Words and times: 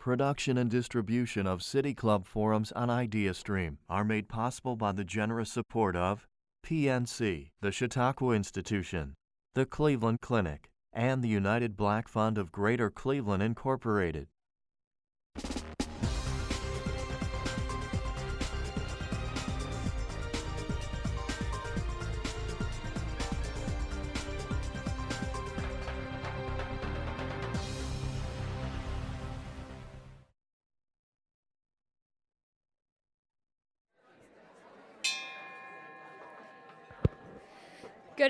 Production 0.00 0.56
and 0.56 0.70
distribution 0.70 1.46
of 1.46 1.62
City 1.62 1.92
Club 1.92 2.26
forums 2.26 2.72
on 2.72 2.88
IdeaStream 2.88 3.76
are 3.86 4.02
made 4.02 4.30
possible 4.30 4.74
by 4.74 4.92
the 4.92 5.04
generous 5.04 5.52
support 5.52 5.94
of 5.94 6.26
PNC, 6.64 7.50
the 7.60 7.70
Chautauqua 7.70 8.32
Institution, 8.32 9.12
the 9.54 9.66
Cleveland 9.66 10.22
Clinic, 10.22 10.70
and 10.90 11.22
the 11.22 11.28
United 11.28 11.76
Black 11.76 12.08
Fund 12.08 12.38
of 12.38 12.50
Greater 12.50 12.88
Cleveland, 12.88 13.42
Incorporated. 13.42 14.28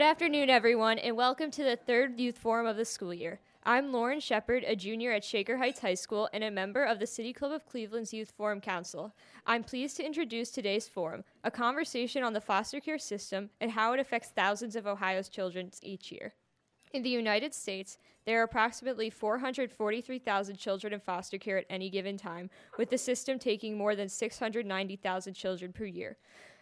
Good 0.01 0.07
afternoon, 0.07 0.49
everyone, 0.49 0.99
and 0.99 1.15
welcome 1.15 1.51
to 1.51 1.63
the 1.63 1.77
third 1.77 2.19
Youth 2.19 2.39
Forum 2.39 2.67
of 2.67 2.79
the 2.79 2.87
school 2.87 3.13
year. 3.13 3.39
I'm 3.65 3.93
Lauren 3.93 4.19
Shepard, 4.19 4.65
a 4.67 4.75
junior 4.75 5.13
at 5.13 5.23
Shaker 5.23 5.59
Heights 5.59 5.81
High 5.81 5.93
School 5.93 6.27
and 6.33 6.43
a 6.43 6.51
member 6.51 6.85
of 6.85 6.99
the 6.99 7.07
City 7.07 7.35
Club 7.35 7.53
of 7.53 7.67
Cleveland's 7.67 8.15
Youth 8.15 8.33
Forum 8.35 8.63
Council. 8.63 9.15
I'm 9.47 9.63
pleased 9.63 9.99
to 9.99 10.07
introduce 10.07 10.51
today's 10.51 10.89
forum, 10.89 11.23
a 11.45 11.51
conversation 11.51 12.23
on 12.23 12.33
the 12.33 12.41
foster 12.41 12.81
care 12.81 12.97
system 12.97 13.51
and 13.61 13.73
how 13.73 13.93
it 13.93 14.01
affects 14.01 14.31
thousands 14.31 14.75
of 14.75 14.87
Ohio's 14.87 15.29
children 15.29 15.71
each 15.83 16.11
year. 16.11 16.33
In 16.95 17.03
the 17.03 17.11
United 17.11 17.53
States, 17.53 17.99
there 18.25 18.41
are 18.41 18.45
approximately 18.45 19.11
443,000 19.11 20.57
children 20.57 20.95
in 20.95 21.01
foster 21.01 21.37
care 21.37 21.59
at 21.59 21.67
any 21.69 21.91
given 21.91 22.17
time, 22.17 22.49
with 22.79 22.89
the 22.89 22.97
system 22.97 23.39
taking 23.39 23.77
more 23.77 23.95
than 23.95 24.09
690,000 24.09 25.35
children 25.35 25.75
per 25.75 25.85
year. 25.85 26.17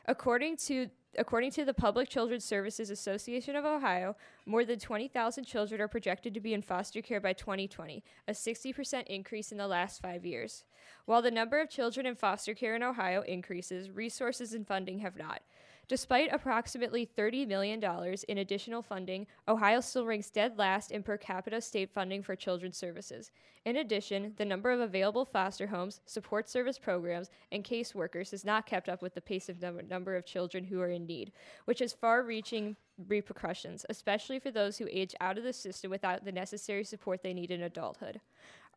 According 0.07 0.57
to 0.57 0.89
according 1.17 1.51
to 1.53 1.65
the 1.65 1.75
Public 1.75 2.09
Children's 2.09 2.45
Services 2.45 2.91
Association 2.91 3.57
of 3.57 3.65
Ohio, 3.65 4.17
more 4.45 4.65
than 4.65 4.79
20,000 4.79 5.45
children 5.45 5.81
are 5.81 5.89
projected 5.89 6.35
to 6.35 6.41
be 6.41 6.53
in 6.53 6.63
foster 6.63 7.01
care 7.01 7.21
by 7.21 7.33
2020, 7.33 8.05
a 8.27 8.33
60% 8.33 9.07
increase 9.07 9.53
in 9.53 9.59
the 9.59 9.69
last 9.69 10.03
five 10.03 10.27
years. 10.27 10.65
While 11.07 11.23
the 11.23 11.31
number 11.31 11.61
of 11.61 11.71
children 11.71 12.07
in 12.07 12.15
foster 12.15 12.55
care 12.55 12.77
in 12.77 12.83
Ohio 12.83 13.23
increases, 13.23 13.91
resources 13.91 14.53
and 14.53 14.67
funding 14.67 14.99
have 14.99 15.17
not. 15.17 15.43
Despite 15.89 16.29
approximately 16.35 17.09
$30 17.17 17.49
million 17.49 17.83
in 18.29 18.39
additional 18.39 18.83
funding, 18.83 19.27
Ohio 19.49 19.81
still 19.81 20.05
ranks 20.05 20.29
dead 20.29 20.59
last 20.59 20.91
in 20.91 21.03
per 21.03 21.17
capita 21.17 21.63
state 21.63 21.91
funding 21.91 22.23
for 22.23 22.37
children's 22.37 22.77
services. 22.77 23.31
In 23.65 23.77
addition, 23.77 24.35
the 24.37 24.45
number 24.45 24.71
of 24.71 24.81
available 24.81 25.25
foster 25.25 25.67
homes, 25.67 26.03
support 26.05 26.47
service 26.47 26.79
programs, 26.79 27.31
and 27.53 27.65
caseworkers 27.65 28.33
has 28.33 28.45
not 28.45 28.67
kept 28.67 28.91
up 28.91 29.01
with 29.01 29.15
the 29.15 29.23
pace 29.23 29.49
of 29.49 29.63
num- 29.63 29.81
number 29.89 30.15
of 30.15 30.27
children 30.27 30.65
who 30.65 30.79
are 30.83 30.91
in 30.91 31.07
need, 31.07 31.33
which 31.65 31.79
has 31.79 31.95
far 31.95 32.23
reaching 32.23 32.77
repercussions, 33.07 33.87
especially 33.89 34.39
for 34.39 34.51
those 34.51 34.77
who 34.77 34.89
age 34.91 35.15
out 35.21 35.39
of 35.39 35.45
the 35.45 35.53
system 35.55 35.91
without 35.91 36.23
the 36.23 36.33
necessary 36.33 36.85
support 36.85 37.23
they 37.23 37.33
need 37.33 37.51
in 37.51 37.63
adulthood. 37.63 38.21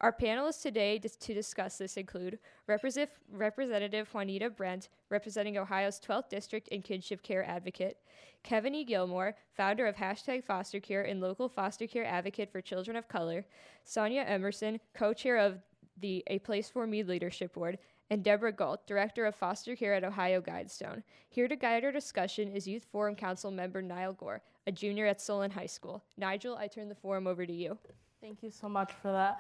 Our 0.02 0.12
panelists 0.12 0.64
today 0.64 0.98
to 0.98 1.34
discuss 1.36 1.78
this 1.78 1.96
include 1.96 2.40
Representative 2.66 4.10
Juanita 4.12 4.50
Brent, 4.50 4.90
representing 5.12 5.60
Ohio's 5.60 6.00
12th 6.00 6.28
District 6.28 6.68
and 6.72 6.84
Kinship 6.84 7.22
Care 7.22 7.48
Advocate, 7.48 7.98
Kevin 8.42 8.74
E. 8.74 8.84
Gilmore, 8.84 9.36
founder 9.56 9.86
of 9.86 9.96
Hashtag 9.96 10.44
Foster 10.44 10.80
Care 10.80 11.04
and 11.04 11.22
local 11.22 11.48
foster 11.48 11.86
care 11.86 12.04
advocate 12.04 12.52
for 12.52 12.62
children 12.62 12.98
of 12.98 13.08
color, 13.08 13.46
Sonia 13.84 14.24
Emerson, 14.24 14.80
co 14.96 15.14
chair 15.14 15.38
of 15.38 15.60
the 16.00 16.24
A 16.28 16.40
Place 16.40 16.68
for 16.68 16.88
Me 16.88 17.04
Leadership 17.04 17.54
Board, 17.54 17.78
and 18.10 18.24
Deborah 18.24 18.52
Galt, 18.52 18.88
Director 18.88 19.28
of 19.28 19.36
Foster 19.36 19.76
Care 19.76 19.94
at 19.94 20.04
Ohio 20.04 20.42
Guidestone. 20.42 21.04
Here 21.30 21.48
to 21.48 21.56
guide 21.56 21.86
our 21.86 21.92
discussion 21.92 22.52
is 22.52 22.68
Youth 22.68 22.88
Forum 22.92 23.14
Council 23.14 23.52
member 23.52 23.84
Nigel 23.84 24.14
Gore, 24.14 24.42
a 24.66 24.72
junior 24.72 25.06
at 25.06 25.22
Solon 25.22 25.52
High 25.52 25.68
School. 25.68 26.04
Nigel, 26.18 26.56
I 26.56 26.66
turn 26.66 26.90
the 26.90 26.96
forum 26.96 27.28
over 27.28 27.46
to 27.46 27.54
you. 27.54 27.78
Thank 28.20 28.42
you 28.42 28.50
so 28.50 28.68
much 28.68 28.94
for 28.94 29.12
that. 29.12 29.40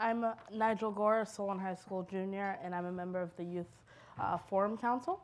I'm 0.00 0.24
Nigel 0.52 0.92
Gore, 0.92 1.24
Solon 1.24 1.58
High 1.58 1.74
School 1.74 2.06
junior, 2.08 2.56
and 2.62 2.72
I'm 2.72 2.84
a 2.84 2.92
member 2.92 3.20
of 3.20 3.36
the 3.36 3.42
Youth 3.42 3.66
uh, 4.20 4.38
Forum 4.38 4.78
Council. 4.78 5.20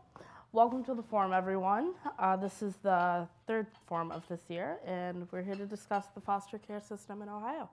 Welcome 0.50 0.82
to 0.86 0.94
the 0.94 1.02
forum, 1.02 1.32
everyone. 1.32 1.94
Uh, 2.18 2.34
this 2.34 2.60
is 2.60 2.74
the 2.82 3.28
third 3.46 3.68
forum 3.86 4.10
of 4.10 4.26
this 4.26 4.40
year, 4.48 4.78
and 4.84 5.28
we're 5.30 5.42
here 5.42 5.54
to 5.54 5.64
discuss 5.64 6.06
the 6.16 6.20
foster 6.20 6.58
care 6.58 6.80
system 6.80 7.22
in 7.22 7.28
Ohio. 7.28 7.70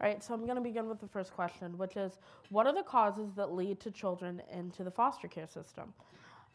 All 0.00 0.08
right, 0.08 0.24
so 0.24 0.32
I'm 0.32 0.44
going 0.46 0.56
to 0.56 0.62
begin 0.62 0.88
with 0.88 1.00
the 1.00 1.06
first 1.06 1.34
question, 1.34 1.76
which 1.76 1.98
is 1.98 2.12
what 2.48 2.66
are 2.66 2.74
the 2.74 2.82
causes 2.82 3.34
that 3.36 3.52
lead 3.52 3.78
to 3.80 3.90
children 3.90 4.40
into 4.50 4.84
the 4.84 4.90
foster 4.90 5.28
care 5.28 5.48
system? 5.48 5.92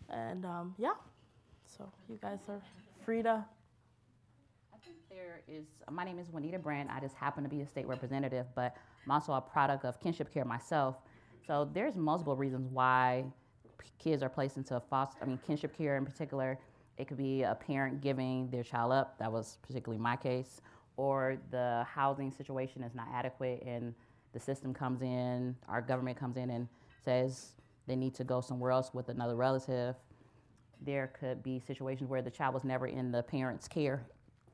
And 0.09 0.43
um, 0.43 0.73
yeah, 0.79 0.93
so 1.65 1.87
you 2.09 2.17
guys 2.19 2.39
are 2.49 2.61
free 3.05 3.21
to 3.21 3.45
I 4.73 4.85
think 4.85 4.97
there 5.07 5.41
is, 5.47 5.65
my 5.91 6.03
name 6.03 6.17
is 6.17 6.31
Juanita 6.31 6.57
Brent. 6.57 6.89
I 6.89 6.99
just 6.99 7.15
happen 7.15 7.43
to 7.43 7.49
be 7.49 7.61
a 7.61 7.67
state 7.67 7.87
representative, 7.87 8.47
but 8.55 8.75
I'm 9.05 9.11
also 9.11 9.33
a 9.33 9.41
product 9.41 9.85
of 9.85 9.99
kinship 9.99 10.33
care 10.33 10.45
myself. 10.45 10.97
So 11.45 11.69
there's 11.73 11.95
multiple 11.95 12.35
reasons 12.35 12.69
why 12.71 13.25
kids 13.99 14.23
are 14.23 14.29
placed 14.29 14.57
into 14.57 14.75
a 14.75 14.79
foster, 14.79 15.19
I 15.21 15.25
mean, 15.25 15.39
kinship 15.45 15.77
care 15.77 15.97
in 15.97 16.05
particular. 16.05 16.59
It 16.97 17.07
could 17.07 17.17
be 17.17 17.43
a 17.43 17.55
parent 17.55 18.01
giving 18.01 18.49
their 18.49 18.63
child 18.63 18.91
up. 18.91 19.17
That 19.19 19.31
was 19.31 19.57
particularly 19.61 20.01
my 20.01 20.15
case. 20.15 20.61
Or 20.95 21.37
the 21.51 21.85
housing 21.89 22.31
situation 22.31 22.83
is 22.83 22.93
not 22.93 23.07
adequate 23.13 23.63
and 23.65 23.93
the 24.31 24.39
system 24.39 24.73
comes 24.73 25.01
in, 25.01 25.55
our 25.67 25.81
government 25.81 26.17
comes 26.17 26.37
in 26.37 26.49
and 26.49 26.67
says 27.03 27.53
they 27.87 27.95
need 27.95 28.13
to 28.15 28.23
go 28.23 28.41
somewhere 28.41 28.71
else 28.71 28.93
with 28.93 29.09
another 29.09 29.35
relative. 29.35 29.95
There 30.81 31.11
could 31.19 31.43
be 31.43 31.59
situations 31.59 32.09
where 32.09 32.21
the 32.21 32.31
child 32.31 32.53
was 32.53 32.63
never 32.63 32.87
in 32.87 33.11
the 33.11 33.23
parent's 33.23 33.67
care 33.67 34.05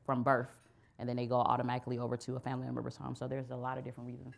from 0.04 0.22
birth, 0.22 0.69
and 1.00 1.08
then 1.08 1.16
they 1.16 1.26
go 1.26 1.36
automatically 1.36 1.98
over 1.98 2.16
to 2.18 2.36
a 2.36 2.40
family 2.40 2.66
member's 2.66 2.94
home. 2.94 3.16
So 3.16 3.26
there's 3.26 3.50
a 3.50 3.56
lot 3.56 3.78
of 3.78 3.84
different 3.84 4.08
reasons. 4.08 4.34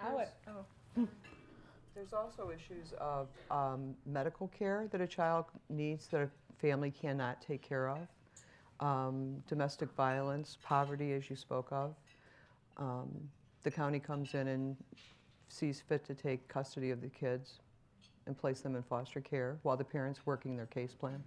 I 0.00 0.12
would. 0.12 0.28
Oh. 0.48 1.06
There's 1.94 2.12
also 2.12 2.50
issues 2.50 2.94
of 2.98 3.28
um, 3.50 3.94
medical 4.06 4.48
care 4.48 4.86
that 4.90 5.00
a 5.00 5.06
child 5.06 5.46
needs 5.68 6.06
that 6.08 6.22
a 6.22 6.28
family 6.58 6.90
cannot 6.90 7.42
take 7.42 7.62
care 7.62 7.88
of, 7.88 7.98
um, 8.80 9.42
domestic 9.48 9.90
violence, 9.92 10.56
poverty, 10.62 11.12
as 11.12 11.28
you 11.28 11.36
spoke 11.36 11.68
of. 11.70 11.94
Um, 12.78 13.08
the 13.64 13.70
county 13.70 13.98
comes 13.98 14.34
in 14.34 14.48
and 14.48 14.76
sees 15.48 15.80
fit 15.80 16.04
to 16.06 16.14
take 16.14 16.46
custody 16.48 16.90
of 16.90 17.02
the 17.02 17.08
kids 17.08 17.58
and 18.26 18.38
place 18.38 18.60
them 18.60 18.76
in 18.76 18.82
foster 18.82 19.20
care 19.20 19.58
while 19.62 19.76
the 19.76 19.84
parents 19.84 20.20
working 20.24 20.56
their 20.56 20.66
case 20.66 20.94
plan. 20.94 21.22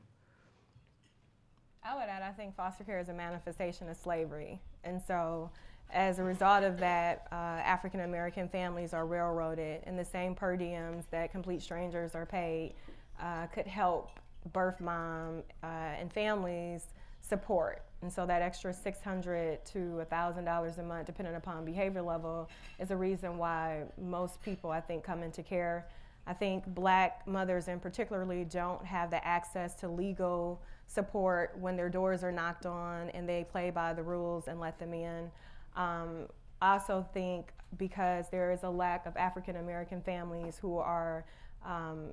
I 1.86 1.96
would 1.96 2.08
add, 2.10 2.24
I 2.24 2.32
think 2.32 2.56
foster 2.56 2.84
care 2.84 3.00
is 3.00 3.10
a 3.10 3.14
manifestation 3.14 3.90
of 3.90 3.98
slavery. 3.98 4.60
And 4.84 5.02
so, 5.02 5.50
as 5.92 6.18
a 6.18 6.24
result 6.24 6.64
of 6.64 6.80
that, 6.80 7.28
uh, 7.32 7.36
African 7.36 8.00
American 8.00 8.48
families 8.48 8.94
are 8.94 9.06
railroaded, 9.06 9.82
and 9.86 10.00
the 10.00 10.06
same 10.06 10.34
per 10.34 10.58
diems 10.58 11.04
that 11.12 11.32
complete 11.32 11.62
strangers 11.62 12.16
are 12.16 12.26
paid 12.26 12.74
uh, 13.22 13.48
could 13.48 13.68
help 13.68 14.12
birth 14.54 14.80
mom 14.80 15.44
uh, 15.62 15.68
and 15.68 16.12
families 16.12 16.88
support. 17.22 17.84
And 18.02 18.12
so, 18.12 18.26
that 18.26 18.42
extra 18.42 18.74
600 18.74 19.66
to 19.66 20.06
$1,000 20.10 20.78
a 20.78 20.84
month, 20.84 21.06
depending 21.06 21.36
upon 21.36 21.66
behavior 21.66 22.02
level, 22.02 22.50
is 22.80 22.92
a 22.92 22.98
reason 22.98 23.38
why 23.38 23.84
most 24.02 24.42
people, 24.42 24.72
I 24.72 24.80
think, 24.80 25.04
come 25.04 25.22
into 25.22 25.44
care. 25.44 25.86
I 26.26 26.34
think 26.34 26.66
black 26.68 27.28
mothers, 27.28 27.68
in 27.68 27.82
particularly, 27.82 28.46
don't 28.46 28.86
have 28.86 29.10
the 29.10 29.26
access 29.28 29.76
to 29.76 29.90
legal 29.90 30.62
support 30.94 31.58
when 31.60 31.76
their 31.76 31.90
doors 31.90 32.24
are 32.24 32.32
knocked 32.32 32.66
on 32.66 33.10
and 33.10 33.28
they 33.28 33.46
play 33.52 33.70
by 33.70 33.94
the 33.94 34.04
rules 34.04 34.48
and 34.48 34.60
let 34.60 34.78
them 34.80 34.94
in. 34.94 35.32
Um, 35.76 36.28
I 36.62 36.74
also 36.74 37.06
think 37.14 37.52
because 37.78 38.30
there 38.30 38.52
is 38.52 38.64
a 38.64 38.70
lack 38.70 39.06
of 39.06 39.18
African 39.18 39.58
American 39.58 40.02
families 40.02 40.58
who 40.62 40.78
are 40.78 41.26
um, 41.66 42.12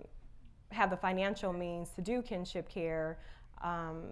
have 0.71 0.91
the 0.91 0.97
financial 0.97 1.53
means 1.53 1.91
to 1.91 2.01
do 2.01 2.23
kinship 2.23 2.69
care, 2.69 3.19
um, 3.63 4.03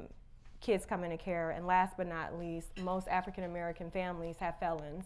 kids 0.60 0.84
come 0.84 1.04
into 1.04 1.16
care, 1.16 1.50
and 1.50 1.66
last 1.66 1.96
but 1.96 2.06
not 2.06 2.38
least, 2.38 2.68
most 2.82 3.08
African 3.08 3.44
American 3.44 3.90
families 3.90 4.36
have 4.40 4.58
felons, 4.58 5.04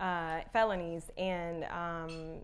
uh, 0.00 0.40
felonies, 0.52 1.10
and 1.16 1.64
um, 1.64 2.38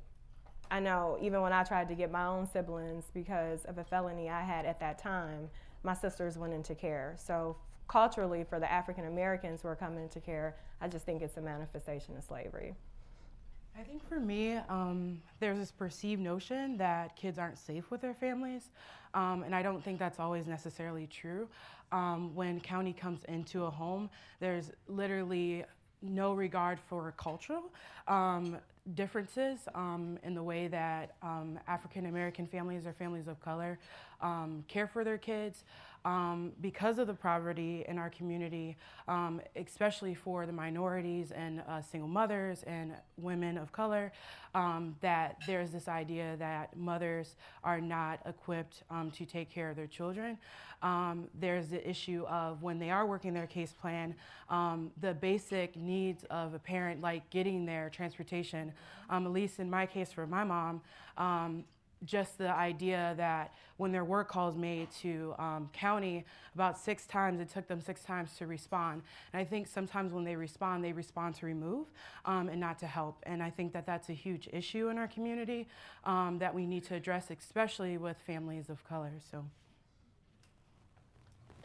I 0.70 0.80
know 0.80 1.18
even 1.20 1.40
when 1.42 1.52
I 1.52 1.62
tried 1.64 1.88
to 1.88 1.94
get 1.94 2.10
my 2.10 2.26
own 2.26 2.46
siblings 2.46 3.04
because 3.12 3.64
of 3.64 3.78
a 3.78 3.84
felony 3.84 4.30
I 4.30 4.42
had 4.42 4.64
at 4.66 4.80
that 4.80 4.98
time, 4.98 5.50
my 5.84 5.94
sisters 5.94 6.36
went 6.36 6.52
into 6.52 6.74
care. 6.74 7.14
So 7.18 7.56
culturally, 7.88 8.44
for 8.44 8.58
the 8.58 8.70
African 8.70 9.06
Americans 9.06 9.62
who 9.62 9.68
are 9.68 9.76
coming 9.76 10.02
into 10.02 10.20
care, 10.20 10.56
I 10.80 10.88
just 10.88 11.04
think 11.04 11.22
it's 11.22 11.36
a 11.36 11.40
manifestation 11.40 12.16
of 12.16 12.24
slavery. 12.24 12.74
I 13.78 13.82
think 13.82 14.08
for 14.08 14.20
me, 14.20 14.56
um, 14.68 15.20
there's 15.40 15.58
this 15.58 15.72
perceived 15.72 16.22
notion 16.22 16.76
that 16.76 17.16
kids 17.16 17.38
aren't 17.38 17.58
safe 17.58 17.90
with 17.90 18.00
their 18.00 18.14
families, 18.14 18.70
um, 19.14 19.42
and 19.42 19.54
I 19.54 19.62
don't 19.62 19.82
think 19.82 19.98
that's 19.98 20.20
always 20.20 20.46
necessarily 20.46 21.08
true. 21.08 21.48
Um, 21.90 22.34
when 22.34 22.60
county 22.60 22.92
comes 22.92 23.24
into 23.24 23.64
a 23.64 23.70
home, 23.70 24.10
there's 24.38 24.70
literally 24.86 25.64
no 26.04 26.32
regard 26.32 26.78
for 26.88 27.12
cultural 27.16 27.72
Um, 28.06 28.58
differences 28.94 29.60
um, 29.74 30.18
in 30.22 30.34
the 30.34 30.42
way 30.42 30.68
that 30.68 31.14
um, 31.22 31.58
African 31.66 32.04
American 32.06 32.46
families 32.46 32.86
or 32.86 32.92
families 32.92 33.28
of 33.28 33.40
color 33.40 33.78
um, 34.20 34.62
care 34.68 34.86
for 34.86 35.04
their 35.04 35.16
kids. 35.16 35.64
Um, 36.04 36.52
because 36.60 36.98
of 36.98 37.06
the 37.06 37.14
poverty 37.14 37.84
in 37.88 37.96
our 37.96 38.10
community, 38.10 38.76
um, 39.08 39.40
especially 39.56 40.14
for 40.14 40.44
the 40.44 40.52
minorities 40.52 41.30
and 41.30 41.62
uh, 41.66 41.80
single 41.80 42.08
mothers 42.08 42.62
and 42.64 42.92
women 43.16 43.56
of 43.56 43.72
color, 43.72 44.12
um, 44.54 44.96
that 45.00 45.36
there's 45.46 45.70
this 45.70 45.88
idea 45.88 46.36
that 46.38 46.76
mothers 46.76 47.36
are 47.62 47.80
not 47.80 48.20
equipped 48.26 48.82
to 49.12 49.24
take 49.24 49.50
care 49.50 49.70
of 49.70 49.76
their 49.76 49.86
children. 49.86 50.38
there's 51.40 51.68
the 51.68 51.88
issue 51.88 52.24
of 52.28 52.62
when 52.62 52.78
they 52.78 52.90
are 52.90 53.06
working 53.06 53.32
their 53.32 53.46
case 53.46 53.72
plan, 53.72 54.14
the 55.00 55.14
basic 55.14 55.74
needs 55.74 56.24
of 56.24 56.54
a 56.54 56.58
parent, 56.58 57.00
like 57.00 57.28
getting 57.30 57.64
their 57.64 57.88
transportation, 57.90 58.72
at 59.10 59.22
least 59.24 59.58
in 59.58 59.70
my 59.70 59.86
case 59.86 60.12
for 60.12 60.26
my 60.26 60.44
mom, 60.44 60.80
um, 61.16 61.64
just 62.04 62.38
the 62.38 62.50
idea 62.50 63.14
that 63.16 63.54
when 63.76 63.92
there 63.92 64.04
were 64.04 64.24
calls 64.24 64.56
made 64.56 64.90
to 64.90 65.34
um, 65.38 65.68
county 65.72 66.24
about 66.54 66.78
six 66.78 67.06
times 67.06 67.40
it 67.40 67.48
took 67.48 67.66
them 67.66 67.80
six 67.80 68.02
times 68.02 68.36
to 68.36 68.46
respond. 68.46 69.02
And 69.32 69.40
i 69.40 69.44
think 69.44 69.66
sometimes 69.66 70.12
when 70.12 70.24
they 70.24 70.36
respond 70.36 70.84
they 70.84 70.92
respond 70.92 71.34
to 71.36 71.46
remove 71.46 71.86
um, 72.24 72.48
and 72.48 72.60
not 72.60 72.78
to 72.80 72.86
help. 72.86 73.22
And 73.24 73.42
i 73.42 73.50
think 73.50 73.72
that 73.72 73.86
that's 73.86 74.08
a 74.08 74.12
huge 74.12 74.48
issue 74.52 74.88
in 74.88 74.98
our 74.98 75.08
community 75.08 75.66
um, 76.04 76.38
that 76.38 76.54
we 76.54 76.66
need 76.66 76.84
to 76.84 76.94
address 76.94 77.30
especially 77.30 77.96
with 77.98 78.16
families 78.26 78.68
of 78.68 78.84
color 78.84 79.12
so. 79.30 79.44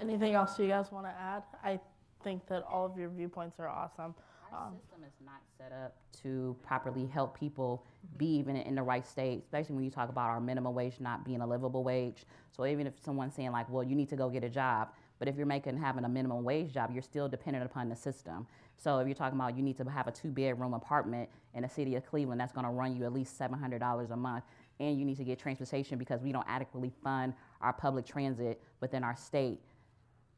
Anything 0.02 0.34
else 0.34 0.58
you 0.58 0.68
guys 0.68 0.94
want 0.94 1.06
to 1.06 1.12
add? 1.12 1.44
I 1.62 1.78
think 2.24 2.48
that 2.48 2.64
all 2.64 2.86
of 2.86 2.98
your 2.98 3.10
viewpoints 3.10 3.60
are 3.60 3.68
awesome 3.68 4.16
our 4.54 4.68
um, 4.68 4.74
system 4.74 5.04
is 5.06 5.14
not 5.26 5.42
set 5.58 5.72
up 5.72 5.96
to 6.22 6.56
properly 6.66 7.06
help 7.06 7.38
people 7.40 7.84
be 8.18 8.38
even 8.38 8.56
in 8.56 8.76
the 8.76 8.84
right 8.84 9.06
state, 9.06 9.42
especially 9.44 9.76
when 9.76 9.84
you 9.84 9.92
talk 9.92 10.10
about 10.10 10.30
our 10.30 10.40
minimum 10.40 10.74
wage 10.74 11.00
not 11.00 11.26
being 11.26 11.42
a 11.42 11.48
livable 11.48 11.84
wage. 11.84 12.26
So 12.56 12.66
even 12.66 12.88
if 12.88 12.94
someone's 13.04 13.36
saying 13.36 13.52
like, 13.52 13.70
well, 13.70 13.84
you 13.84 13.96
need 13.96 14.10
to 14.10 14.16
go 14.16 14.30
get 14.30 14.44
a 14.44 14.50
job, 14.50 14.90
but 15.20 15.28
if 15.28 15.36
you're 15.36 15.46
making 15.46 15.78
having 15.78 16.06
a 16.06 16.10
minimum 16.10 16.44
wage 16.44 16.74
job, 16.74 16.92
you're 16.94 17.02
still 17.02 17.28
dependent 17.28 17.66
upon 17.66 17.90
the 17.90 17.96
system. 17.96 18.48
So 18.78 19.00
if 19.00 19.08
you're 19.08 19.16
talking 19.16 19.38
about 19.38 19.58
you 19.58 19.64
need 19.64 19.78
to 19.78 19.84
have 19.86 20.08
a 20.08 20.12
two 20.12 20.30
bedroom 20.30 20.74
apartment 20.74 21.30
in 21.54 21.64
the 21.64 21.70
city 21.70 21.96
of 21.96 22.06
Cleveland, 22.06 22.40
that's 22.40 22.54
going 22.54 22.66
to 22.66 22.72
run 22.72 22.96
you 22.96 23.04
at 23.06 23.14
least 23.14 23.38
$700 23.38 24.12
a 24.12 24.16
month. 24.16 24.46
And 24.80 24.98
you 24.98 25.04
need 25.04 25.18
to 25.18 25.26
get 25.26 25.38
transportation 25.38 25.98
because 25.98 26.22
we 26.22 26.32
don't 26.32 26.48
adequately 26.48 26.94
fund 27.04 27.34
our 27.60 27.74
public 27.74 28.06
transit 28.06 28.62
within 28.80 29.04
our 29.04 29.18
state. 29.18 29.60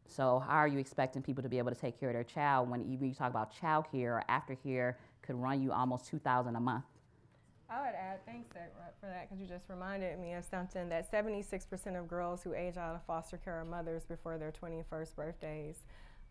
So 0.07 0.39
how 0.39 0.57
are 0.57 0.67
you 0.67 0.79
expecting 0.79 1.21
people 1.21 1.41
to 1.43 1.49
be 1.49 1.57
able 1.57 1.71
to 1.71 1.79
take 1.79 1.99
care 1.99 2.09
of 2.09 2.15
their 2.15 2.23
child 2.23 2.69
when 2.69 2.81
even 2.81 3.07
you 3.07 3.13
talk 3.13 3.29
about 3.29 3.55
child 3.57 3.85
care 3.91 4.15
or 4.15 4.23
aftercare 4.29 4.95
could 5.21 5.35
run 5.35 5.61
you 5.61 5.71
almost 5.71 6.07
2000 6.07 6.55
a 6.55 6.59
month? 6.59 6.83
I 7.69 7.79
would 7.79 7.95
add, 7.95 8.25
thanks 8.25 8.49
for 8.49 9.07
that, 9.07 9.29
because 9.29 9.39
you 9.39 9.47
just 9.47 9.69
reminded 9.69 10.19
me 10.19 10.33
of 10.33 10.43
something 10.43 10.89
that 10.89 11.09
76% 11.09 11.97
of 11.97 12.07
girls 12.07 12.43
who 12.43 12.53
age 12.53 12.75
out 12.75 12.95
of 12.95 13.03
foster 13.03 13.37
care 13.37 13.61
are 13.61 13.65
mothers 13.65 14.03
before 14.03 14.37
their 14.37 14.51
21st 14.51 15.15
birthdays, 15.15 15.77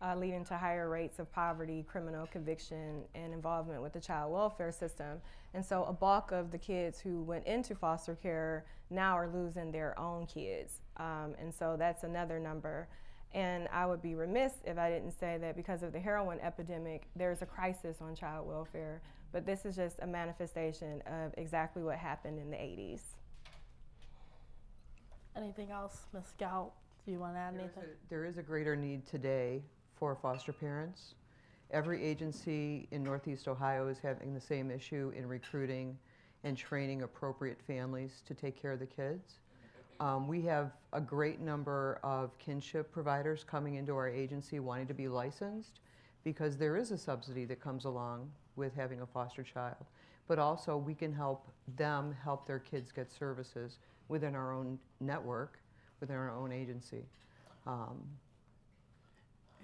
uh, 0.02 0.14
leading 0.16 0.44
to 0.44 0.56
higher 0.58 0.90
rates 0.90 1.18
of 1.18 1.32
poverty, 1.32 1.82
criminal 1.88 2.26
conviction, 2.26 3.04
and 3.14 3.32
involvement 3.32 3.80
with 3.80 3.94
the 3.94 4.00
child 4.00 4.32
welfare 4.32 4.70
system. 4.70 5.22
And 5.54 5.64
so 5.64 5.84
a 5.84 5.94
bulk 5.94 6.30
of 6.30 6.50
the 6.50 6.58
kids 6.58 7.00
who 7.00 7.22
went 7.22 7.46
into 7.46 7.74
foster 7.74 8.16
care 8.16 8.66
now 8.90 9.16
are 9.16 9.28
losing 9.28 9.72
their 9.72 9.98
own 9.98 10.26
kids. 10.26 10.82
Um, 10.98 11.34
and 11.40 11.54
so 11.54 11.76
that's 11.78 12.04
another 12.04 12.38
number. 12.38 12.86
And 13.32 13.68
I 13.72 13.86
would 13.86 14.02
be 14.02 14.14
remiss 14.14 14.54
if 14.64 14.76
I 14.76 14.90
didn't 14.90 15.12
say 15.12 15.38
that 15.40 15.54
because 15.56 15.82
of 15.82 15.92
the 15.92 16.00
heroin 16.00 16.40
epidemic, 16.40 17.06
there's 17.14 17.42
a 17.42 17.46
crisis 17.46 17.98
on 18.00 18.14
child 18.16 18.48
welfare. 18.48 19.00
But 19.32 19.46
this 19.46 19.64
is 19.64 19.76
just 19.76 19.96
a 20.00 20.06
manifestation 20.06 21.00
of 21.02 21.32
exactly 21.38 21.82
what 21.82 21.96
happened 21.96 22.40
in 22.40 22.50
the 22.50 22.56
80s. 22.56 23.00
Anything 25.36 25.70
else, 25.70 26.06
Ms. 26.12 26.24
Scout? 26.26 26.72
Do 27.04 27.12
you 27.12 27.20
want 27.20 27.34
to 27.34 27.38
add 27.38 27.54
there 27.54 27.60
anything? 27.60 27.82
Is 27.84 27.88
a, 27.90 28.08
there 28.08 28.24
is 28.24 28.38
a 28.38 28.42
greater 28.42 28.74
need 28.74 29.06
today 29.06 29.62
for 29.96 30.16
foster 30.16 30.52
parents. 30.52 31.14
Every 31.70 32.04
agency 32.04 32.88
in 32.90 33.04
Northeast 33.04 33.46
Ohio 33.46 33.86
is 33.86 33.98
having 34.00 34.34
the 34.34 34.40
same 34.40 34.72
issue 34.72 35.12
in 35.16 35.28
recruiting 35.28 35.96
and 36.42 36.56
training 36.56 37.02
appropriate 37.02 37.60
families 37.64 38.22
to 38.26 38.34
take 38.34 38.60
care 38.60 38.72
of 38.72 38.80
the 38.80 38.86
kids. 38.86 39.34
Um, 40.00 40.26
we 40.26 40.40
have 40.42 40.72
a 40.94 41.00
great 41.00 41.40
number 41.40 42.00
of 42.02 42.36
kinship 42.38 42.90
providers 42.90 43.44
coming 43.44 43.74
into 43.74 43.94
our 43.94 44.08
agency 44.08 44.58
wanting 44.58 44.86
to 44.86 44.94
be 44.94 45.08
licensed 45.08 45.80
because 46.24 46.56
there 46.56 46.76
is 46.76 46.90
a 46.90 46.98
subsidy 46.98 47.44
that 47.44 47.60
comes 47.60 47.84
along 47.84 48.30
with 48.56 48.74
having 48.74 49.02
a 49.02 49.06
foster 49.06 49.42
child. 49.42 49.84
But 50.26 50.38
also, 50.38 50.76
we 50.76 50.94
can 50.94 51.12
help 51.12 51.48
them 51.76 52.16
help 52.24 52.46
their 52.46 52.58
kids 52.58 52.92
get 52.92 53.12
services 53.12 53.78
within 54.08 54.34
our 54.34 54.52
own 54.52 54.78
network, 55.00 55.58
within 56.00 56.16
our 56.16 56.30
own 56.30 56.50
agency. 56.50 57.04
Um, 57.66 57.98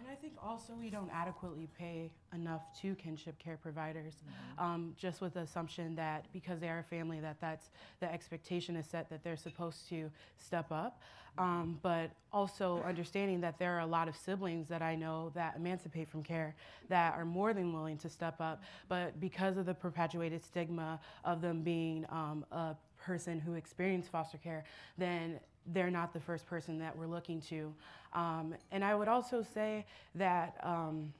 and 0.07 0.17
I 0.17 0.21
think 0.21 0.35
also 0.43 0.73
we 0.79 0.89
don't 0.89 1.11
adequately 1.13 1.69
pay 1.79 2.11
enough 2.33 2.63
to 2.81 2.95
kinship 2.95 3.39
care 3.39 3.59
providers, 3.61 4.15
mm-hmm. 4.15 4.65
um, 4.65 4.95
just 4.97 5.21
with 5.21 5.35
the 5.35 5.41
assumption 5.41 5.97
that 5.97 6.27
because 6.33 6.61
they 6.61 6.69
are 6.69 6.79
a 6.79 6.85
family, 6.85 7.19
that 7.21 7.37
that's 7.41 7.71
the 8.01 8.13
expectation 8.13 8.77
is 8.77 8.87
set 8.87 9.11
that 9.11 9.25
they're 9.25 9.37
supposed 9.37 9.89
to 9.89 10.11
step 10.39 10.71
up. 10.71 11.01
Um, 11.39 11.79
but 11.83 12.13
also 12.33 12.83
understanding 12.87 13.43
that 13.43 13.59
there 13.59 13.77
are 13.77 13.81
a 13.81 13.87
lot 13.87 14.09
of 14.09 14.17
siblings 14.17 14.69
that 14.69 14.81
I 14.81 14.95
know 14.95 15.33
that 15.35 15.57
emancipate 15.57 16.09
from 16.09 16.23
care 16.23 16.55
that 16.89 17.13
are 17.13 17.27
more 17.27 17.53
than 17.53 17.75
willing 17.75 17.99
to 17.99 18.09
step 18.09 18.41
up, 18.41 18.63
but 18.89 19.21
because 19.21 19.59
of 19.59 19.67
the 19.67 19.75
perpetuated 19.75 20.43
stigma 20.43 20.99
of 21.27 21.43
them 21.43 21.63
being 21.63 22.07
um, 22.09 22.47
a 22.53 22.75
person 22.99 23.39
who 23.39 23.53
experienced 23.53 24.11
foster 24.11 24.39
care, 24.39 24.65
then 24.97 25.39
they're 25.73 25.91
not 25.91 26.13
the 26.13 26.21
first 26.21 26.47
person 26.47 26.79
that 26.79 26.97
we're 26.97 27.07
looking 27.07 27.41
to. 27.43 27.73
Um, 28.13 28.55
and 28.73 28.85
I 28.85 28.95
would 28.95 29.09
also 29.09 29.45
say 29.55 29.85
that. 30.15 30.57
Um, 30.63 31.13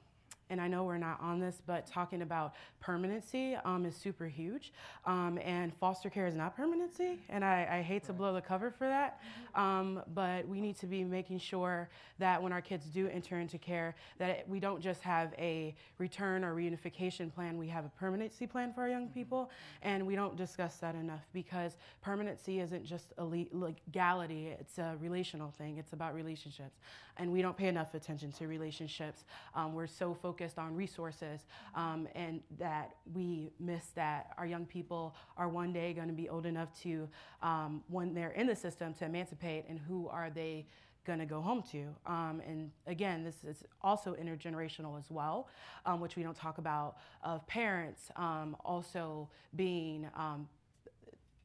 and 0.49 0.61
I 0.61 0.67
know 0.67 0.83
we're 0.83 0.97
not 0.97 1.19
on 1.21 1.39
this, 1.39 1.61
but 1.65 1.85
talking 1.85 2.21
about 2.21 2.53
permanency 2.79 3.55
um, 3.65 3.85
is 3.85 3.95
super 3.95 4.25
huge. 4.25 4.71
Um, 5.05 5.39
and 5.43 5.73
foster 5.75 6.09
care 6.09 6.27
is 6.27 6.35
not 6.35 6.55
permanency, 6.55 7.19
and 7.29 7.43
I, 7.43 7.67
I 7.69 7.81
hate 7.81 8.03
to 8.05 8.13
blow 8.13 8.33
the 8.33 8.41
cover 8.41 8.71
for 8.71 8.87
that. 8.87 9.21
Um, 9.55 10.01
but 10.13 10.47
we 10.47 10.61
need 10.61 10.77
to 10.77 10.85
be 10.85 11.03
making 11.03 11.39
sure 11.39 11.89
that 12.19 12.41
when 12.41 12.53
our 12.53 12.61
kids 12.61 12.85
do 12.85 13.07
enter 13.09 13.39
into 13.39 13.57
care, 13.57 13.95
that 14.19 14.47
we 14.47 14.59
don't 14.59 14.81
just 14.81 15.01
have 15.01 15.33
a 15.37 15.75
return 15.97 16.43
or 16.43 16.55
reunification 16.55 17.33
plan, 17.33 17.57
we 17.57 17.67
have 17.67 17.85
a 17.85 17.91
permanency 17.99 18.47
plan 18.47 18.73
for 18.73 18.81
our 18.81 18.89
young 18.89 19.07
people, 19.09 19.51
and 19.81 20.05
we 20.05 20.15
don't 20.15 20.35
discuss 20.35 20.77
that 20.77 20.95
enough 20.95 21.27
because 21.33 21.77
permanency 22.01 22.59
isn't 22.59 22.85
just 22.85 23.13
a 23.17 23.23
legality, 23.23 24.55
it's 24.59 24.77
a 24.77 24.95
relational 25.01 25.51
thing, 25.57 25.77
it's 25.77 25.93
about 25.93 26.15
relationships. 26.15 26.77
And 27.19 27.31
we 27.31 27.41
don't 27.41 27.57
pay 27.57 27.67
enough 27.67 27.95
attention 27.95 28.31
to 28.33 28.47
relationships. 28.47 29.23
Um, 29.55 29.73
we're 29.73 29.87
so 29.87 30.13
focused 30.13 30.36
focused 30.37 30.59
on 30.59 30.75
resources 30.75 31.41
um, 31.73 32.07
and 32.13 32.41
that 32.59 32.95
we 33.13 33.49
miss 33.59 33.87
that 33.95 34.33
our 34.37 34.45
young 34.45 34.65
people 34.65 35.15
are 35.35 35.49
one 35.49 35.73
day 35.73 35.93
going 35.93 36.07
to 36.07 36.13
be 36.13 36.29
old 36.29 36.45
enough 36.45 36.69
to, 36.79 37.07
um, 37.41 37.83
when 37.87 38.13
they're 38.13 38.31
in 38.31 38.45
the 38.45 38.55
system, 38.55 38.93
to 38.93 39.05
emancipate 39.05 39.65
and 39.67 39.79
who 39.79 40.07
are 40.09 40.29
they 40.29 40.65
going 41.05 41.17
to 41.17 41.25
go 41.25 41.41
home 41.41 41.63
to. 41.71 41.87
Um, 42.05 42.41
and 42.47 42.69
again, 42.85 43.23
this 43.23 43.43
is 43.43 43.63
also 43.81 44.13
intergenerational 44.13 44.99
as 44.99 45.09
well, 45.09 45.47
um, 45.87 46.01
which 46.01 46.15
we 46.15 46.21
don't 46.21 46.37
talk 46.37 46.59
about, 46.59 46.97
of 47.23 47.47
parents 47.47 48.11
um, 48.15 48.55
also 48.63 49.27
being 49.55 50.07
um, 50.15 50.47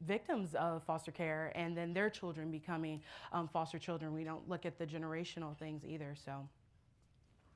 victims 0.05 0.53
of 0.53 0.83
foster 0.83 1.11
care 1.11 1.51
and 1.55 1.75
then 1.75 1.93
their 1.93 2.09
children 2.11 2.51
becoming 2.51 3.01
um, 3.31 3.47
foster 3.47 3.79
children. 3.79 4.13
We 4.13 4.23
don't 4.23 4.47
look 4.47 4.67
at 4.67 4.77
the 4.77 4.85
generational 4.85 5.57
things 5.57 5.83
either, 5.83 6.13
so. 6.23 6.47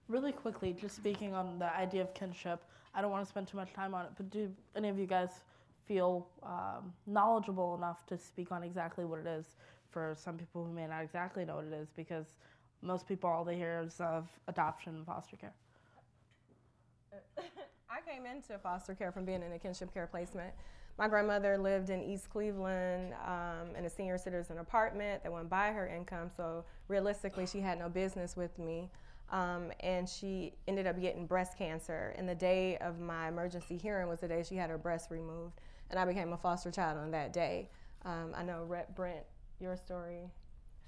Really 0.07 0.31
quickly, 0.31 0.73
just 0.73 0.95
speaking 0.95 1.33
on 1.33 1.59
the 1.59 1.75
idea 1.75 2.01
of 2.01 2.13
kinship, 2.13 2.63
I 2.95 3.01
don't 3.01 3.11
want 3.11 3.25
to 3.25 3.29
spend 3.29 3.47
too 3.47 3.57
much 3.57 3.73
time 3.73 3.93
on 3.93 4.05
it, 4.05 4.11
but 4.15 4.29
do 4.29 4.49
any 4.75 4.87
of 4.87 4.97
you 4.97 5.05
guys 5.05 5.29
feel 5.85 6.27
um, 6.43 6.93
knowledgeable 7.05 7.75
enough 7.75 8.05
to 8.07 8.17
speak 8.17 8.51
on 8.51 8.63
exactly 8.63 9.03
what 9.03 9.19
it 9.19 9.27
is 9.27 9.45
for 9.91 10.15
some 10.17 10.37
people 10.37 10.63
who 10.65 10.71
may 10.71 10.87
not 10.87 11.03
exactly 11.03 11.43
know 11.43 11.55
what 11.57 11.65
it 11.65 11.73
is? 11.73 11.89
Because 11.95 12.25
most 12.81 13.07
people, 13.07 13.29
all 13.29 13.43
they 13.43 13.55
hear 13.55 13.81
is 13.85 13.99
of 13.99 14.29
adoption 14.47 14.95
and 14.95 15.05
foster 15.05 15.35
care. 15.35 15.53
I 17.89 18.01
came 18.09 18.25
into 18.25 18.57
foster 18.59 18.93
care 18.95 19.11
from 19.11 19.25
being 19.25 19.41
in 19.41 19.51
a 19.51 19.59
kinship 19.59 19.93
care 19.93 20.07
placement. 20.07 20.53
My 20.97 21.07
grandmother 21.07 21.57
lived 21.57 21.89
in 21.89 22.01
East 22.01 22.29
Cleveland 22.29 23.13
um, 23.25 23.75
in 23.77 23.85
a 23.85 23.89
senior 23.89 24.17
citizen 24.17 24.57
apartment 24.57 25.23
that 25.23 25.31
went 25.31 25.49
by 25.49 25.71
her 25.71 25.87
income, 25.87 26.31
so 26.35 26.63
realistically, 26.87 27.45
she 27.45 27.59
had 27.59 27.77
no 27.77 27.87
business 27.87 28.35
with 28.35 28.57
me. 28.57 28.89
Um, 29.29 29.71
and 29.81 30.07
she 30.07 30.53
ended 30.67 30.87
up 30.87 30.99
getting 31.01 31.25
breast 31.25 31.57
cancer. 31.57 32.13
And 32.17 32.27
the 32.27 32.35
day 32.35 32.77
of 32.77 32.99
my 32.99 33.27
emergency 33.27 33.77
hearing 33.77 34.07
was 34.07 34.21
the 34.21 34.27
day 34.27 34.43
she 34.47 34.55
had 34.55 34.69
her 34.69 34.77
breast 34.77 35.11
removed. 35.11 35.59
And 35.89 35.99
I 35.99 36.05
became 36.05 36.33
a 36.33 36.37
foster 36.37 36.71
child 36.71 36.97
on 36.97 37.11
that 37.11 37.33
day. 37.33 37.69
Um, 38.05 38.33
I 38.35 38.43
know, 38.43 38.63
Rep 38.65 38.95
Brent, 38.95 39.23
your 39.59 39.75
story. 39.75 40.29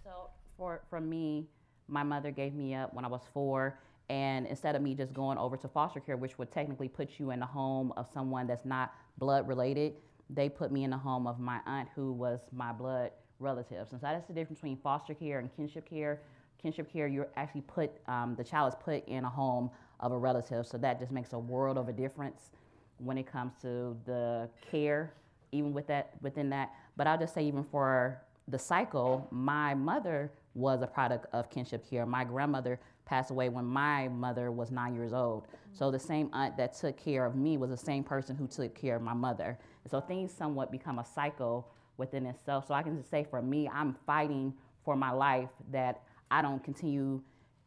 So, 0.04 0.30
for, 0.58 0.82
for 0.90 1.02
me, 1.02 1.48
my 1.88 2.04
mother 2.04 2.32
gave 2.32 2.54
me 2.54 2.76
up 2.76 2.94
when 2.94 3.06
I 3.06 3.08
was 3.08 3.22
four. 3.34 3.80
And 4.10 4.48
instead 4.48 4.76
of 4.76 4.82
me 4.82 4.96
just 4.96 5.14
going 5.14 5.38
over 5.38 5.56
to 5.58 5.68
foster 5.68 6.00
care, 6.00 6.18
which 6.18 6.38
would 6.38 6.52
technically 6.52 6.88
put 6.88 7.20
you 7.20 7.32
in 7.32 7.40
the 7.40 7.46
home 7.46 7.94
of 7.96 8.08
someone 8.14 8.48
that's 8.48 8.66
not 8.66 8.94
blood 9.18 9.48
related, 9.48 9.94
they 10.30 10.50
put 10.50 10.72
me 10.72 10.84
in 10.84 10.90
the 10.92 10.98
home 10.98 11.28
of 11.28 11.40
my 11.40 11.60
aunt 11.66 11.90
who 11.96 12.12
was 12.14 12.40
my 12.52 12.72
blood 12.72 13.12
relative. 13.40 13.88
And 13.92 14.02
so 14.02 14.08
that's 14.08 14.28
the 14.28 14.34
difference 14.34 14.60
between 14.60 14.78
foster 14.78 15.14
care 15.14 15.40
and 15.40 15.56
kinship 15.56 15.90
care. 15.90 16.22
Kinship 16.62 16.92
care, 16.92 17.08
you're 17.08 17.30
actually 17.36 17.62
put, 17.62 17.92
um, 18.08 18.36
the 18.36 18.44
child 18.44 18.74
is 18.74 18.80
put 18.84 19.08
in 19.08 19.24
a 19.24 19.30
home 19.30 19.70
of 20.00 20.12
a 20.12 20.18
relative. 20.18 20.68
So 20.68 20.78
that 20.78 21.00
just 21.00 21.12
makes 21.12 21.34
a 21.34 21.40
world 21.40 21.78
of 21.78 21.88
a 21.88 21.94
difference 21.94 22.52
when 22.98 23.18
it 23.18 23.26
comes 23.26 23.54
to 23.62 23.96
the 24.06 24.50
care, 24.70 25.14
even 25.52 25.74
with 25.74 25.88
that, 25.88 26.12
within 26.22 26.50
that. 26.50 26.72
But 26.98 27.08
I'll 27.08 27.18
just 27.18 27.34
say, 27.34 27.44
even 27.44 27.64
for 27.64 28.22
the 28.48 28.60
cycle, 28.60 29.28
my 29.32 29.74
mother 29.74 30.32
was 30.54 30.82
a 30.82 30.88
product 30.88 31.28
of 31.34 31.50
kinship 31.50 31.90
care. 31.90 32.06
My 32.06 32.24
grandmother 32.24 32.80
passed 33.06 33.32
away 33.32 33.50
when 33.50 33.66
my 33.66 34.08
mother 34.10 34.52
was 34.52 34.70
nine 34.70 34.94
years 34.94 35.14
old. 35.14 35.48
So 35.74 35.90
the 35.90 36.00
same 36.00 36.30
aunt 36.34 36.58
that 36.58 36.74
took 36.74 36.98
care 36.98 37.26
of 37.26 37.36
me 37.36 37.58
was 37.58 37.70
the 37.70 37.78
same 37.78 38.04
person 38.04 38.36
who 38.36 38.48
took 38.48 38.76
care 38.76 38.96
of 38.98 39.02
my 39.02 39.14
mother. 39.14 39.58
And 39.84 39.92
so 39.92 40.00
things 40.00 40.32
somewhat 40.32 40.72
become 40.72 41.00
a 41.00 41.06
cycle 41.06 41.72
within 41.98 42.26
itself. 42.26 42.68
So 42.68 42.74
I 42.74 42.84
can 42.84 42.98
just 42.98 43.10
say 43.10 43.26
for 43.30 43.42
me, 43.42 43.70
I'm 43.70 43.96
fighting 44.06 44.54
for 44.84 44.96
my 44.96 45.12
life 45.12 45.50
that 45.72 46.04
I 46.32 46.42
don't 46.42 46.64
continue 46.64 47.22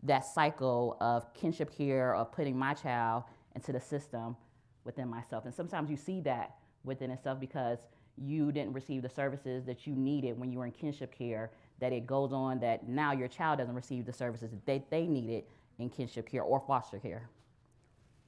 that 0.04 0.24
cycle 0.24 0.96
of 1.00 1.32
kinship 1.34 1.76
care, 1.76 2.14
of 2.14 2.32
putting 2.32 2.56
my 2.56 2.74
child 2.74 3.24
into 3.54 3.72
the 3.72 3.80
system 3.80 4.36
within 4.84 5.08
myself. 5.08 5.44
And 5.44 5.54
sometimes 5.54 5.90
you 5.90 5.96
see 5.96 6.20
that 6.22 6.56
within 6.84 7.10
itself 7.10 7.38
because 7.38 7.78
you 8.16 8.52
didn't 8.52 8.72
receive 8.72 9.02
the 9.02 9.08
services 9.08 9.64
that 9.64 9.86
you 9.86 9.94
needed 9.94 10.38
when 10.38 10.50
you 10.50 10.58
were 10.58 10.66
in 10.66 10.72
kinship 10.72 11.16
care, 11.16 11.50
that 11.78 11.92
it 11.92 12.06
goes 12.06 12.32
on 12.32 12.58
that 12.60 12.88
now 12.88 13.12
your 13.12 13.28
child 13.28 13.58
doesn't 13.58 13.74
receive 13.74 14.04
the 14.04 14.12
services 14.12 14.50
that 14.50 14.66
they, 14.66 14.84
they 14.90 15.06
needed 15.06 15.44
in 15.78 15.88
kinship 15.88 16.28
care 16.28 16.42
or 16.42 16.60
foster 16.60 16.98
care. 16.98 17.28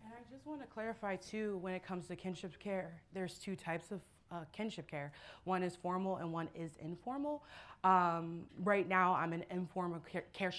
And 0.04 0.12
I 0.12 0.32
just 0.32 0.46
want 0.46 0.60
to 0.60 0.66
clarify 0.66 1.16
too, 1.16 1.58
when 1.60 1.74
it 1.74 1.82
comes 1.82 2.06
to 2.08 2.16
kinship 2.16 2.58
care, 2.58 3.02
there's 3.12 3.34
two 3.38 3.56
types 3.56 3.90
of 3.90 4.00
uh, 4.34 4.44
kinship 4.52 4.90
care. 4.90 5.12
One 5.44 5.62
is 5.62 5.76
formal 5.76 6.16
and 6.16 6.32
one 6.32 6.48
is 6.54 6.72
informal. 6.80 7.44
Um, 7.82 8.46
right 8.62 8.88
now, 8.88 9.14
I'm 9.14 9.32
an 9.32 9.44
informal 9.50 10.00
care, 10.32 10.50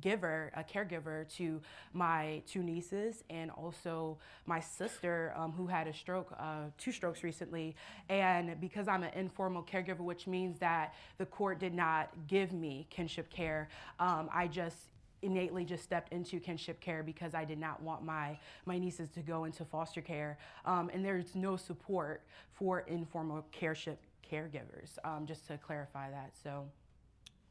giver, 0.00 0.52
a 0.54 0.62
caregiver 0.62 1.28
to 1.36 1.60
my 1.92 2.42
two 2.46 2.62
nieces 2.62 3.24
and 3.30 3.50
also 3.50 4.18
my 4.46 4.60
sister 4.60 5.32
um, 5.36 5.52
who 5.52 5.66
had 5.66 5.88
a 5.88 5.92
stroke, 5.92 6.32
uh, 6.38 6.64
two 6.76 6.92
strokes 6.92 7.24
recently. 7.24 7.74
And 8.08 8.60
because 8.60 8.86
I'm 8.86 9.02
an 9.02 9.12
informal 9.14 9.62
caregiver, 9.62 10.00
which 10.00 10.26
means 10.26 10.58
that 10.60 10.94
the 11.16 11.26
court 11.26 11.58
did 11.58 11.74
not 11.74 12.10
give 12.28 12.52
me 12.52 12.86
kinship 12.90 13.30
care, 13.30 13.68
um, 13.98 14.28
I 14.32 14.46
just 14.46 14.76
innately 15.22 15.64
just 15.64 15.82
stepped 15.82 16.12
into 16.12 16.40
kinship 16.40 16.80
care 16.80 17.02
because 17.02 17.34
I 17.34 17.44
did 17.44 17.58
not 17.58 17.82
want 17.82 18.04
my, 18.04 18.38
my 18.66 18.78
nieces 18.78 19.10
to 19.10 19.20
go 19.20 19.44
into 19.44 19.64
foster 19.64 20.00
care. 20.00 20.38
Um, 20.64 20.90
and 20.92 21.04
there's 21.04 21.34
no 21.34 21.56
support 21.56 22.22
for 22.52 22.80
informal 22.80 23.44
careship 23.52 23.96
caregivers, 24.30 24.98
um, 25.04 25.26
just 25.26 25.46
to 25.48 25.58
clarify 25.58 26.10
that. 26.10 26.32
So. 26.42 26.64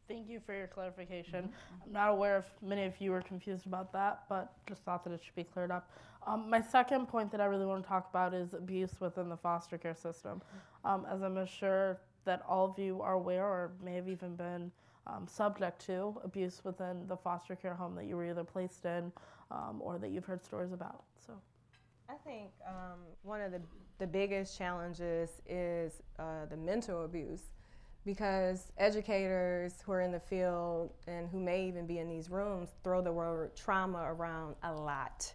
Thank 0.08 0.30
you 0.30 0.40
for 0.46 0.56
your 0.56 0.68
clarification. 0.68 1.44
Mm-hmm. 1.44 1.84
I'm 1.88 1.92
not 1.92 2.10
aware 2.10 2.38
if 2.38 2.46
many 2.62 2.86
of 2.86 2.94
you 3.00 3.12
were 3.12 3.22
confused 3.22 3.66
about 3.66 3.92
that, 3.92 4.24
but 4.30 4.54
just 4.66 4.84
thought 4.84 5.04
that 5.04 5.12
it 5.12 5.22
should 5.24 5.36
be 5.36 5.44
cleared 5.44 5.72
up. 5.72 5.92
Um, 6.26 6.50
my 6.50 6.62
second 6.62 7.08
point 7.08 7.32
that 7.32 7.42
I 7.42 7.46
really 7.46 7.66
want 7.66 7.84
to 7.84 7.90
talk 7.90 8.10
about 8.10 8.34
is 8.34 8.54
abuse 8.54 8.92
within 9.00 9.28
the 9.28 9.36
foster 9.36 9.78
care 9.78 9.96
system. 9.96 10.42
Um, 10.86 11.06
as 11.12 11.22
I'm 11.22 11.46
sure 11.46 12.00
that 12.24 12.42
all 12.48 12.70
of 12.70 12.80
you 12.80 13.02
are 13.02 13.14
aware 13.14 13.46
or 13.46 13.72
may 13.84 13.96
have 13.96 14.08
even 14.08 14.36
been 14.36 14.72
um, 15.08 15.28
subject 15.28 15.84
to 15.86 16.16
abuse 16.24 16.62
within 16.64 17.08
the 17.08 17.18
foster 17.18 17.56
care 17.56 17.74
home 17.74 17.96
that 17.96 18.06
you 18.06 18.16
were 18.16 18.30
either 18.30 18.44
placed 18.44 18.86
in 18.86 19.12
um, 19.52 19.80
or 19.80 19.98
that 19.98 20.10
you've 20.10 20.26
heard 20.26 20.44
stories 20.44 20.74
about. 20.74 21.04
So, 21.26 21.34
I 22.10 22.16
think 22.26 22.52
um, 22.66 23.00
one 23.24 23.42
of 23.42 23.52
the, 23.52 23.62
the 24.00 24.08
biggest 24.08 24.58
challenges 24.58 25.42
is 25.46 26.02
uh, 26.20 26.46
the 26.50 26.58
mental 26.58 27.04
abuse 27.04 27.42
because 28.06 28.72
educators 28.78 29.82
who 29.86 29.92
are 29.92 30.00
in 30.00 30.14
the 30.14 30.20
field 30.20 30.94
and 31.08 31.28
who 31.28 31.40
may 31.42 31.68
even 31.68 31.86
be 31.86 32.00
in 32.00 32.08
these 32.08 32.30
rooms 32.30 32.70
throw 32.82 33.02
the 33.02 33.12
word 33.12 33.54
trauma 33.56 34.04
around 34.08 34.56
a 34.64 34.72
lot. 34.72 35.32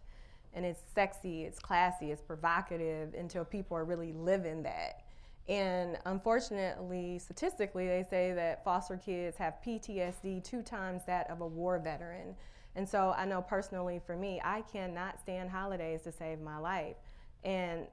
And 0.55 0.65
it's 0.65 0.81
sexy, 0.95 1.45
it's 1.45 1.59
classy, 1.59 2.11
it's 2.11 2.23
provocative 2.23 3.13
until 3.15 3.45
people 3.45 3.77
are 3.77 3.85
really 3.85 4.13
living 4.15 4.63
that. 4.63 5.02
And 5.49 5.99
unfortunately, 6.07 7.19
statistically, 7.19 7.87
they 7.89 8.05
say 8.09 8.33
that 8.33 8.65
foster 8.65 8.97
kids 8.97 9.37
have 9.39 9.55
PTSD 9.65 10.45
two 10.45 10.63
times 10.63 11.03
that 11.07 11.29
of 11.31 11.41
a 11.41 11.47
war 11.47 11.79
veteran. 11.79 12.37
And 12.75 12.89
so 12.89 13.15
I 13.17 13.25
know 13.25 13.43
personally 13.43 14.01
for 14.07 14.17
me, 14.17 14.41
I 14.43 14.63
cannot 14.63 15.21
stand 15.21 15.51
holidays 15.51 16.03
to 16.03 16.13
save 16.13 16.41
my 16.41 16.59
life. 16.59 16.97
And 17.45 17.87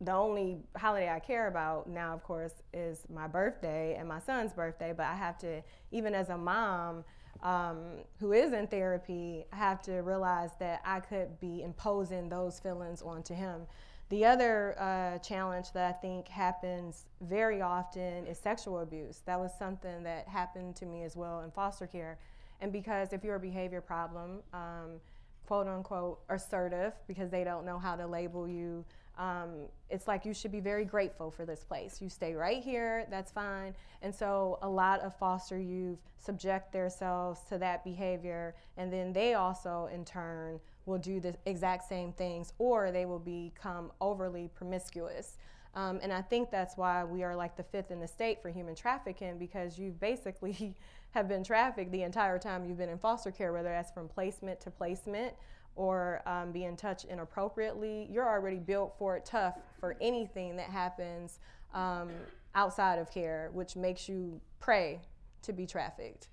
the 0.00 0.12
only 0.12 0.58
holiday 0.76 1.10
I 1.10 1.20
care 1.20 1.48
about 1.48 1.88
now, 1.88 2.14
of 2.14 2.22
course, 2.22 2.54
is 2.72 3.04
my 3.12 3.26
birthday 3.26 3.96
and 3.96 4.08
my 4.08 4.18
son's 4.18 4.52
birthday. 4.52 4.92
But 4.96 5.06
I 5.06 5.14
have 5.14 5.38
to, 5.38 5.62
even 5.92 6.14
as 6.14 6.30
a 6.30 6.36
mom 6.36 7.04
um, 7.42 7.98
who 8.18 8.32
is 8.32 8.52
in 8.52 8.66
therapy, 8.66 9.44
I 9.52 9.56
have 9.56 9.82
to 9.82 9.98
realize 9.98 10.50
that 10.60 10.80
I 10.84 11.00
could 11.00 11.38
be 11.40 11.62
imposing 11.62 12.28
those 12.28 12.58
feelings 12.58 13.02
onto 13.02 13.34
him. 13.34 13.62
The 14.10 14.24
other 14.24 14.76
uh, 14.78 15.18
challenge 15.18 15.72
that 15.72 15.88
I 15.88 15.92
think 15.92 16.28
happens 16.28 17.04
very 17.22 17.62
often 17.62 18.26
is 18.26 18.38
sexual 18.38 18.80
abuse. 18.80 19.22
That 19.24 19.40
was 19.40 19.50
something 19.58 20.02
that 20.02 20.28
happened 20.28 20.76
to 20.76 20.86
me 20.86 21.02
as 21.02 21.16
well 21.16 21.40
in 21.40 21.50
foster 21.50 21.86
care. 21.86 22.18
And 22.60 22.72
because 22.72 23.12
if 23.12 23.24
you're 23.24 23.36
a 23.36 23.40
behavior 23.40 23.80
problem, 23.80 24.40
um, 24.52 25.00
quote 25.46 25.66
unquote 25.66 26.20
assertive, 26.28 26.92
because 27.08 27.30
they 27.30 27.44
don't 27.44 27.64
know 27.64 27.78
how 27.78 27.96
to 27.96 28.06
label 28.06 28.46
you, 28.46 28.84
um, 29.18 29.68
it's 29.90 30.08
like 30.08 30.24
you 30.24 30.34
should 30.34 30.52
be 30.52 30.60
very 30.60 30.84
grateful 30.84 31.30
for 31.30 31.46
this 31.46 31.62
place. 31.62 32.02
You 32.02 32.08
stay 32.08 32.34
right 32.34 32.62
here, 32.62 33.06
that's 33.10 33.30
fine. 33.30 33.74
And 34.02 34.14
so 34.14 34.58
a 34.62 34.68
lot 34.68 35.00
of 35.00 35.16
foster 35.16 35.58
youth 35.58 35.98
subject 36.18 36.72
themselves 36.72 37.40
to 37.48 37.58
that 37.58 37.84
behavior, 37.84 38.54
and 38.76 38.92
then 38.92 39.12
they 39.12 39.34
also, 39.34 39.88
in 39.92 40.04
turn, 40.04 40.60
will 40.86 40.98
do 40.98 41.20
the 41.20 41.34
exact 41.46 41.88
same 41.88 42.12
things, 42.12 42.52
or 42.58 42.90
they 42.90 43.06
will 43.06 43.18
become 43.18 43.92
overly 44.00 44.48
promiscuous. 44.54 45.38
Um, 45.74 45.98
and 46.02 46.12
I 46.12 46.22
think 46.22 46.50
that's 46.50 46.76
why 46.76 47.04
we 47.04 47.24
are 47.24 47.34
like 47.34 47.56
the 47.56 47.64
fifth 47.64 47.90
in 47.90 48.00
the 48.00 48.06
state 48.06 48.40
for 48.40 48.48
human 48.48 48.74
trafficking 48.74 49.38
because 49.38 49.78
you 49.78 49.90
basically 49.90 50.76
have 51.10 51.28
been 51.28 51.42
trafficked 51.42 51.90
the 51.90 52.02
entire 52.02 52.38
time 52.38 52.64
you've 52.64 52.78
been 52.78 52.88
in 52.88 52.98
foster 52.98 53.30
care, 53.30 53.52
whether 53.52 53.68
that's 53.68 53.90
from 53.90 54.08
placement 54.08 54.60
to 54.60 54.70
placement 54.70 55.34
or 55.76 56.22
um, 56.26 56.52
being 56.52 56.76
touched 56.76 57.06
inappropriately, 57.06 58.08
you're 58.10 58.28
already 58.28 58.58
built 58.58 58.94
for 58.98 59.16
it 59.16 59.24
tough 59.24 59.58
for 59.80 59.96
anything 60.00 60.56
that 60.56 60.70
happens 60.70 61.40
um, 61.72 62.10
outside 62.54 62.98
of 62.98 63.10
care, 63.10 63.50
which 63.52 63.74
makes 63.74 64.08
you 64.08 64.40
pray 64.60 65.00
to 65.42 65.52
be 65.52 65.66
trafficked. 65.66 66.28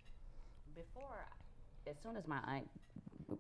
Before, 0.76 1.26
as 1.88 1.96
soon 2.04 2.16
as 2.16 2.28
my 2.28 2.40
aunt 2.48 2.70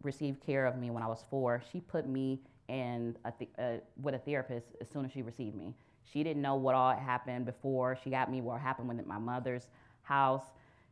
received 0.03 0.41
care 0.45 0.65
of 0.65 0.77
me 0.77 0.89
when 0.89 1.03
I 1.03 1.07
was 1.07 1.23
four, 1.29 1.61
she 1.71 1.81
put 1.81 2.07
me 2.07 2.39
in 2.67 3.17
a 3.25 3.31
th- 3.31 3.51
uh, 3.59 3.77
with 4.01 4.15
a 4.15 4.19
therapist 4.19 4.67
as 4.79 4.89
soon 4.89 5.05
as 5.05 5.11
she 5.11 5.21
received 5.21 5.55
me. 5.55 5.73
She 6.03 6.23
didn't 6.23 6.41
know 6.41 6.55
what 6.55 6.75
all 6.75 6.93
happened 6.95 7.45
before. 7.45 7.97
She 8.03 8.09
got 8.09 8.31
me 8.31 8.41
what 8.41 8.59
happened 8.59 8.87
with 8.87 9.05
my 9.05 9.17
mother's 9.17 9.67
house. 10.03 10.43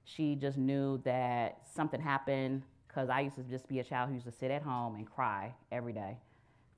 She 0.04 0.36
just 0.36 0.58
knew 0.58 1.00
that 1.04 1.62
something 1.74 2.02
happened 2.02 2.64
because 2.88 3.10
I 3.10 3.22
used 3.22 3.36
to 3.36 3.44
just 3.44 3.68
be 3.68 3.80
a 3.80 3.84
child 3.84 4.10
who 4.10 4.16
used 4.16 4.26
to 4.26 4.32
sit 4.32 4.52
at 4.52 4.62
home 4.62 4.96
and 4.96 5.06
cry 5.10 5.54
every 5.72 5.94
day. 5.94 6.18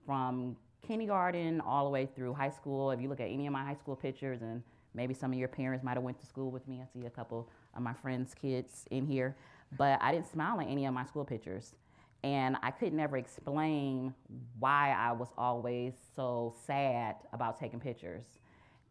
From 0.06 0.58
kindergarten 0.86 1.62
all 1.62 1.86
the 1.86 1.90
way 1.90 2.06
through 2.06 2.34
high 2.34 2.50
school, 2.50 2.92
if 2.92 3.00
you 3.00 3.08
look 3.08 3.20
at 3.20 3.30
any 3.30 3.48
of 3.48 3.54
my 3.54 3.64
high 3.64 3.76
school 3.76 3.96
pictures, 3.96 4.42
and 4.42 4.62
maybe 4.94 5.14
some 5.14 5.32
of 5.32 5.38
your 5.38 5.48
parents 5.48 5.84
might 5.84 5.94
have 5.94 6.04
went 6.04 6.20
to 6.20 6.26
school 6.26 6.52
with 6.52 6.68
me. 6.68 6.82
I 6.82 6.86
see 6.92 7.06
a 7.06 7.10
couple 7.10 7.50
of 7.76 7.82
my 7.82 7.94
friends' 7.94 8.34
kids 8.34 8.86
in 8.92 9.06
here, 9.06 9.36
but 9.78 10.02
I 10.02 10.12
didn't 10.12 10.30
smile 10.30 10.60
in 10.60 10.68
any 10.68 10.86
of 10.86 10.94
my 10.94 11.06
school 11.06 11.24
pictures. 11.24 11.76
And 12.24 12.56
I 12.62 12.70
could 12.72 12.94
never 12.94 13.18
explain 13.18 14.14
why 14.60 14.96
I 14.98 15.12
was 15.12 15.30
always 15.38 15.94
so 16.16 16.54
sad 16.66 17.16
about 17.34 17.60
taking 17.60 17.80
pictures. 17.80 18.26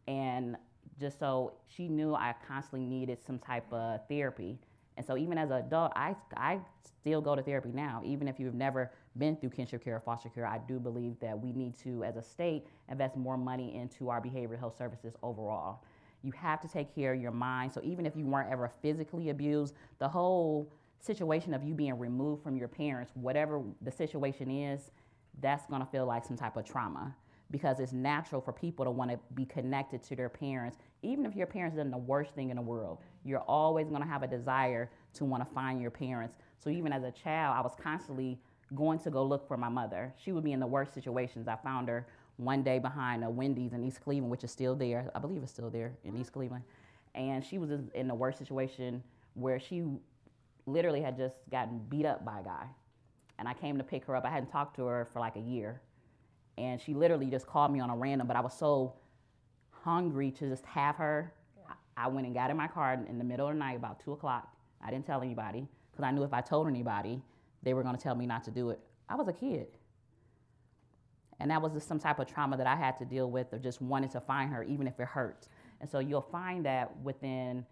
And 0.07 0.57
just 0.99 1.17
so 1.19 1.53
she 1.67 1.87
knew 1.87 2.13
I 2.13 2.35
constantly 2.47 2.85
needed 2.85 3.19
some 3.25 3.39
type 3.39 3.71
of 3.71 4.01
therapy. 4.09 4.59
And 4.97 5.05
so 5.05 5.17
even 5.17 5.37
as 5.37 5.49
an 5.49 5.57
adult, 5.57 5.93
I, 5.95 6.15
I 6.35 6.59
still 6.83 7.21
go 7.21 7.35
to 7.35 7.41
therapy 7.41 7.71
now. 7.73 8.01
Even 8.05 8.27
if 8.27 8.39
you've 8.39 8.53
never 8.53 8.91
been 9.17 9.37
through 9.37 9.51
kinship 9.51 9.83
care 9.83 9.95
or 9.95 10.01
foster 10.01 10.29
care, 10.29 10.45
I 10.45 10.59
do 10.67 10.79
believe 10.79 11.19
that 11.21 11.39
we 11.39 11.53
need 11.53 11.77
to, 11.79 12.03
as 12.03 12.17
a 12.17 12.21
state, 12.21 12.67
invest 12.89 13.15
more 13.15 13.37
money 13.37 13.75
into 13.75 14.09
our 14.09 14.21
behavioral 14.21 14.59
health 14.59 14.77
services 14.77 15.15
overall. 15.23 15.83
You 16.21 16.31
have 16.33 16.61
to 16.61 16.67
take 16.67 16.93
care 16.93 17.13
of 17.13 17.21
your 17.21 17.31
mind. 17.31 17.71
So 17.71 17.81
even 17.83 18.05
if 18.05 18.15
you 18.15 18.25
weren't 18.27 18.51
ever 18.51 18.71
physically 18.81 19.29
abused, 19.29 19.73
the 19.97 20.07
whole 20.07 20.71
situation 21.01 21.53
of 21.53 21.63
you 21.63 21.73
being 21.73 21.97
removed 21.97 22.43
from 22.43 22.55
your 22.55 22.67
parents, 22.67 23.11
whatever 23.15 23.61
the 23.81 23.91
situation 23.91 24.49
is, 24.49 24.91
that's 25.41 25.65
gonna 25.67 25.85
feel 25.85 26.05
like 26.05 26.25
some 26.25 26.37
type 26.37 26.57
of 26.57 26.65
trauma 26.65 27.15
because 27.49 27.79
it's 27.79 27.91
natural 27.91 28.39
for 28.39 28.53
people 28.53 28.85
to 28.85 28.91
want 28.91 29.11
to 29.11 29.19
be 29.33 29.45
connected 29.45 30.01
to 30.01 30.15
their 30.15 30.29
parents 30.29 30.77
even 31.03 31.25
if 31.25 31.35
your 31.35 31.47
parents 31.47 31.75
done 31.75 31.91
the 31.91 31.97
worst 31.97 32.33
thing 32.33 32.49
in 32.49 32.55
the 32.55 32.61
world, 32.61 32.99
you're 33.23 33.39
always 33.39 33.87
going 33.89 34.01
to 34.01 34.07
have 34.07 34.23
a 34.23 34.27
desire 34.27 34.89
to 35.13 35.25
want 35.25 35.47
to 35.47 35.53
find 35.53 35.81
your 35.81 35.91
parents. 35.91 36.35
So 36.59 36.69
even 36.69 36.93
as 36.93 37.03
a 37.03 37.11
child, 37.11 37.55
I 37.57 37.61
was 37.61 37.73
constantly 37.81 38.39
going 38.75 38.99
to 38.99 39.09
go 39.09 39.23
look 39.23 39.47
for 39.47 39.57
my 39.57 39.69
mother. 39.69 40.13
She 40.23 40.31
would 40.31 40.43
be 40.43 40.51
in 40.51 40.59
the 40.59 40.67
worst 40.67 40.93
situations. 40.93 41.47
I 41.47 41.55
found 41.55 41.89
her 41.89 42.07
one 42.37 42.63
day 42.63 42.79
behind 42.79 43.23
a 43.23 43.29
Wendy's 43.29 43.73
in 43.73 43.83
East 43.83 44.01
Cleveland, 44.01 44.31
which 44.31 44.43
is 44.43 44.51
still 44.51 44.75
there. 44.75 45.11
I 45.15 45.19
believe 45.19 45.41
it's 45.43 45.51
still 45.51 45.69
there 45.69 45.93
in 46.03 46.15
East 46.17 46.31
Cleveland. 46.33 46.63
And 47.15 47.43
she 47.43 47.57
was 47.57 47.71
in 47.93 48.07
the 48.07 48.15
worst 48.15 48.37
situation 48.37 49.03
where 49.33 49.59
she 49.59 49.83
literally 50.65 51.01
had 51.01 51.17
just 51.17 51.35
gotten 51.49 51.79
beat 51.89 52.05
up 52.05 52.23
by 52.25 52.39
a 52.39 52.43
guy. 52.43 52.65
And 53.39 53.47
I 53.47 53.53
came 53.53 53.77
to 53.77 53.83
pick 53.83 54.05
her 54.05 54.15
up. 54.15 54.25
I 54.25 54.29
hadn't 54.29 54.49
talked 54.49 54.75
to 54.75 54.85
her 54.85 55.07
for 55.11 55.19
like 55.19 55.35
a 55.35 55.41
year. 55.41 55.81
And 56.57 56.79
she 56.79 56.93
literally 56.93 57.27
just 57.27 57.47
called 57.47 57.71
me 57.71 57.79
on 57.79 57.89
a 57.89 57.95
random, 57.95 58.27
but 58.27 58.35
I 58.35 58.41
was 58.41 58.53
so 58.53 58.93
hungry 59.71 60.31
to 60.31 60.49
just 60.49 60.65
have 60.65 60.95
her. 60.97 61.33
Yeah. 61.57 61.73
I 61.97 62.07
went 62.07 62.27
and 62.27 62.35
got 62.35 62.51
in 62.51 62.57
my 62.57 62.67
car 62.67 62.93
in 62.93 63.17
the 63.17 63.23
middle 63.23 63.47
of 63.47 63.53
the 63.53 63.59
night, 63.59 63.77
about 63.77 63.99
two 63.99 64.11
o'clock. 64.11 64.55
I 64.83 64.91
didn't 64.91 65.05
tell 65.05 65.21
anybody 65.21 65.67
because 65.91 66.03
I 66.03 66.11
knew 66.11 66.23
if 66.23 66.33
I 66.33 66.41
told 66.41 66.67
anybody, 66.67 67.21
they 67.63 67.73
were 67.73 67.83
going 67.83 67.95
to 67.95 68.01
tell 68.01 68.15
me 68.15 68.25
not 68.25 68.43
to 68.45 68.51
do 68.51 68.69
it. 68.69 68.79
I 69.09 69.15
was 69.15 69.27
a 69.27 69.33
kid. 69.33 69.67
And 71.39 71.49
that 71.49 71.61
was 71.61 71.73
just 71.73 71.87
some 71.87 71.99
type 71.99 72.19
of 72.19 72.27
trauma 72.27 72.55
that 72.57 72.67
I 72.67 72.75
had 72.75 72.97
to 72.99 73.05
deal 73.05 73.29
with 73.29 73.51
or 73.51 73.57
just 73.57 73.81
wanted 73.81 74.11
to 74.11 74.21
find 74.21 74.51
her, 74.51 74.63
even 74.63 74.87
if 74.87 74.99
it 74.99 75.07
hurt. 75.07 75.47
And 75.79 75.89
so 75.89 75.97
you'll 75.97 76.21
find 76.21 76.65
that 76.65 76.95
within, 77.01 77.65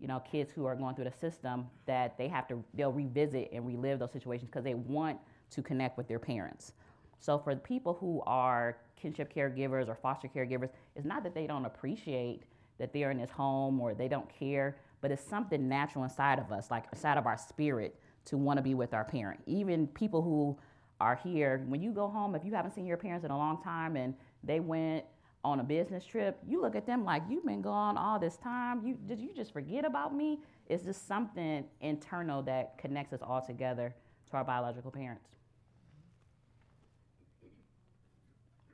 you 0.00 0.08
know, 0.08 0.20
kids 0.20 0.52
who 0.52 0.66
are 0.66 0.74
going 0.74 0.94
through 0.94 1.04
the 1.04 1.12
system 1.12 1.66
that 1.86 2.18
they 2.18 2.28
have 2.28 2.46
to, 2.48 2.62
they'll 2.74 2.92
revisit 2.92 3.50
and 3.52 3.66
relive 3.66 3.98
those 3.98 4.12
situations 4.12 4.48
because 4.50 4.64
they 4.64 4.74
want 4.74 5.18
to 5.50 5.62
connect 5.62 5.96
with 5.96 6.08
their 6.08 6.18
parents. 6.18 6.72
So 7.20 7.38
for 7.38 7.54
people 7.56 7.94
who 7.94 8.22
are 8.26 8.76
kinship 8.96 9.32
caregivers 9.34 9.88
or 9.88 9.94
foster 9.94 10.28
caregivers, 10.28 10.70
it's 10.94 11.06
not 11.06 11.22
that 11.24 11.34
they 11.34 11.46
don't 11.46 11.64
appreciate 11.64 12.42
that 12.78 12.92
they're 12.92 13.10
in 13.10 13.18
this 13.18 13.30
home 13.30 13.80
or 13.80 13.94
they 13.94 14.08
don't 14.08 14.28
care, 14.28 14.76
but 15.00 15.10
it's 15.10 15.24
something 15.24 15.68
natural 15.68 16.04
inside 16.04 16.38
of 16.38 16.50
us, 16.52 16.70
like 16.70 16.84
inside 16.92 17.16
of 17.16 17.26
our 17.26 17.38
spirit, 17.38 17.98
to 18.26 18.36
want 18.36 18.56
to 18.58 18.62
be 18.62 18.74
with 18.74 18.92
our 18.94 19.04
parent. 19.04 19.40
Even 19.46 19.86
people 19.88 20.22
who 20.22 20.56
are 21.00 21.16
here, 21.16 21.64
when 21.68 21.82
you 21.82 21.92
go 21.92 22.08
home, 22.08 22.34
if 22.34 22.44
you 22.44 22.52
haven't 22.52 22.74
seen 22.74 22.86
your 22.86 22.96
parents 22.96 23.24
in 23.24 23.30
a 23.30 23.36
long 23.36 23.62
time 23.62 23.96
and 23.96 24.14
they 24.42 24.60
went 24.60 25.04
on 25.44 25.60
a 25.60 25.64
business 25.64 26.04
trip, 26.04 26.38
you 26.46 26.60
look 26.60 26.74
at 26.74 26.86
them 26.86 27.04
like 27.04 27.22
you've 27.28 27.44
been 27.44 27.60
gone 27.60 27.98
all 27.98 28.18
this 28.18 28.36
time. 28.38 28.84
You 28.84 28.96
did 29.06 29.20
you 29.20 29.30
just 29.34 29.52
forget 29.52 29.84
about 29.84 30.14
me? 30.14 30.40
It's 30.68 30.84
just 30.84 31.06
something 31.06 31.64
internal 31.80 32.42
that 32.42 32.78
connects 32.78 33.12
us 33.12 33.20
all 33.22 33.42
together 33.42 33.94
to 34.30 34.36
our 34.36 34.44
biological 34.44 34.90
parents. 34.90 35.28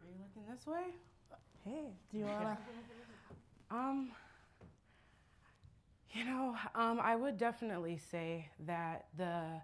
Are 0.00 0.06
you 0.06 0.14
looking 0.22 0.54
this 0.54 0.66
way? 0.66 0.94
Hey, 1.64 1.90
do 2.12 2.18
you 2.18 2.24
wanna? 2.24 2.56
um, 3.70 4.12
you 6.12 6.24
know, 6.24 6.56
um, 6.74 7.00
I 7.02 7.16
would 7.16 7.36
definitely 7.36 7.98
say 8.10 8.48
that 8.66 9.06
the 9.16 9.60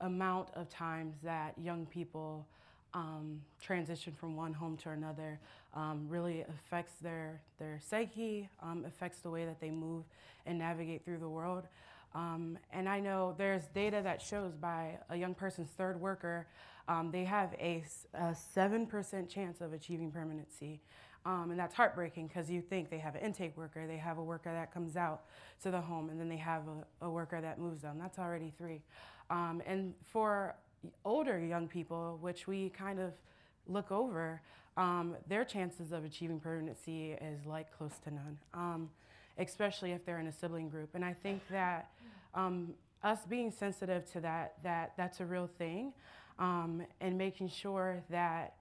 amount 0.00 0.48
of 0.54 0.68
times 0.68 1.16
that 1.22 1.54
young 1.58 1.86
people 1.86 2.46
um, 2.94 3.40
transition 3.60 4.12
from 4.12 4.36
one 4.36 4.52
home 4.52 4.76
to 4.78 4.90
another 4.90 5.38
um, 5.74 6.06
really 6.08 6.42
affects 6.42 6.94
their, 7.00 7.40
their 7.58 7.78
psyche, 7.80 8.48
um, 8.62 8.84
affects 8.86 9.20
the 9.20 9.30
way 9.30 9.44
that 9.44 9.60
they 9.60 9.70
move 9.70 10.04
and 10.46 10.58
navigate 10.58 11.04
through 11.04 11.18
the 11.18 11.28
world. 11.28 11.66
Um, 12.14 12.58
and 12.72 12.88
I 12.88 12.98
know 12.98 13.34
there's 13.38 13.66
data 13.68 14.00
that 14.02 14.20
shows 14.20 14.54
by 14.56 14.98
a 15.10 15.16
young 15.16 15.34
person's 15.34 15.68
third 15.70 16.00
worker, 16.00 16.46
um, 16.88 17.10
they 17.12 17.24
have 17.24 17.54
a, 17.60 17.84
a 18.14 18.34
7% 18.56 19.28
chance 19.28 19.60
of 19.60 19.72
achieving 19.72 20.10
permanency. 20.10 20.80
Um, 21.24 21.50
and 21.50 21.60
that's 21.60 21.74
heartbreaking 21.74 22.28
because 22.28 22.50
you 22.50 22.62
think 22.62 22.90
they 22.90 22.98
have 22.98 23.14
an 23.14 23.20
intake 23.20 23.56
worker, 23.56 23.86
they 23.86 23.98
have 23.98 24.18
a 24.18 24.24
worker 24.24 24.50
that 24.52 24.72
comes 24.72 24.96
out 24.96 25.24
to 25.62 25.70
the 25.70 25.80
home, 25.80 26.08
and 26.08 26.18
then 26.18 26.28
they 26.28 26.38
have 26.38 26.62
a, 26.66 27.06
a 27.06 27.10
worker 27.10 27.40
that 27.40 27.58
moves 27.58 27.82
them. 27.82 27.98
That's 28.00 28.18
already 28.18 28.52
three. 28.56 28.80
And 29.30 29.94
for 30.02 30.56
older 31.04 31.38
young 31.38 31.68
people, 31.68 32.18
which 32.20 32.46
we 32.46 32.70
kind 32.70 32.98
of 32.98 33.12
look 33.66 33.90
over, 33.92 34.40
um, 34.76 35.16
their 35.28 35.44
chances 35.44 35.92
of 35.92 36.04
achieving 36.04 36.40
permanency 36.40 37.12
is 37.12 37.44
like 37.46 37.76
close 37.76 37.98
to 38.04 38.10
none, 38.10 38.38
um, 38.54 38.90
especially 39.38 39.92
if 39.92 40.04
they're 40.04 40.20
in 40.20 40.26
a 40.26 40.32
sibling 40.32 40.68
group. 40.68 40.90
And 40.94 41.04
I 41.04 41.12
think 41.12 41.42
that 41.50 41.90
um, 42.34 42.74
us 43.02 43.20
being 43.28 43.50
sensitive 43.50 44.10
to 44.12 44.20
that, 44.20 44.54
that 44.62 44.92
that's 44.96 45.20
a 45.20 45.26
real 45.26 45.48
thing, 45.58 45.92
um, 46.38 46.82
and 47.00 47.18
making 47.18 47.48
sure 47.48 48.02
that 48.10 48.54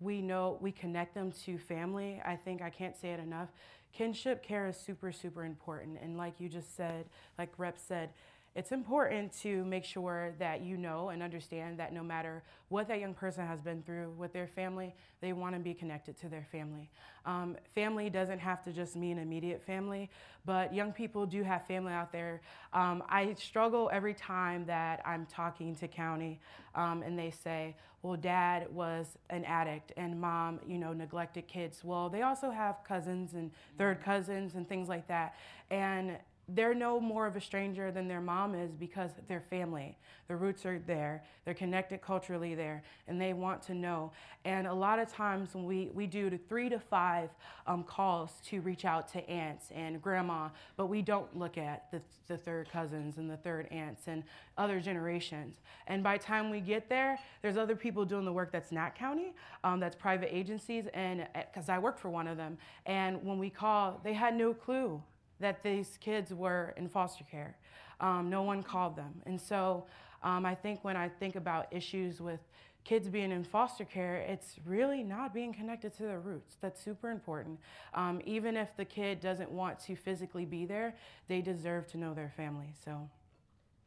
we 0.00 0.20
know 0.20 0.58
we 0.60 0.70
connect 0.70 1.14
them 1.14 1.32
to 1.44 1.58
family. 1.58 2.20
I 2.24 2.36
think 2.36 2.62
I 2.62 2.70
can't 2.70 2.96
say 2.96 3.10
it 3.10 3.20
enough. 3.20 3.48
Kinship 3.92 4.42
care 4.42 4.66
is 4.66 4.76
super, 4.76 5.12
super 5.12 5.44
important. 5.44 5.98
And 6.02 6.16
like 6.16 6.34
you 6.38 6.48
just 6.48 6.76
said, 6.76 7.06
like 7.38 7.50
Rep 7.58 7.78
said, 7.78 8.10
it's 8.54 8.70
important 8.70 9.32
to 9.42 9.64
make 9.64 9.84
sure 9.84 10.32
that 10.38 10.62
you 10.62 10.76
know 10.76 11.08
and 11.08 11.22
understand 11.22 11.78
that 11.80 11.92
no 11.92 12.04
matter 12.04 12.42
what 12.68 12.86
that 12.88 13.00
young 13.00 13.12
person 13.12 13.44
has 13.46 13.60
been 13.60 13.82
through 13.82 14.10
with 14.16 14.32
their 14.32 14.46
family, 14.46 14.94
they 15.20 15.32
want 15.32 15.54
to 15.54 15.60
be 15.60 15.74
connected 15.74 16.16
to 16.20 16.28
their 16.28 16.46
family. 16.52 16.88
Um, 17.26 17.56
family 17.74 18.10
doesn't 18.10 18.38
have 18.38 18.62
to 18.64 18.72
just 18.72 18.94
mean 18.94 19.18
immediate 19.18 19.60
family, 19.62 20.08
but 20.44 20.72
young 20.72 20.92
people 20.92 21.26
do 21.26 21.42
have 21.42 21.66
family 21.66 21.92
out 21.92 22.12
there. 22.12 22.42
Um, 22.72 23.02
I 23.08 23.34
struggle 23.34 23.90
every 23.92 24.14
time 24.14 24.66
that 24.66 25.02
I'm 25.04 25.26
talking 25.26 25.74
to 25.76 25.88
county 25.88 26.40
um, 26.76 27.02
and 27.02 27.18
they 27.18 27.30
say, 27.30 27.74
well, 28.02 28.16
dad 28.16 28.72
was 28.72 29.16
an 29.30 29.44
addict 29.46 29.92
and 29.96 30.20
mom, 30.20 30.60
you 30.66 30.76
know, 30.76 30.92
neglected 30.92 31.48
kids. 31.48 31.82
Well, 31.82 32.10
they 32.10 32.20
also 32.20 32.50
have 32.50 32.76
cousins 32.86 33.32
and 33.32 33.50
third 33.78 34.02
cousins 34.02 34.54
and 34.56 34.68
things 34.68 34.88
like 34.88 35.08
that. 35.08 35.34
And 35.70 36.18
they're 36.48 36.74
no 36.74 37.00
more 37.00 37.26
of 37.26 37.36
a 37.36 37.40
stranger 37.40 37.90
than 37.90 38.06
their 38.06 38.20
mom 38.20 38.54
is 38.54 38.70
because 38.72 39.10
they're 39.28 39.44
family. 39.48 39.96
The 40.28 40.36
roots 40.36 40.64
are 40.66 40.78
there. 40.78 41.24
They're 41.44 41.54
connected 41.54 42.00
culturally 42.00 42.54
there, 42.54 42.82
and 43.08 43.20
they 43.20 43.32
want 43.32 43.62
to 43.62 43.74
know. 43.74 44.12
And 44.44 44.66
a 44.66 44.72
lot 44.72 44.98
of 44.98 45.10
times 45.12 45.54
when 45.54 45.64
we, 45.64 45.90
we 45.94 46.06
do 46.06 46.38
three 46.48 46.68
to 46.68 46.78
five 46.78 47.30
um, 47.66 47.82
calls 47.82 48.32
to 48.46 48.60
reach 48.60 48.84
out 48.84 49.10
to 49.12 49.28
aunts 49.28 49.70
and 49.74 50.00
grandma, 50.00 50.48
but 50.76 50.86
we 50.86 51.02
don't 51.02 51.34
look 51.36 51.56
at 51.58 51.90
the, 51.90 52.00
the 52.26 52.36
third 52.36 52.70
cousins 52.70 53.16
and 53.18 53.30
the 53.30 53.36
third 53.38 53.68
aunts 53.70 54.06
and 54.06 54.22
other 54.56 54.80
generations. 54.80 55.56
And 55.86 56.02
by 56.02 56.18
the 56.18 56.24
time 56.24 56.50
we 56.50 56.60
get 56.60 56.88
there, 56.88 57.18
there's 57.42 57.56
other 57.56 57.76
people 57.76 58.04
doing 58.04 58.24
the 58.24 58.32
work 58.32 58.52
that's 58.52 58.72
not 58.72 58.94
county, 58.94 59.34
um, 59.62 59.80
that's 59.80 59.96
private 59.96 60.34
agencies, 60.34 60.86
and 60.94 61.26
because 61.34 61.68
I 61.68 61.78
worked 61.78 62.00
for 62.00 62.10
one 62.10 62.26
of 62.26 62.36
them. 62.36 62.58
And 62.86 63.22
when 63.24 63.38
we 63.38 63.50
call, 63.50 64.00
they 64.04 64.12
had 64.12 64.36
no 64.36 64.52
clue 64.54 65.02
that 65.40 65.62
these 65.62 65.98
kids 66.00 66.32
were 66.32 66.74
in 66.76 66.88
foster 66.88 67.24
care. 67.30 67.56
Um, 68.00 68.28
no 68.30 68.42
one 68.42 68.62
called 68.62 68.96
them. 68.96 69.22
And 69.26 69.40
so 69.40 69.86
um, 70.22 70.44
I 70.44 70.54
think 70.54 70.84
when 70.84 70.96
I 70.96 71.08
think 71.08 71.36
about 71.36 71.66
issues 71.70 72.20
with 72.20 72.40
kids 72.84 73.08
being 73.08 73.32
in 73.32 73.44
foster 73.44 73.84
care, 73.84 74.16
it's 74.16 74.56
really 74.66 75.02
not 75.02 75.32
being 75.32 75.52
connected 75.52 75.94
to 75.94 76.02
their 76.02 76.20
roots. 76.20 76.56
That's 76.60 76.82
super 76.82 77.10
important. 77.10 77.58
Um, 77.94 78.20
even 78.24 78.56
if 78.56 78.76
the 78.76 78.84
kid 78.84 79.20
doesn't 79.20 79.50
want 79.50 79.78
to 79.80 79.96
physically 79.96 80.44
be 80.44 80.66
there, 80.66 80.94
they 81.28 81.40
deserve 81.40 81.86
to 81.88 81.98
know 81.98 82.14
their 82.14 82.32
family. 82.36 82.74
So. 82.84 83.08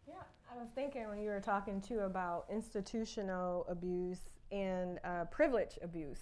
Yeah, 0.07 0.15
I 0.51 0.59
was 0.59 0.69
thinking 0.73 1.07
when 1.09 1.19
you 1.19 1.29
were 1.29 1.39
talking 1.39 1.79
too 1.79 1.99
about 1.99 2.45
institutional 2.51 3.65
abuse 3.69 4.21
and 4.51 4.99
uh, 5.03 5.25
privilege 5.25 5.77
abuse, 5.83 6.21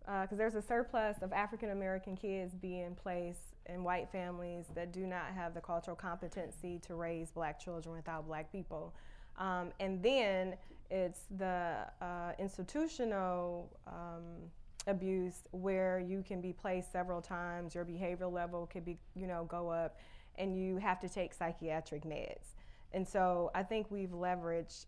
because 0.00 0.32
uh, 0.32 0.36
there's 0.36 0.54
a 0.54 0.62
surplus 0.62 1.18
of 1.20 1.32
African 1.32 1.70
American 1.70 2.16
kids 2.16 2.54
being 2.54 2.94
placed 2.94 3.55
in 3.68 3.82
white 3.82 4.08
families 4.10 4.66
that 4.74 4.92
do 4.92 5.06
not 5.06 5.26
have 5.34 5.54
the 5.54 5.60
cultural 5.60 5.96
competency 5.96 6.78
to 6.86 6.94
raise 6.94 7.30
black 7.30 7.58
children 7.58 7.94
without 7.94 8.26
black 8.26 8.50
people. 8.50 8.94
Um, 9.38 9.72
and 9.80 10.02
then 10.02 10.54
it's 10.90 11.20
the 11.36 11.76
uh, 12.00 12.32
institutional 12.38 13.70
um, 13.86 14.50
abuse 14.86 15.42
where 15.50 15.98
you 15.98 16.22
can 16.26 16.40
be 16.40 16.52
placed 16.52 16.92
several 16.92 17.20
times, 17.20 17.74
your 17.74 17.84
behavioral 17.84 18.32
level 18.32 18.66
could 18.66 18.84
be, 18.84 18.98
you 19.14 19.26
know, 19.26 19.44
go 19.44 19.68
up, 19.68 19.98
and 20.36 20.56
you 20.56 20.76
have 20.76 21.00
to 21.00 21.08
take 21.08 21.34
psychiatric 21.34 22.04
meds. 22.04 22.54
And 22.92 23.06
so 23.06 23.50
I 23.54 23.62
think 23.62 23.90
we've 23.90 24.10
leveraged 24.10 24.86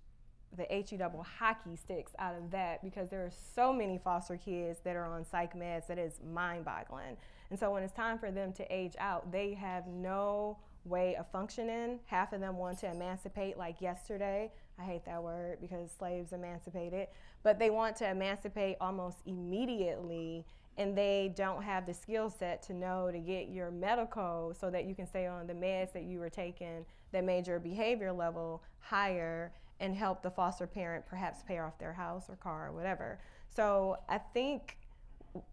the 0.57 0.67
HE 0.71 0.97
double 0.97 1.23
hockey 1.38 1.77
sticks 1.77 2.12
out 2.19 2.35
of 2.35 2.51
that 2.53 2.83
because 2.83 3.09
there 3.11 3.21
are 3.21 3.33
so 3.55 3.73
many 3.73 3.99
foster 3.99 4.37
kids 4.37 4.81
that 4.85 4.97
are 4.97 5.05
on 5.05 5.25
psych 5.25 5.55
meds 5.55 5.87
that 5.88 5.99
is 5.99 6.21
mind 6.33 6.64
boggling. 6.64 7.17
And 7.51 7.59
so 7.59 7.73
when 7.73 7.83
it's 7.83 7.93
time 7.93 8.19
for 8.19 8.31
them 8.31 8.53
to 8.55 8.75
age 8.75 8.95
out, 8.99 9.33
they 9.33 9.55
have 9.55 9.87
no 9.87 10.59
way 10.85 11.17
of 11.17 11.31
functioning. 11.31 12.01
Half 12.07 12.33
of 12.33 12.41
them 12.41 12.57
want 12.57 12.79
to 12.81 12.91
emancipate 12.91 13.57
like 13.57 13.81
yesterday. 13.81 14.53
I 14.79 14.85
hate 14.85 15.05
that 15.07 15.23
word 15.23 15.59
because 15.61 15.91
slaves 15.91 16.33
emancipated, 16.33 17.09
but 17.43 17.59
they 17.59 17.71
want 17.71 17.97
to 17.97 18.09
emancipate 18.09 18.77
almost 18.81 19.19
immediately 19.27 20.45
and 20.77 20.97
they 20.97 21.33
don't 21.35 21.63
have 21.63 21.87
the 21.87 21.93
skill 21.93 22.31
set 22.31 22.63
to 22.63 22.73
know 22.73 23.11
to 23.11 23.19
get 23.19 23.49
your 23.49 23.71
medical 23.71 24.55
so 24.59 24.71
that 24.71 24.85
you 24.85 24.95
can 24.95 25.07
stay 25.07 25.27
on 25.27 25.49
the 25.49 25.53
meds 25.53 25.93
that 25.93 26.05
you 26.05 26.21
were 26.21 26.31
taking 26.31 26.87
that 27.11 27.25
made 27.25 27.49
your 27.49 27.59
behavior 27.59 28.13
level 28.13 28.63
higher 28.79 29.53
and 29.81 29.97
help 29.97 30.23
the 30.23 30.31
foster 30.31 30.67
parent 30.67 31.05
perhaps 31.07 31.43
pay 31.43 31.59
off 31.59 31.77
their 31.79 31.93
house 31.93 32.29
or 32.29 32.37
car 32.37 32.69
or 32.69 32.73
whatever. 32.73 33.19
So 33.49 33.97
I 34.09 34.19
think 34.19 34.79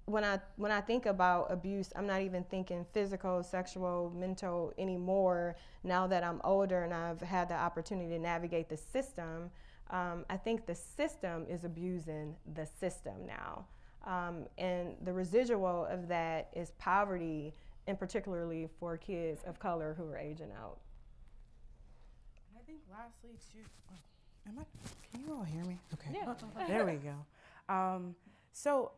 when 0.05 0.23
I 0.23 0.39
when 0.55 0.71
I 0.71 0.81
think 0.81 1.05
about 1.05 1.51
abuse, 1.51 1.91
I'm 1.95 2.07
not 2.07 2.21
even 2.21 2.43
thinking 2.43 2.85
physical, 2.93 3.43
sexual, 3.43 4.13
mental 4.15 4.73
anymore. 4.77 5.55
Now 5.83 6.07
that 6.07 6.23
I'm 6.23 6.41
older 6.43 6.83
and 6.83 6.93
I've 6.93 7.21
had 7.21 7.49
the 7.49 7.55
opportunity 7.55 8.09
to 8.09 8.19
navigate 8.19 8.69
the 8.69 8.77
system, 8.77 9.51
um, 9.89 10.25
I 10.29 10.37
think 10.37 10.65
the 10.65 10.75
system 10.75 11.45
is 11.49 11.63
abusing 11.63 12.35
the 12.55 12.65
system 12.65 13.25
now. 13.27 13.65
Um, 14.05 14.45
and 14.57 14.95
the 15.03 15.13
residual 15.13 15.85
of 15.89 16.07
that 16.09 16.49
is 16.53 16.71
poverty, 16.77 17.53
and 17.87 17.97
particularly 17.97 18.69
for 18.79 18.97
kids 18.97 19.41
of 19.45 19.59
color 19.59 19.95
who 19.97 20.07
are 20.09 20.17
aging 20.17 20.51
out. 20.59 20.77
I 22.55 22.63
think 22.65 22.79
lastly, 22.91 23.31
too. 23.51 23.67
Oh, 23.91 24.49
am 24.49 24.59
I? 24.59 24.63
Can 25.11 25.27
you 25.27 25.33
all 25.33 25.43
hear 25.43 25.63
me? 25.63 25.79
Okay. 25.93 26.11
Yeah. 26.13 26.33
there 26.67 26.85
we 26.85 26.93
go. 26.93 27.73
Um, 27.73 28.15
so 28.51 28.91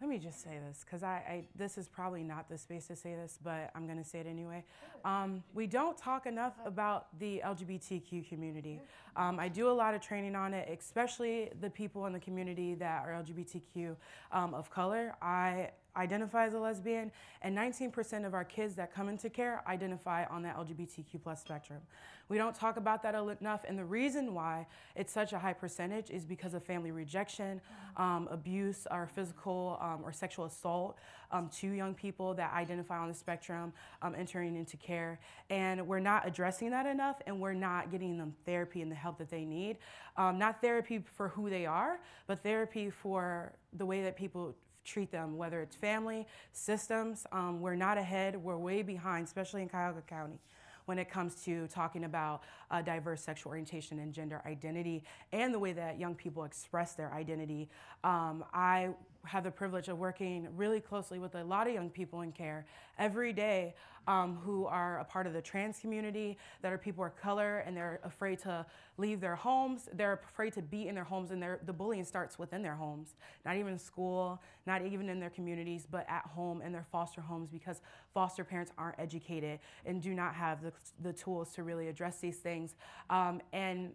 let 0.00 0.08
me 0.08 0.18
just 0.18 0.42
say 0.42 0.58
this 0.66 0.82
because 0.84 1.02
I, 1.02 1.22
I, 1.28 1.44
this 1.54 1.76
is 1.76 1.86
probably 1.86 2.22
not 2.22 2.48
the 2.48 2.56
space 2.56 2.86
to 2.86 2.96
say 2.96 3.14
this, 3.14 3.38
but 3.44 3.70
I'm 3.74 3.84
going 3.86 3.98
to 3.98 4.04
say 4.04 4.20
it 4.20 4.26
anyway. 4.26 4.64
Um, 5.04 5.42
we 5.52 5.66
don't 5.66 5.96
talk 5.96 6.24
enough 6.24 6.54
about 6.64 7.18
the 7.18 7.42
LGBTQ 7.44 8.26
community. 8.26 8.80
Um, 9.16 9.38
I 9.38 9.48
do 9.48 9.68
a 9.68 9.72
lot 9.72 9.94
of 9.94 10.00
training 10.00 10.34
on 10.34 10.54
it, 10.54 10.68
especially 10.70 11.50
the 11.60 11.68
people 11.68 12.06
in 12.06 12.14
the 12.14 12.20
community 12.20 12.74
that 12.76 13.04
are 13.04 13.22
LGBTQ 13.22 13.94
um, 14.32 14.54
of 14.54 14.70
color. 14.70 15.14
I 15.20 15.70
identify 15.96 16.46
as 16.46 16.54
a 16.54 16.58
lesbian, 16.58 17.10
and 17.42 17.56
19% 17.56 18.26
of 18.26 18.34
our 18.34 18.44
kids 18.44 18.74
that 18.76 18.94
come 18.94 19.08
into 19.08 19.30
care 19.30 19.62
identify 19.66 20.24
on 20.26 20.42
that 20.42 20.56
LGBTQ 20.56 21.22
plus 21.22 21.40
spectrum. 21.40 21.80
We 22.28 22.38
don't 22.38 22.54
talk 22.54 22.76
about 22.76 23.02
that 23.02 23.16
enough, 23.16 23.64
and 23.66 23.76
the 23.76 23.84
reason 23.84 24.34
why 24.34 24.68
it's 24.94 25.12
such 25.12 25.32
a 25.32 25.38
high 25.38 25.52
percentage 25.52 26.10
is 26.10 26.24
because 26.24 26.54
of 26.54 26.62
family 26.62 26.92
rejection, 26.92 27.60
um, 27.96 28.28
abuse, 28.30 28.86
or 28.88 29.08
physical 29.08 29.78
um, 29.80 30.02
or 30.04 30.12
sexual 30.12 30.44
assault 30.44 30.96
um, 31.32 31.48
to 31.58 31.68
young 31.68 31.92
people 31.92 32.32
that 32.34 32.52
identify 32.52 32.98
on 32.98 33.08
the 33.08 33.14
spectrum 33.14 33.72
um, 34.02 34.14
entering 34.16 34.54
into 34.56 34.76
care. 34.76 35.18
And 35.50 35.86
we're 35.88 35.98
not 35.98 36.24
addressing 36.24 36.70
that 36.70 36.86
enough, 36.86 37.20
and 37.26 37.40
we're 37.40 37.52
not 37.52 37.90
getting 37.90 38.16
them 38.16 38.34
therapy 38.46 38.80
and 38.80 38.92
the 38.92 38.96
help 38.96 39.18
that 39.18 39.28
they 39.28 39.44
need. 39.44 39.78
Um, 40.16 40.38
not 40.38 40.60
therapy 40.60 41.02
for 41.16 41.28
who 41.28 41.50
they 41.50 41.66
are, 41.66 41.98
but 42.28 42.44
therapy 42.44 42.90
for 42.90 43.52
the 43.72 43.86
way 43.86 44.02
that 44.02 44.16
people 44.16 44.54
treat 44.90 45.10
them, 45.10 45.36
whether 45.36 45.60
it's 45.60 45.76
family, 45.76 46.26
systems. 46.52 47.26
Um, 47.32 47.60
we're 47.60 47.76
not 47.76 47.98
ahead, 47.98 48.36
we're 48.36 48.58
way 48.58 48.82
behind, 48.82 49.26
especially 49.26 49.62
in 49.62 49.68
Cuyahoga 49.68 50.02
County 50.02 50.38
when 50.86 50.98
it 50.98 51.08
comes 51.08 51.36
to 51.44 51.68
talking 51.68 52.02
about 52.02 52.42
uh, 52.72 52.82
diverse 52.82 53.22
sexual 53.22 53.50
orientation 53.50 54.00
and 54.00 54.12
gender 54.12 54.42
identity 54.44 55.04
and 55.32 55.54
the 55.54 55.58
way 55.58 55.72
that 55.72 56.00
young 56.00 56.16
people 56.16 56.42
express 56.42 56.94
their 56.94 57.12
identity. 57.14 57.68
Um, 58.02 58.44
I 58.52 58.88
have 59.24 59.44
the 59.44 59.52
privilege 59.52 59.88
of 59.88 59.98
working 59.98 60.48
really 60.56 60.80
closely 60.80 61.20
with 61.20 61.36
a 61.36 61.44
lot 61.44 61.68
of 61.68 61.74
young 61.74 61.90
people 61.90 62.22
in 62.22 62.32
care 62.32 62.66
every 62.98 63.32
day 63.32 63.74
um, 64.10 64.36
who 64.44 64.66
are 64.66 64.98
a 64.98 65.04
part 65.04 65.28
of 65.28 65.32
the 65.32 65.40
trans 65.40 65.78
community, 65.78 66.36
that 66.62 66.72
are 66.72 66.78
people 66.78 67.04
of 67.04 67.14
color, 67.14 67.58
and 67.58 67.76
they're 67.76 68.00
afraid 68.02 68.40
to 68.40 68.66
leave 68.98 69.20
their 69.20 69.36
homes. 69.36 69.88
They're 69.92 70.20
afraid 70.28 70.52
to 70.54 70.62
be 70.62 70.88
in 70.88 70.96
their 70.96 71.04
homes, 71.04 71.30
and 71.30 71.40
the 71.64 71.72
bullying 71.72 72.04
starts 72.04 72.36
within 72.36 72.60
their 72.60 72.74
homes, 72.74 73.14
not 73.44 73.56
even 73.56 73.78
school, 73.78 74.42
not 74.66 74.84
even 74.84 75.08
in 75.08 75.20
their 75.20 75.30
communities, 75.30 75.86
but 75.88 76.04
at 76.08 76.26
home 76.26 76.60
in 76.60 76.72
their 76.72 76.86
foster 76.90 77.20
homes 77.20 77.50
because 77.50 77.82
foster 78.12 78.42
parents 78.42 78.72
aren't 78.76 78.98
educated 78.98 79.60
and 79.86 80.02
do 80.02 80.12
not 80.12 80.34
have 80.34 80.60
the, 80.60 80.72
the 81.02 81.12
tools 81.12 81.52
to 81.54 81.62
really 81.62 81.86
address 81.86 82.18
these 82.18 82.38
things. 82.38 82.74
Um, 83.10 83.40
and 83.52 83.92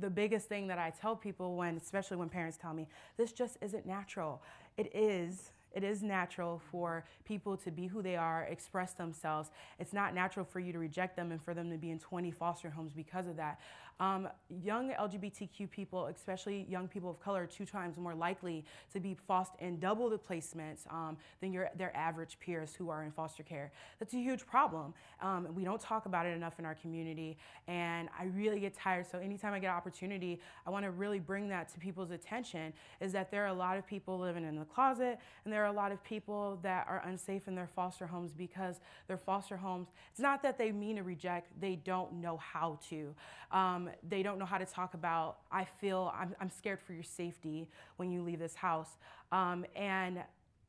the 0.00 0.10
biggest 0.10 0.48
thing 0.48 0.66
that 0.66 0.78
I 0.78 0.90
tell 0.90 1.14
people 1.14 1.54
when, 1.54 1.76
especially 1.76 2.16
when 2.16 2.28
parents 2.28 2.58
tell 2.60 2.74
me, 2.74 2.88
this 3.16 3.30
just 3.30 3.58
isn't 3.60 3.86
natural. 3.86 4.42
It 4.76 4.90
is 4.92 5.52
it 5.74 5.84
is 5.84 6.02
natural 6.02 6.60
for 6.70 7.04
people 7.24 7.56
to 7.58 7.70
be 7.70 7.86
who 7.86 8.02
they 8.02 8.16
are, 8.16 8.44
express 8.44 8.92
themselves. 8.92 9.50
It's 9.78 9.92
not 9.92 10.14
natural 10.14 10.44
for 10.44 10.60
you 10.60 10.72
to 10.72 10.78
reject 10.78 11.16
them 11.16 11.32
and 11.32 11.42
for 11.42 11.54
them 11.54 11.70
to 11.70 11.76
be 11.76 11.90
in 11.90 11.98
20 11.98 12.30
foster 12.30 12.70
homes 12.70 12.92
because 12.92 13.26
of 13.26 13.36
that. 13.36 13.60
Um, 14.00 14.28
young 14.48 14.90
LGBTQ 14.90 15.70
people, 15.70 16.06
especially 16.06 16.66
young 16.68 16.88
people 16.88 17.08
of 17.08 17.20
color, 17.20 17.44
are 17.44 17.46
two 17.46 17.64
times 17.64 17.96
more 17.96 18.14
likely 18.14 18.64
to 18.92 18.98
be 18.98 19.14
foster 19.14 19.56
in 19.60 19.78
double 19.78 20.10
the 20.10 20.18
placements 20.18 20.92
um, 20.92 21.16
than 21.40 21.52
your, 21.52 21.70
their 21.76 21.96
average 21.96 22.36
peers 22.40 22.74
who 22.74 22.90
are 22.90 23.04
in 23.04 23.12
foster 23.12 23.44
care. 23.44 23.70
That's 24.00 24.12
a 24.14 24.18
huge 24.18 24.44
problem. 24.44 24.92
Um, 25.20 25.46
we 25.54 25.62
don't 25.62 25.80
talk 25.80 26.06
about 26.06 26.26
it 26.26 26.34
enough 26.34 26.58
in 26.58 26.64
our 26.64 26.74
community, 26.74 27.38
and 27.68 28.08
I 28.18 28.24
really 28.24 28.58
get 28.58 28.74
tired. 28.74 29.06
So 29.08 29.18
anytime 29.18 29.52
I 29.52 29.60
get 29.60 29.68
an 29.68 29.76
opportunity, 29.76 30.40
I 30.66 30.70
want 30.70 30.84
to 30.84 30.90
really 30.90 31.20
bring 31.20 31.48
that 31.50 31.72
to 31.72 31.78
people's 31.78 32.10
attention. 32.10 32.72
Is 33.00 33.12
that 33.12 33.30
there 33.30 33.44
are 33.44 33.48
a 33.48 33.54
lot 33.54 33.78
of 33.78 33.86
people 33.86 34.18
living 34.18 34.44
in 34.44 34.58
the 34.58 34.64
closet, 34.64 35.20
and 35.44 35.52
there 35.52 35.61
are 35.62 35.66
a 35.66 35.72
lot 35.72 35.92
of 35.92 36.02
people 36.04 36.58
that 36.62 36.86
are 36.88 37.02
unsafe 37.06 37.48
in 37.48 37.54
their 37.54 37.68
foster 37.68 38.06
homes 38.06 38.32
because 38.32 38.80
their 39.06 39.16
foster 39.16 39.56
homes. 39.56 39.88
It's 40.10 40.20
not 40.20 40.42
that 40.42 40.58
they 40.58 40.72
mean 40.72 40.96
to 40.96 41.02
reject; 41.02 41.60
they 41.60 41.76
don't 41.76 42.14
know 42.14 42.36
how 42.36 42.78
to. 42.90 43.14
Um, 43.50 43.90
they 44.08 44.22
don't 44.22 44.38
know 44.38 44.46
how 44.46 44.58
to 44.58 44.66
talk 44.66 44.94
about, 44.94 45.38
I 45.50 45.64
feel, 45.64 46.12
I'm, 46.14 46.34
I'm 46.40 46.50
scared 46.50 46.80
for 46.80 46.94
your 46.94 47.02
safety 47.02 47.68
when 47.96 48.10
you 48.10 48.22
leave 48.22 48.38
this 48.38 48.54
house. 48.54 48.96
Um, 49.30 49.66
and 49.76 50.22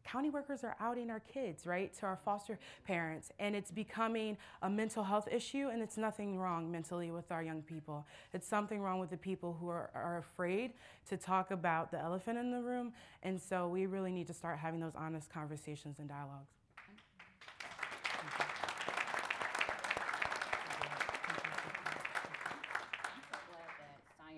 county 0.04 0.30
workers 0.30 0.64
are 0.64 0.76
outing 0.80 1.10
our 1.10 1.20
kids, 1.22 1.66
right, 1.66 1.94
to 2.00 2.06
our 2.06 2.20
foster 2.24 2.60
parents. 2.86 3.32
And 3.40 3.56
it's 3.56 3.72
becoming 3.72 4.38
a 4.62 4.70
mental 4.70 5.04
health 5.04 5.28
issue, 5.32 5.70
and 5.72 5.82
it's 5.82 5.98
nothing 5.98 6.38
wrong 6.38 6.72
mentally 6.72 7.12
with 7.12 7.32
our 7.32 7.44
young 7.44 7.62
people. 7.62 8.06
It's 8.34 8.48
something 8.48 8.82
wrong 8.82 9.00
with 9.00 9.10
the 9.10 9.18
people 9.18 9.58
who 9.60 9.70
are, 9.70 9.90
are 9.94 10.18
afraid 10.18 10.74
to 11.10 11.18
talk 11.18 11.52
about 11.52 11.92
the 11.92 12.00
elephant 12.00 12.38
in 12.38 12.52
the 12.52 12.62
room. 12.62 12.94
And 13.24 13.42
so 13.42 13.68
we 13.68 13.86
really 13.86 14.12
need 14.12 14.28
to 14.28 14.34
start 14.34 14.60
having 14.60 14.80
those 14.80 14.96
honest 14.96 15.30
conversations 15.32 16.00
and 16.00 16.08
dialogues. 16.08 16.50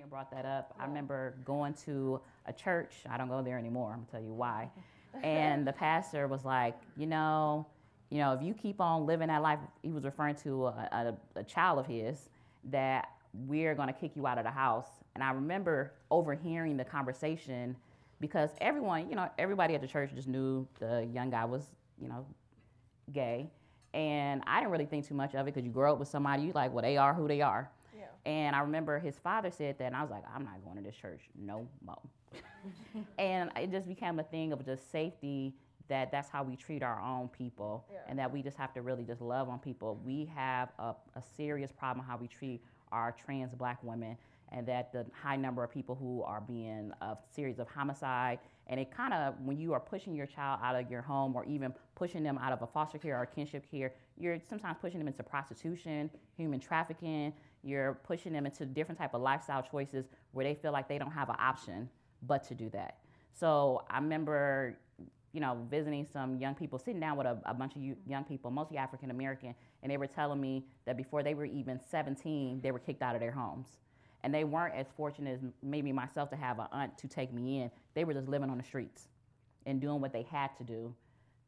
Brought 0.08 0.32
that 0.32 0.46
up. 0.46 0.74
I 0.80 0.86
remember 0.86 1.34
going 1.44 1.74
to 1.86 2.22
a 2.46 2.54
church. 2.54 2.94
I 3.10 3.18
don't 3.18 3.28
go 3.28 3.42
there 3.42 3.58
anymore. 3.58 3.92
I'm 3.92 4.06
gonna 4.06 4.12
tell 4.12 4.22
you 4.22 4.34
why. 4.34 4.70
And 5.24 5.68
the 5.68 5.74
pastor 5.74 6.28
was 6.28 6.46
like, 6.46 6.76
you 6.98 7.08
know, 7.08 7.66
you 8.10 8.20
know, 8.20 8.34
if 8.34 8.42
you 8.42 8.54
keep 8.54 8.80
on 8.80 9.06
living 9.06 9.28
that 9.28 9.42
life, 9.42 9.60
he 9.82 9.92
was 9.92 10.04
referring 10.04 10.36
to 10.36 10.68
a, 10.68 11.16
a, 11.36 11.40
a 11.40 11.44
child 11.44 11.80
of 11.80 11.86
his 11.86 12.30
that 12.66 13.10
we're 13.48 13.76
gonna 13.76 13.94
kick 13.94 14.12
you 14.16 14.28
out 14.28 14.38
of 14.38 14.44
the 14.44 14.52
house. 14.52 14.88
And 15.16 15.24
I 15.24 15.32
remember 15.32 15.94
overhearing 16.12 16.78
the 16.78 16.86
conversation 16.86 17.76
because 18.20 18.52
everyone, 18.62 19.10
you 19.10 19.16
know, 19.16 19.30
everybody 19.38 19.76
at 19.76 19.82
the 19.82 19.88
church 19.88 20.12
just 20.14 20.28
knew 20.28 20.68
the 20.80 21.08
young 21.14 21.30
guy 21.30 21.46
was, 21.46 21.64
you 22.00 22.08
know, 22.08 22.26
gay. 23.12 23.50
And 23.94 24.44
I 24.46 24.60
didn't 24.60 24.72
really 24.72 24.86
think 24.86 25.08
too 25.08 25.14
much 25.14 25.36
of 25.36 25.42
it 25.42 25.54
because 25.54 25.66
you 25.66 25.72
grow 25.72 25.94
up 25.94 26.00
with 26.00 26.08
somebody, 26.08 26.44
you 26.44 26.52
like, 26.54 26.74
well, 26.74 26.82
they 26.82 26.98
are 26.98 27.14
who 27.14 27.28
they 27.28 27.42
are. 27.42 27.70
Yeah. 27.98 28.06
And 28.26 28.56
I 28.56 28.60
remember 28.60 29.00
his 29.00 29.18
father 29.18 29.52
said 29.52 29.78
that, 29.78 29.86
and 29.86 29.96
I 29.96 30.02
was 30.02 30.12
like, 30.12 30.24
I'm 30.34 30.44
not 30.44 30.64
going 30.64 30.78
to 30.78 30.84
this 30.84 30.96
church 30.96 31.22
no 31.40 31.68
more. 31.86 32.02
and 33.18 33.52
it 33.56 33.72
just 33.72 33.88
became 33.88 34.20
a 34.20 34.24
thing 34.24 34.52
of 34.52 34.66
just 34.66 34.92
safety 34.92 35.54
that 35.88 36.12
that's 36.12 36.30
how 36.30 36.44
we 36.44 36.56
treat 36.56 36.82
our 36.82 37.00
own 37.00 37.28
people 37.30 37.86
yeah. 37.92 38.00
and 38.08 38.18
that 38.18 38.32
we 38.32 38.42
just 38.42 38.58
have 38.58 38.74
to 38.74 38.82
really 38.82 39.04
just 39.04 39.22
love 39.22 39.50
on 39.50 39.60
people. 39.60 40.02
We 40.04 40.30
have 40.36 40.70
a, 40.80 40.96
a 41.16 41.22
serious 41.38 41.72
problem 41.72 42.06
how 42.06 42.18
we 42.18 42.28
treat 42.28 42.64
our 42.92 43.16
trans 43.24 43.54
black 43.54 43.78
women 43.84 44.18
and 44.52 44.66
that 44.68 44.92
the 44.92 45.06
high 45.12 45.36
number 45.36 45.64
of 45.64 45.72
people 45.72 45.96
who 45.96 46.24
are 46.24 46.42
being 46.42 46.92
a 47.02 47.18
series 47.36 47.60
of 47.60 47.68
homicide 47.68 48.40
and 48.68 48.80
it 48.80 48.90
kind 48.96 49.14
of 49.14 49.36
when 49.44 49.58
you 49.58 49.74
are 49.74 49.80
pushing 49.80 50.16
your 50.16 50.26
child 50.26 50.60
out 50.64 50.76
of 50.76 50.90
your 50.90 51.02
home 51.02 51.36
or 51.36 51.44
even 51.46 51.74
pushing 51.96 52.24
them 52.24 52.38
out 52.38 52.52
of 52.52 52.62
a 52.62 52.68
foster 52.68 52.98
care 52.98 53.20
or 53.20 53.26
kinship 53.26 53.70
care 53.70 53.92
you're 54.18 54.40
sometimes 54.48 54.78
pushing 54.80 55.00
them 55.00 55.08
into 55.08 55.24
prostitution 55.24 56.10
human 56.38 56.60
trafficking 56.60 57.34
you're 57.64 57.96
pushing 58.04 58.32
them 58.32 58.46
into 58.46 58.66
different 58.66 58.98
type 58.98 59.14
of 59.14 59.22
lifestyle 59.22 59.64
choices 59.64 60.06
where 60.32 60.46
they 60.46 60.54
feel 60.54 60.72
like 60.72 60.88
they 60.88 61.00
don't 61.00 61.12
have 61.12 61.30
an 61.30 61.36
option 61.40 61.90
but 62.28 62.44
to 62.48 62.56
do 62.56 62.70
that. 62.70 62.98
So 63.34 63.84
I 63.90 63.98
remember, 63.98 64.78
you 65.34 65.42
know, 65.42 65.58
visiting 65.70 66.06
some 66.12 66.38
young 66.38 66.56
people, 66.56 66.80
sitting 66.80 67.00
down 67.00 67.18
with 67.18 67.28
a, 67.28 67.38
a 67.46 67.54
bunch 67.54 67.76
of 67.76 67.82
young 68.08 68.24
people, 68.24 68.52
mostly 68.52 68.78
African 68.78 69.12
American, 69.12 69.54
and 69.84 69.92
they 69.92 69.98
were 69.98 70.08
telling 70.08 70.40
me 70.40 70.66
that 70.86 70.98
before 70.98 71.24
they 71.24 71.34
were 71.34 71.46
even 71.46 71.80
17, 71.80 72.62
they 72.62 72.72
were 72.72 72.80
kicked 72.80 73.02
out 73.02 73.16
of 73.16 73.22
their 73.22 73.32
homes. 73.32 73.68
And 74.24 74.34
they 74.34 74.44
weren't 74.44 74.74
as 74.74 74.88
fortunate 74.98 75.36
as 75.36 75.40
maybe 75.62 75.92
myself 75.92 76.30
to 76.32 76.36
have 76.36 76.58
an 76.58 76.68
aunt 76.72 76.98
to 76.98 77.08
take 77.08 77.32
me 77.32 77.62
in. 77.62 77.72
They 77.94 78.06
were 78.06 78.14
just 78.14 78.28
living 78.28 78.50
on 78.50 78.58
the 78.58 78.64
streets 78.64 79.08
and 79.68 79.80
doing 79.80 80.02
what 80.02 80.14
they 80.14 80.24
had 80.24 80.56
to 80.58 80.64
do 80.64 80.96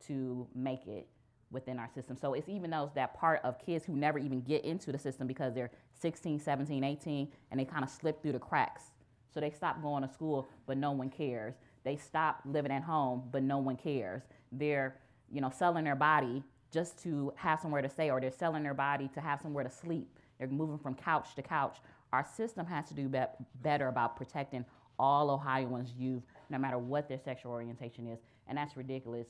to 0.08 0.48
make 0.54 0.86
it 0.86 1.08
within 1.52 1.80
our 1.80 1.90
system. 1.94 2.18
So 2.18 2.34
it's 2.34 2.50
even 2.50 2.70
those 2.72 2.90
that 2.96 3.14
part 3.14 3.42
of 3.44 3.58
kids 3.66 3.86
who 3.86 3.96
never 3.96 4.20
even 4.20 4.42
get 4.42 4.66
into 4.66 4.92
the 4.92 4.98
system 4.98 5.28
because 5.28 5.54
they're 5.54 5.72
16, 6.00 6.40
17, 6.40 6.84
18, 6.84 7.28
and 7.52 7.60
they 7.60 7.66
kind 7.66 7.84
of 7.84 7.90
slip 7.90 8.22
through 8.22 8.34
the 8.34 8.40
cracks. 8.40 8.92
So 9.38 9.42
they 9.42 9.52
stop 9.52 9.84
going 9.84 10.02
to 10.02 10.12
school, 10.12 10.50
but 10.66 10.80
no 10.80 10.90
one 10.90 11.12
cares. 11.12 11.54
They 11.84 11.96
stop 11.96 12.42
living 12.44 12.72
at 12.72 12.82
home, 12.82 13.22
but 13.32 13.44
no 13.44 13.60
one 13.60 13.76
cares. 13.76 14.24
They're, 14.52 14.96
you 15.32 15.42
know, 15.42 15.52
selling 15.56 15.84
their 15.84 15.96
body 15.96 16.44
just 16.74 17.04
to 17.04 17.32
have 17.36 17.60
somewhere 17.60 17.84
to 17.84 17.88
stay, 17.88 18.10
or 18.10 18.20
they're 18.20 18.32
selling 18.32 18.64
their 18.64 18.74
body 18.74 19.12
to 19.14 19.22
have 19.22 19.40
somewhere 19.40 19.64
to 19.64 19.70
sleep. 19.70 20.10
They're 20.40 20.48
moving 20.48 20.80
from 20.80 20.96
couch 20.96 21.36
to 21.36 21.44
couch. 21.44 21.78
Our 22.12 22.26
system 22.26 22.66
has 22.66 22.88
to 22.88 22.96
do 22.96 23.08
be- 23.08 23.20
better 23.62 23.90
about 23.90 24.16
protecting 24.18 24.66
all 24.98 25.30
Ohioans' 25.30 25.94
youth, 25.96 26.24
no 26.50 26.58
matter 26.58 26.80
what 26.80 27.08
their 27.08 27.20
sexual 27.20 27.52
orientation 27.52 28.08
is. 28.08 28.18
And 28.48 28.58
that's 28.58 28.76
ridiculous 28.76 29.28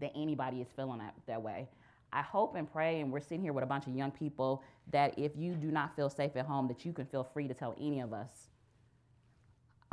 that 0.00 0.12
anybody 0.14 0.60
is 0.60 0.68
feeling 0.76 0.98
that, 0.98 1.14
that 1.26 1.40
way. 1.40 1.66
I 2.12 2.20
hope 2.20 2.56
and 2.56 2.70
pray, 2.70 3.00
and 3.00 3.10
we're 3.10 3.20
sitting 3.20 3.40
here 3.40 3.54
with 3.54 3.64
a 3.64 3.68
bunch 3.68 3.86
of 3.86 3.96
young 3.96 4.10
people, 4.10 4.62
that 4.92 5.18
if 5.18 5.32
you 5.34 5.54
do 5.54 5.70
not 5.70 5.96
feel 5.96 6.10
safe 6.10 6.36
at 6.36 6.44
home, 6.44 6.68
that 6.68 6.84
you 6.84 6.92
can 6.92 7.06
feel 7.06 7.24
free 7.24 7.48
to 7.48 7.54
tell 7.54 7.74
any 7.80 8.00
of 8.00 8.12
us 8.12 8.50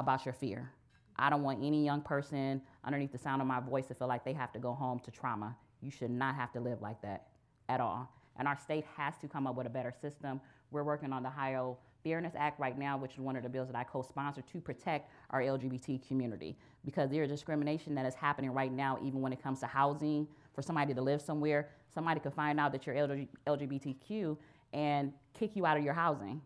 about 0.01 0.25
your 0.25 0.33
fear. 0.33 0.71
I 1.17 1.29
don't 1.29 1.43
want 1.43 1.63
any 1.63 1.85
young 1.85 2.01
person 2.01 2.61
underneath 2.83 3.11
the 3.11 3.17
sound 3.17 3.41
of 3.41 3.47
my 3.47 3.59
voice 3.59 3.87
to 3.87 3.93
feel 3.93 4.07
like 4.07 4.25
they 4.25 4.33
have 4.33 4.51
to 4.53 4.59
go 4.59 4.73
home 4.73 4.99
to 4.99 5.11
trauma. 5.11 5.55
You 5.81 5.91
should 5.91 6.11
not 6.11 6.35
have 6.35 6.51
to 6.53 6.59
live 6.59 6.81
like 6.81 7.01
that 7.01 7.27
at 7.69 7.79
all. 7.79 8.11
And 8.37 8.47
our 8.47 8.57
state 8.57 8.85
has 8.97 9.17
to 9.19 9.27
come 9.27 9.45
up 9.47 9.55
with 9.55 9.67
a 9.67 9.69
better 9.69 9.93
system. 10.01 10.41
We're 10.71 10.83
working 10.83 11.13
on 11.13 11.23
the 11.23 11.29
Ohio 11.29 11.77
Fairness 12.03 12.33
Act 12.35 12.59
right 12.59 12.77
now, 12.77 12.97
which 12.97 13.13
is 13.13 13.19
one 13.19 13.35
of 13.35 13.43
the 13.43 13.49
bills 13.49 13.67
that 13.67 13.75
I 13.75 13.83
co-sponsor 13.83 14.41
to 14.41 14.61
protect 14.61 15.11
our 15.29 15.41
LGBT 15.41 16.07
community 16.07 16.57
because 16.83 17.11
there 17.11 17.23
is 17.23 17.29
discrimination 17.29 17.93
that 17.95 18.05
is 18.05 18.15
happening 18.15 18.51
right 18.51 18.71
now, 18.71 18.97
even 19.03 19.21
when 19.21 19.31
it 19.31 19.43
comes 19.43 19.59
to 19.59 19.67
housing. 19.67 20.27
For 20.53 20.61
somebody 20.61 20.93
to 20.93 21.01
live 21.01 21.21
somewhere, 21.21 21.69
somebody 21.93 22.19
could 22.19 22.33
find 22.33 22.59
out 22.59 22.71
that 22.73 22.85
you're 22.85 22.95
LGBTQ 22.95 24.37
and 24.73 25.13
kick 25.33 25.55
you 25.55 25.65
out 25.65 25.77
of 25.77 25.83
your 25.83 25.93
housing, 25.93 26.41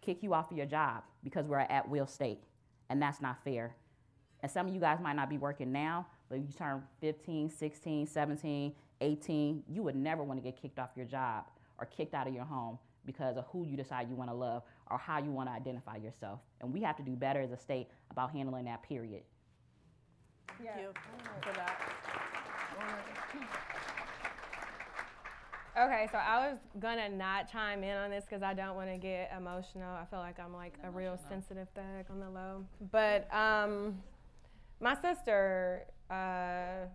kick 0.00 0.22
you 0.22 0.32
off 0.32 0.50
of 0.50 0.56
your 0.56 0.66
job 0.66 1.02
because 1.22 1.46
we're 1.46 1.58
at 1.58 1.88
will 1.88 2.06
state, 2.06 2.40
and 2.92 3.00
that's 3.00 3.22
not 3.22 3.42
fair. 3.42 3.74
And 4.40 4.52
some 4.52 4.68
of 4.68 4.74
you 4.74 4.80
guys 4.80 4.98
might 5.00 5.16
not 5.16 5.30
be 5.30 5.38
working 5.38 5.72
now, 5.72 6.06
but 6.28 6.40
you 6.40 6.48
turn 6.56 6.82
15, 7.00 7.48
16, 7.48 8.06
17, 8.06 8.74
18, 9.00 9.62
you 9.66 9.82
would 9.82 9.96
never 9.96 10.22
want 10.22 10.38
to 10.38 10.42
get 10.42 10.60
kicked 10.60 10.78
off 10.78 10.90
your 10.94 11.06
job 11.06 11.44
or 11.78 11.86
kicked 11.86 12.12
out 12.12 12.28
of 12.28 12.34
your 12.34 12.44
home 12.44 12.78
because 13.06 13.38
of 13.38 13.46
who 13.50 13.66
you 13.66 13.78
decide 13.78 14.10
you 14.10 14.14
want 14.14 14.28
to 14.28 14.34
love 14.34 14.62
or 14.90 14.98
how 14.98 15.18
you 15.18 15.30
want 15.30 15.48
to 15.48 15.54
identify 15.54 15.96
yourself. 15.96 16.40
And 16.60 16.70
we 16.70 16.82
have 16.82 16.96
to 16.98 17.02
do 17.02 17.16
better 17.16 17.40
as 17.40 17.50
a 17.50 17.56
state 17.56 17.88
about 18.10 18.30
handling 18.30 18.66
that 18.66 18.82
period. 18.82 19.22
Thank 20.62 20.78
you 20.78 20.92
for 21.40 21.52
that. 21.54 21.80
Okay, 25.74 26.06
so 26.12 26.18
I 26.18 26.50
was 26.50 26.58
gonna 26.80 27.08
not 27.08 27.50
chime 27.50 27.82
in 27.82 27.96
on 27.96 28.10
this 28.10 28.24
because 28.24 28.42
I 28.42 28.52
don't 28.52 28.76
want 28.76 28.90
to 28.90 28.98
get 28.98 29.32
emotional. 29.34 29.90
I 29.90 30.04
feel 30.04 30.18
like 30.18 30.38
I'm 30.38 30.52
like 30.52 30.74
a 30.84 30.90
real 30.90 31.18
sensitive 31.30 31.66
thug 31.74 32.04
on 32.10 32.20
the 32.20 32.28
low. 32.28 32.66
But 32.90 33.32
um, 33.34 33.98
my 34.80 34.94
sister 34.94 35.86
uh, 36.10 36.86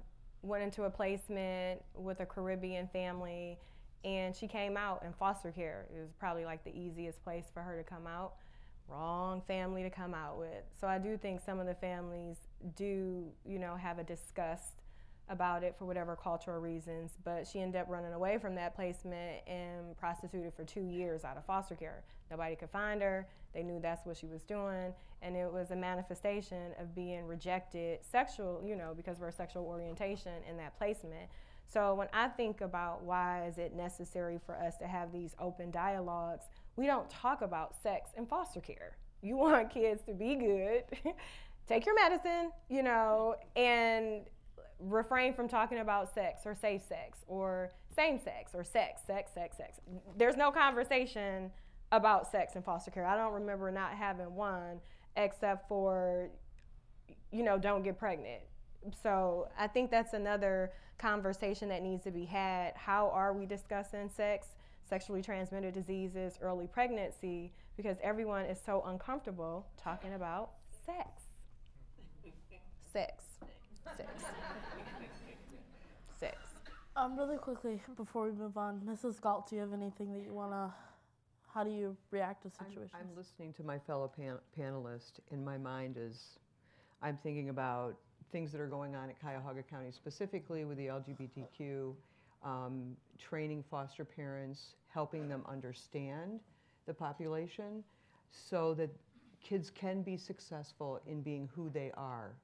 went 0.44 0.63
into 0.63 0.84
a 0.84 0.92
placement 0.92 1.82
with 1.96 2.20
a 2.20 2.26
Caribbean 2.26 2.88
family, 2.90 3.58
and 4.06 4.36
she 4.36 4.48
came 4.48 4.78
out 4.78 5.02
in 5.04 5.12
foster 5.13 5.52
care. 5.52 5.88
It 5.96 6.00
was 6.00 6.12
probably 6.20 6.46
like 6.46 6.63
the 6.63 6.78
easiest 6.78 7.24
place 7.24 7.46
for 7.52 7.63
her 7.63 7.78
to 7.78 7.84
come 7.84 8.06
out. 8.06 8.34
Wrong 8.88 9.42
family 9.48 9.82
to 9.84 9.90
come 9.90 10.13
out 10.13 10.38
with. 10.38 10.63
So 10.80 10.88
I 10.88 11.00
do 11.00 11.18
think 11.18 11.42
some 11.44 11.60
of 11.60 11.66
the 11.66 11.74
families 11.74 12.38
do, 12.76 13.26
you 13.44 13.58
know, 13.58 13.76
have 13.76 13.98
a 13.98 14.04
disgust 14.04 14.84
about 15.30 15.63
it 15.63 15.76
for 15.78 15.86
whatever 15.86 16.16
cultural 16.16 16.60
reasons, 16.60 17.18
but 17.24 17.46
she 17.46 17.60
ended 17.60 17.82
up 17.82 17.88
running 17.90 18.13
away 18.13 18.38
from 18.38 18.56
that 18.56 18.76
placement 18.76 19.42
and 19.48 19.98
prostituted 19.98 20.54
for 20.54 20.63
two 20.63 20.82
years 20.82 21.24
out 21.24 21.38
of 21.38 21.46
foster 21.46 21.76
care. 21.76 22.04
Nobody 22.32 22.56
could 22.56 22.70
find 22.70 23.02
her. 23.02 23.28
They 23.54 23.63
knew 23.63 23.80
that's 23.80 24.06
what 24.06 24.18
she 24.18 24.28
was 24.28 24.44
doing, 24.44 24.94
and 25.22 25.36
it 25.36 25.52
was 25.52 25.72
a 25.72 25.76
manifestation 25.76 26.74
of 26.80 26.94
being 26.94 27.26
rejected 27.26 28.00
sexual, 28.04 28.62
you 28.66 28.76
know, 28.76 28.94
because 28.96 29.18
of 29.18 29.24
her 29.24 29.32
sexual 29.32 29.63
orientation 29.66 30.34
in 30.50 30.58
that 30.58 30.78
placement. 30.78 31.30
So 31.66 31.94
when 31.96 32.08
I 32.13 32.30
think 32.30 32.62
about 32.62 33.04
why 33.04 33.46
is 33.48 33.58
it 33.58 33.76
necessary 33.76 34.40
for 34.46 34.56
us 34.56 34.78
to 34.78 34.88
have 34.88 35.12
these 35.12 35.36
open 35.40 35.72
dialogues, 35.72 36.46
we 36.76 36.86
don't 36.86 37.10
talk 37.10 37.42
about 37.42 37.76
sex 37.82 38.12
in 38.16 38.26
foster 38.26 38.62
care. 38.62 38.96
You 39.22 39.36
want 39.38 39.70
kids 39.72 40.02
to 40.04 40.13
be 40.13 40.36
good, 40.36 40.84
take 41.68 41.86
your 41.86 41.96
medicine, 41.96 42.52
you 42.70 42.84
know, 42.84 43.36
and 43.56 44.22
refrain 44.80 45.34
from 45.34 45.48
talking 45.48 45.80
about 45.80 46.13
sex 46.13 46.42
or 46.46 46.56
safe 46.56 46.82
sex 46.88 47.20
or 47.28 47.72
same 47.96 48.20
sex 48.20 48.54
or 48.54 48.63
sex, 48.63 49.02
sex, 49.06 49.32
sex, 49.34 49.58
sex. 49.58 49.80
There's 50.18 50.38
no 50.38 50.52
conversation 50.52 51.52
about 51.92 52.30
sex 52.30 52.56
in 52.56 52.62
foster 52.62 52.92
care. 52.92 53.06
I 53.06 53.16
don't 53.18 53.34
remember 53.34 53.72
not 53.72 53.92
having 53.92 54.36
one 54.36 54.80
except 55.16 55.68
for, 55.68 56.30
you 57.32 57.44
know, 57.44 57.58
don't 57.58 57.84
get 57.84 57.98
pregnant. 57.98 58.42
So 59.02 59.48
I 59.58 59.68
think 59.68 59.90
that's 59.90 60.13
another 60.13 60.72
conversation 60.98 61.70
that 61.70 61.82
needs 61.82 62.04
to 62.04 62.12
be 62.12 62.26
had. 62.26 62.74
How 62.76 63.10
are 63.10 63.34
we 63.34 63.46
discussing 63.46 64.10
sex, 64.10 64.48
sexually 64.88 65.22
transmitted 65.22 65.74
diseases, 65.74 66.38
early 66.42 66.68
pregnancy? 66.68 67.54
Because 67.76 67.98
everyone 68.04 68.46
is 68.46 68.60
so 68.63 68.84
uncomfortable 68.86 69.68
talking 69.82 70.13
about 70.13 70.52
sex. 70.86 71.24
Sex. 72.92 73.24
Sex. 73.96 74.10
Um, 76.97 77.15
really 77.15 77.38
quickly 77.38 77.79
before 77.95 78.25
we 78.25 78.31
move 78.31 78.57
on, 78.57 78.81
Mrs. 78.83 79.21
Galt, 79.21 79.47
do 79.47 79.55
you 79.55 79.62
have 79.62 79.71
anything 79.71 80.12
that 80.13 80.23
you 80.23 80.33
wanna? 80.33 80.73
How 81.53 81.63
do 81.63 81.69
you 81.69 81.95
react 82.10 82.41
to 82.41 82.51
I'm- 82.60 82.71
situations? 82.71 82.99
I'm 82.99 83.15
listening 83.15 83.53
to 83.53 83.63
my 83.63 83.77
fellow 83.77 84.07
pan- 84.07 84.39
panelist, 84.57 85.19
and 85.29 85.45
my 85.45 85.60
mind 85.60 85.97
is, 85.97 86.39
I'm 87.03 87.15
thinking 87.17 87.49
about 87.49 87.99
things 88.31 88.51
that 88.51 88.60
are 88.60 88.67
going 88.67 88.95
on 88.95 89.12
at 89.12 89.19
Cuyahoga 89.19 89.62
County, 89.62 89.91
specifically 89.91 90.65
with 90.65 90.79
the 90.79 90.88
LGBTQ, 90.88 91.95
um, 92.41 92.97
training 93.19 93.62
foster 93.62 94.03
parents, 94.03 94.73
helping 94.88 95.29
them 95.29 95.45
understand 95.45 96.39
the 96.88 96.95
population 96.95 97.83
so 98.31 98.73
that 98.73 98.89
kids 99.39 99.69
can 99.69 100.01
be 100.01 100.17
successful 100.17 100.99
in 101.05 101.21
being 101.21 101.47
who 101.49 101.69
they 101.69 101.91
are 101.91 102.36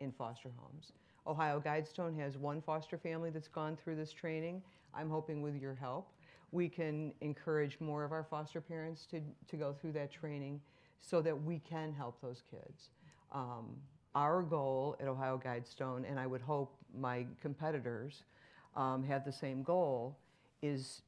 in 0.00 0.12
foster 0.12 0.50
homes. 0.58 0.92
Ohio 1.26 1.60
Guidestone 1.64 2.18
has 2.18 2.36
one 2.36 2.60
foster 2.60 2.98
family 2.98 3.30
that's 3.30 3.48
gone 3.48 3.76
through 3.76 3.96
this 3.96 4.12
training. 4.12 4.62
I'm 4.94 5.08
hoping 5.08 5.42
with 5.42 5.56
your 5.56 5.74
help, 5.74 6.10
we 6.52 6.68
can 6.68 7.12
encourage 7.20 7.80
more 7.80 8.04
of 8.04 8.12
our 8.12 8.24
foster 8.24 8.60
parents 8.60 9.06
to, 9.10 9.20
to 9.48 9.56
go 9.56 9.72
through 9.72 9.92
that 9.92 10.12
training 10.12 10.60
so 11.00 11.20
that 11.20 11.42
we 11.42 11.58
can 11.58 11.92
help 11.92 12.20
those 12.20 12.42
kids. 12.50 12.90
Um, 13.32 13.76
our 14.14 14.42
goal 14.42 14.96
at 15.00 15.08
Ohio 15.08 15.40
Guidestone, 15.44 16.08
and 16.08 16.20
I 16.20 16.26
would 16.26 16.40
hope 16.40 16.76
my 16.96 17.26
competitors 17.42 18.22
um, 18.76 19.02
have 19.02 19.24
the 19.24 19.32
same 19.32 19.62
goal, 19.62 20.16
is, 20.62 21.02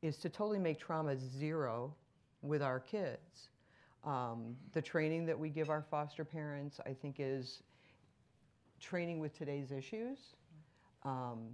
is 0.00 0.16
to 0.18 0.30
totally 0.30 0.58
make 0.58 0.78
trauma 0.78 1.16
zero 1.18 1.94
with 2.40 2.62
our 2.62 2.80
kids. 2.80 3.50
Um, 4.04 4.56
the 4.72 4.80
training 4.80 5.26
that 5.26 5.38
we 5.38 5.50
give 5.50 5.68
our 5.68 5.84
foster 5.90 6.24
parents, 6.24 6.80
I 6.86 6.94
think, 6.94 7.16
is 7.18 7.62
training 8.80 9.20
with 9.20 9.36
today's 9.36 9.70
issues. 9.70 10.18
Um, 11.04 11.48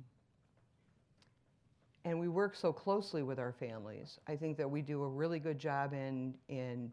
and 2.05 2.21
we 2.21 2.29
work 2.29 2.55
so 2.55 2.73
closely 2.73 3.23
with 3.23 3.39
our 3.39 3.53
families. 3.53 4.21
I 4.29 4.37
think 4.37 4.57
that 4.59 4.71
we 4.71 4.81
do 4.81 5.03
a 5.03 5.09
really 5.09 5.41
good 5.41 5.59
job 5.59 5.93
in, 5.93 6.35
in 6.49 6.93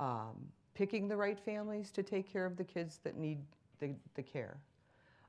um, 0.00 0.34
picking 0.74 1.06
the 1.06 1.16
right 1.16 1.38
families 1.38 1.90
to 1.92 2.02
take 2.02 2.30
care 2.32 2.44
of 2.44 2.56
the 2.56 2.64
kids 2.64 2.98
that 3.04 3.16
need 3.16 3.38
the, 3.78 3.94
the 4.14 4.22
care. 4.22 4.56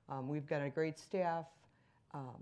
Um, 0.09 0.27
we've 0.27 0.47
got 0.47 0.63
a 0.63 0.69
great 0.69 0.97
staff 0.97 1.45
um, 2.13 2.41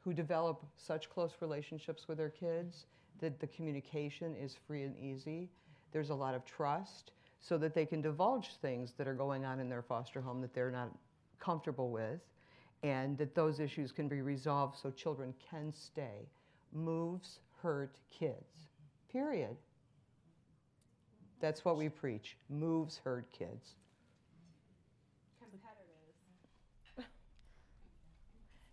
who 0.00 0.14
develop 0.14 0.64
such 0.76 1.10
close 1.10 1.32
relationships 1.40 2.08
with 2.08 2.16
their 2.18 2.30
kids 2.30 2.86
that 3.20 3.38
the 3.38 3.46
communication 3.48 4.34
is 4.34 4.56
free 4.66 4.82
and 4.82 4.96
easy. 4.98 5.50
There's 5.92 6.10
a 6.10 6.14
lot 6.14 6.34
of 6.34 6.44
trust 6.46 7.12
so 7.42 7.58
that 7.58 7.74
they 7.74 7.84
can 7.84 8.00
divulge 8.00 8.56
things 8.62 8.94
that 8.96 9.06
are 9.08 9.14
going 9.14 9.44
on 9.44 9.60
in 9.60 9.68
their 9.68 9.82
foster 9.82 10.20
home 10.20 10.40
that 10.40 10.54
they're 10.54 10.70
not 10.70 10.90
comfortable 11.40 11.90
with 11.90 12.20
and 12.84 13.18
that 13.18 13.34
those 13.34 13.60
issues 13.60 13.92
can 13.92 14.08
be 14.08 14.22
resolved 14.22 14.78
so 14.78 14.90
children 14.90 15.34
can 15.50 15.72
stay. 15.72 16.28
Moves 16.72 17.40
hurt 17.60 17.98
kids, 18.10 18.68
period. 19.10 19.56
That's 21.40 21.64
what 21.64 21.76
we 21.76 21.88
preach. 21.88 22.36
Moves 22.48 23.00
hurt 23.04 23.26
kids. 23.32 23.74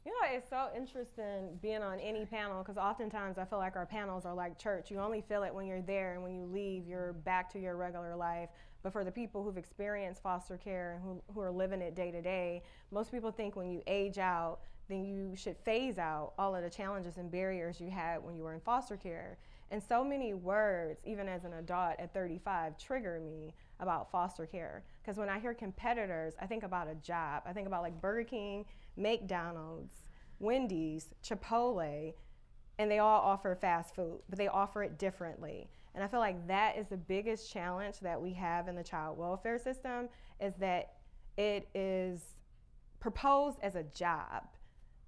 You 0.10 0.15
know, 0.24 0.36
it's 0.38 0.50
so 0.50 0.69
interesting 0.76 1.60
being 1.62 1.84
on 1.84 2.00
any 2.00 2.26
panel 2.26 2.63
because 2.63 2.78
oftentimes 2.78 3.38
I 3.38 3.45
feel 3.45 3.60
like 3.60 3.76
our 3.76 3.86
panels 3.86 4.26
are 4.26 4.34
like 4.34 4.58
church. 4.58 4.89
You 4.89 4.98
only 4.98 5.22
feel 5.22 5.43
it 5.43 5.54
when 5.54 5.67
you're 5.67 5.84
there, 5.84 6.15
and 6.15 6.24
when 6.24 6.34
you 6.34 6.45
leave, 6.45 6.88
you're 6.88 7.13
back 7.13 7.48
to 7.52 7.60
your 7.60 7.76
regular 7.76 8.15
life. 8.15 8.50
But 8.82 8.91
for 8.91 9.04
the 9.04 9.12
people 9.12 9.43
who've 9.43 9.56
experienced 9.56 10.24
foster 10.24 10.58
care 10.58 10.93
and 10.93 11.04
who, 11.04 11.22
who 11.32 11.41
are 11.41 11.52
living 11.52 11.80
it 11.80 11.93
day 11.93 12.10
to 12.10 12.24
day, 12.24 12.63
most 12.89 13.12
people 13.12 13.30
think 13.30 13.56
when 13.56 13.69
you 13.69 13.84
age 13.86 14.17
out, 14.17 14.62
then 14.88 15.06
you 15.06 15.36
should 15.36 15.56
phase 15.58 16.00
out 16.00 16.34
all 16.39 16.56
of 16.56 16.63
the 16.63 16.72
challenges 16.72 17.17
and 17.17 17.30
barriers 17.30 17.80
you 17.80 17.91
had 17.91 18.24
when 18.24 18.36
you 18.36 18.41
were 18.41 18.56
in 18.56 18.62
foster 18.62 18.98
care. 18.98 19.38
And 19.69 19.84
so 19.84 20.04
many 20.04 20.34
words, 20.34 21.00
even 21.06 21.28
as 21.28 21.45
an 21.45 21.54
adult 21.54 22.00
at 22.00 22.12
35, 22.15 22.80
trigger 22.80 23.19
me 23.19 23.54
about 23.80 24.12
foster 24.12 24.48
care. 24.48 24.84
Because 25.02 25.17
when 25.17 25.30
I 25.30 25.39
hear 25.39 25.54
competitors, 25.54 26.34
I 26.41 26.48
think 26.48 26.63
about 26.63 26.89
a 26.89 26.95
job. 26.95 27.43
I 27.45 27.54
think 27.54 27.67
about 27.67 27.84
like 27.84 28.02
Burger 28.02 28.24
King, 28.24 28.65
McDonald's, 28.97 29.93
Wendy's, 30.39 31.13
Chipotle, 31.23 32.13
and 32.78 32.89
they 32.89 32.99
all 32.99 33.21
offer 33.21 33.56
fast 33.56 33.93
food, 33.93 34.21
but 34.30 34.38
they 34.38 34.47
offer 34.47 34.84
it 34.84 34.97
differently. 34.97 35.69
And 35.93 36.04
I 36.04 36.08
feel 36.08 36.21
like 36.21 36.47
that 36.47 36.78
is 36.78 36.88
the 36.88 36.97
biggest 36.97 37.52
challenge 37.52 37.99
that 37.99 38.21
we 38.21 38.34
have 38.34 38.67
in 38.67 38.75
the 38.75 38.84
child 38.84 39.17
welfare 39.17 39.60
system 39.60 40.08
is 40.39 40.54
that 40.60 40.93
it 41.38 41.67
is 41.73 42.21
proposed 42.99 43.60
as 43.62 43.75
a 43.75 43.84
job. 43.84 44.43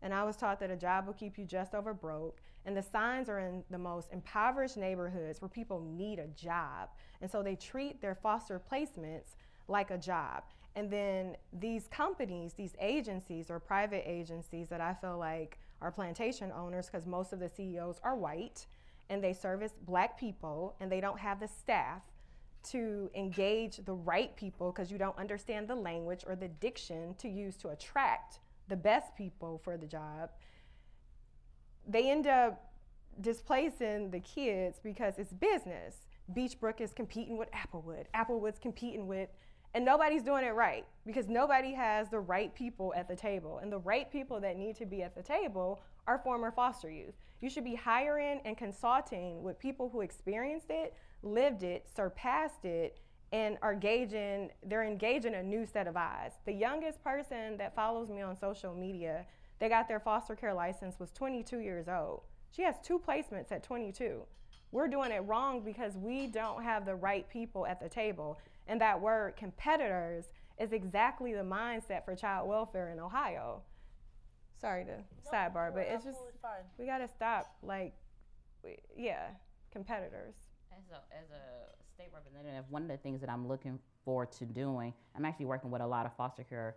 And 0.01 0.13
I 0.13 0.23
was 0.23 0.35
taught 0.35 0.59
that 0.59 0.71
a 0.71 0.75
job 0.75 1.05
will 1.05 1.13
keep 1.13 1.37
you 1.37 1.45
just 1.45 1.75
over 1.75 1.93
broke. 1.93 2.41
And 2.65 2.75
the 2.75 2.83
signs 2.83 3.29
are 3.29 3.39
in 3.39 3.63
the 3.69 3.77
most 3.77 4.11
impoverished 4.11 4.77
neighborhoods 4.77 5.41
where 5.41 5.49
people 5.49 5.79
need 5.79 6.19
a 6.19 6.27
job. 6.27 6.89
And 7.21 7.29
so 7.29 7.41
they 7.41 7.55
treat 7.55 8.01
their 8.01 8.15
foster 8.15 8.59
placements 8.59 9.35
like 9.67 9.91
a 9.91 9.97
job. 9.97 10.43
And 10.75 10.89
then 10.89 11.35
these 11.51 11.87
companies, 11.87 12.53
these 12.53 12.75
agencies 12.79 13.49
or 13.49 13.59
private 13.59 14.09
agencies 14.09 14.69
that 14.69 14.81
I 14.81 14.93
feel 14.93 15.17
like 15.17 15.59
are 15.81 15.91
plantation 15.91 16.51
owners, 16.51 16.87
because 16.87 17.05
most 17.05 17.33
of 17.33 17.39
the 17.39 17.49
CEOs 17.49 17.99
are 18.03 18.15
white 18.15 18.67
and 19.09 19.21
they 19.23 19.33
service 19.33 19.73
black 19.85 20.17
people 20.17 20.75
and 20.79 20.91
they 20.91 21.01
don't 21.01 21.19
have 21.19 21.39
the 21.39 21.47
staff 21.47 22.03
to 22.63 23.09
engage 23.15 23.77
the 23.85 23.93
right 23.93 24.35
people 24.35 24.71
because 24.71 24.91
you 24.91 24.97
don't 24.97 25.17
understand 25.17 25.67
the 25.67 25.75
language 25.75 26.23
or 26.25 26.35
the 26.35 26.47
diction 26.47 27.15
to 27.15 27.27
use 27.27 27.57
to 27.57 27.69
attract 27.69 28.39
the 28.67 28.75
best 28.75 29.15
people 29.15 29.59
for 29.63 29.77
the 29.77 29.87
job. 29.87 30.29
They 31.87 32.09
end 32.09 32.27
up 32.27 32.71
displacing 33.19 34.11
the 34.11 34.19
kids 34.19 34.79
because 34.81 35.15
it's 35.17 35.33
business. 35.33 36.07
Beechbrook 36.33 36.79
is 36.79 36.93
competing 36.93 37.37
with 37.37 37.49
Applewood. 37.51 38.05
Applewood's 38.15 38.59
competing 38.59 39.07
with, 39.07 39.29
and 39.73 39.85
nobody's 39.85 40.23
doing 40.23 40.43
it 40.43 40.53
right 40.53 40.85
because 41.05 41.27
nobody 41.27 41.73
has 41.73 42.09
the 42.09 42.19
right 42.19 42.53
people 42.53 42.93
at 42.95 43.07
the 43.07 43.15
table. 43.15 43.59
And 43.59 43.71
the 43.71 43.79
right 43.79 44.11
people 44.11 44.39
that 44.41 44.57
need 44.57 44.75
to 44.77 44.85
be 44.85 45.01
at 45.01 45.15
the 45.15 45.23
table 45.23 45.81
are 46.07 46.17
former 46.17 46.51
foster 46.51 46.89
youth. 46.89 47.13
You 47.39 47.49
should 47.49 47.63
be 47.63 47.75
hiring 47.75 48.41
and 48.45 48.57
consulting 48.57 49.43
with 49.43 49.59
people 49.59 49.89
who 49.89 50.01
experienced 50.01 50.69
it, 50.69 50.93
lived 51.23 51.63
it, 51.63 51.87
surpassed 51.95 52.65
it, 52.65 52.99
and 53.31 53.57
are 53.61 53.73
engaging, 53.73 54.49
they're 54.65 54.83
engaging 54.83 55.35
a 55.35 55.43
new 55.43 55.65
set 55.65 55.87
of 55.87 55.95
eyes. 55.95 56.33
The 56.45 56.53
youngest 56.53 57.01
person 57.03 57.57
that 57.57 57.73
follows 57.75 58.09
me 58.09 58.21
on 58.21 58.37
social 58.37 58.75
media, 58.75 59.25
they 59.59 59.69
got 59.69 59.87
their 59.87 60.01
foster 60.01 60.35
care 60.35 60.53
license 60.53 60.99
was 60.99 61.11
22 61.11 61.59
years 61.59 61.87
old. 61.87 62.23
She 62.51 62.63
has 62.63 62.75
two 62.83 62.99
placements 62.99 63.51
at 63.51 63.63
22. 63.63 64.23
We're 64.71 64.87
doing 64.87 65.11
it 65.11 65.19
wrong 65.19 65.61
because 65.61 65.95
we 65.95 66.27
don't 66.27 66.63
have 66.63 66.85
the 66.85 66.95
right 66.95 67.29
people 67.29 67.65
at 67.65 67.79
the 67.79 67.89
table. 67.89 68.39
And 68.67 68.79
that 68.81 68.99
word 69.01 69.35
competitors 69.35 70.25
is 70.59 70.71
exactly 70.71 71.33
the 71.33 71.41
mindset 71.41 72.05
for 72.05 72.15
child 72.15 72.47
welfare 72.47 72.91
in 72.91 72.99
Ohio. 72.99 73.61
Sorry 74.59 74.85
to 74.85 74.97
no, 74.97 75.31
sidebar, 75.31 75.73
but 75.73 75.87
it's 75.89 76.05
just 76.05 76.19
fine. 76.41 76.61
we 76.77 76.85
got 76.85 76.99
to 76.99 77.07
stop 77.07 77.55
like 77.63 77.93
we, 78.63 78.77
yeah, 78.95 79.29
competitors. 79.71 80.35
As 80.71 80.83
a 80.91 81.15
as 81.15 81.31
a 81.31 81.75
state 81.95 82.09
representative, 82.13 82.65
one 82.69 82.83
of 82.83 82.87
the 82.87 82.97
things 82.97 83.21
that 83.21 83.29
I'm 83.29 83.47
looking 83.47 83.79
forward 84.05 84.31
to 84.33 84.45
doing, 84.45 84.93
I'm 85.15 85.25
actually 85.25 85.47
working 85.47 85.71
with 85.71 85.81
a 85.81 85.87
lot 85.87 86.05
of 86.05 86.15
foster 86.15 86.43
care 86.43 86.75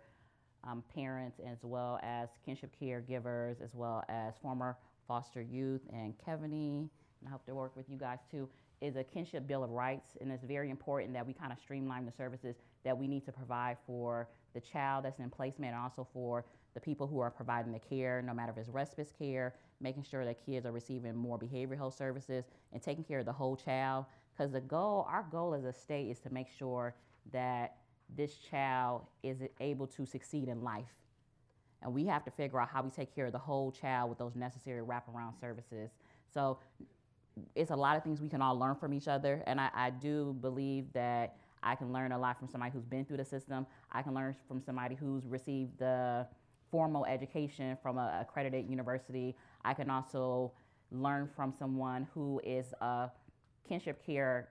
um, 0.63 0.83
parents 0.93 1.39
as 1.47 1.59
well 1.63 1.99
as 2.01 2.29
kinship 2.43 2.75
caregivers, 2.81 3.61
as 3.63 3.73
well 3.73 4.03
as 4.09 4.33
former 4.41 4.77
foster 5.07 5.41
youth 5.41 5.81
and 5.93 6.15
Kevany, 6.17 6.89
and 7.19 7.27
I 7.27 7.29
hope 7.29 7.45
to 7.45 7.53
work 7.53 7.75
with 7.75 7.89
you 7.89 7.97
guys 7.97 8.19
too, 8.31 8.49
is 8.81 8.95
a 8.95 9.03
kinship 9.03 9.47
bill 9.47 9.63
of 9.63 9.69
rights. 9.69 10.17
And 10.19 10.31
it's 10.31 10.43
very 10.43 10.69
important 10.69 11.13
that 11.13 11.25
we 11.25 11.33
kind 11.33 11.51
of 11.51 11.59
streamline 11.59 12.05
the 12.05 12.11
services 12.11 12.55
that 12.83 12.97
we 12.97 13.07
need 13.07 13.25
to 13.25 13.31
provide 13.31 13.77
for 13.85 14.27
the 14.53 14.61
child 14.61 15.05
that's 15.05 15.19
in 15.19 15.29
placement 15.29 15.73
and 15.73 15.81
also 15.81 16.07
for 16.13 16.45
the 16.73 16.79
people 16.79 17.07
who 17.07 17.19
are 17.19 17.31
providing 17.31 17.71
the 17.71 17.79
care, 17.79 18.21
no 18.21 18.33
matter 18.33 18.51
if 18.51 18.57
it's 18.57 18.69
respite 18.69 19.11
care, 19.17 19.55
making 19.79 20.03
sure 20.03 20.25
that 20.25 20.45
kids 20.45 20.65
are 20.65 20.71
receiving 20.71 21.15
more 21.15 21.39
behavioral 21.39 21.77
health 21.77 21.95
services 21.95 22.45
and 22.73 22.81
taking 22.81 23.03
care 23.03 23.19
of 23.19 23.25
the 23.25 23.33
whole 23.33 23.55
child. 23.55 24.05
Because 24.35 24.51
the 24.51 24.61
goal, 24.61 25.07
our 25.09 25.25
goal 25.31 25.53
as 25.53 25.63
a 25.63 25.73
state 25.73 26.09
is 26.09 26.19
to 26.19 26.29
make 26.29 26.47
sure 26.49 26.95
that 27.31 27.77
this 28.15 28.35
child 28.35 29.03
is 29.23 29.37
able 29.59 29.87
to 29.87 30.05
succeed 30.05 30.47
in 30.47 30.61
life 30.61 30.93
and 31.85 31.93
we 31.93 32.05
have 32.07 32.25
to 32.25 32.31
figure 32.31 32.59
out 32.59 32.69
how 32.69 32.81
we 32.81 32.89
take 32.89 33.13
care 33.13 33.27
of 33.27 33.31
the 33.31 33.37
whole 33.37 33.71
child 33.71 34.09
with 34.09 34.17
those 34.17 34.35
necessary 34.35 34.81
wraparound 34.81 35.39
services. 35.39 35.91
So 36.33 36.57
it's 37.55 37.71
a 37.71 37.75
lot 37.75 37.97
of 37.97 38.03
things 38.03 38.21
we 38.21 38.29
can 38.29 38.41
all 38.41 38.57
learn 38.57 38.75
from 38.75 38.93
each 38.93 39.07
other, 39.07 39.43
and 39.47 39.59
I, 39.59 39.69
I 39.73 39.89
do 39.89 40.35
believe 40.41 40.91
that 40.93 41.35
I 41.63 41.75
can 41.75 41.91
learn 41.91 42.11
a 42.11 42.19
lot 42.19 42.37
from 42.37 42.47
somebody 42.47 42.71
who's 42.71 42.85
been 42.85 43.05
through 43.05 43.17
the 43.17 43.25
system. 43.25 43.65
I 43.91 44.01
can 44.01 44.13
learn 44.13 44.35
from 44.47 44.61
somebody 44.61 44.95
who's 44.95 45.25
received 45.25 45.79
the 45.79 46.27
formal 46.71 47.05
education 47.05 47.77
from 47.81 47.97
an 47.97 48.09
accredited 48.21 48.69
university. 48.69 49.35
I 49.63 49.73
can 49.73 49.89
also 49.89 50.51
learn 50.91 51.29
from 51.35 51.53
someone 51.57 52.07
who 52.13 52.39
is 52.43 52.73
a 52.81 53.09
kinship 53.67 54.05
care 54.05 54.49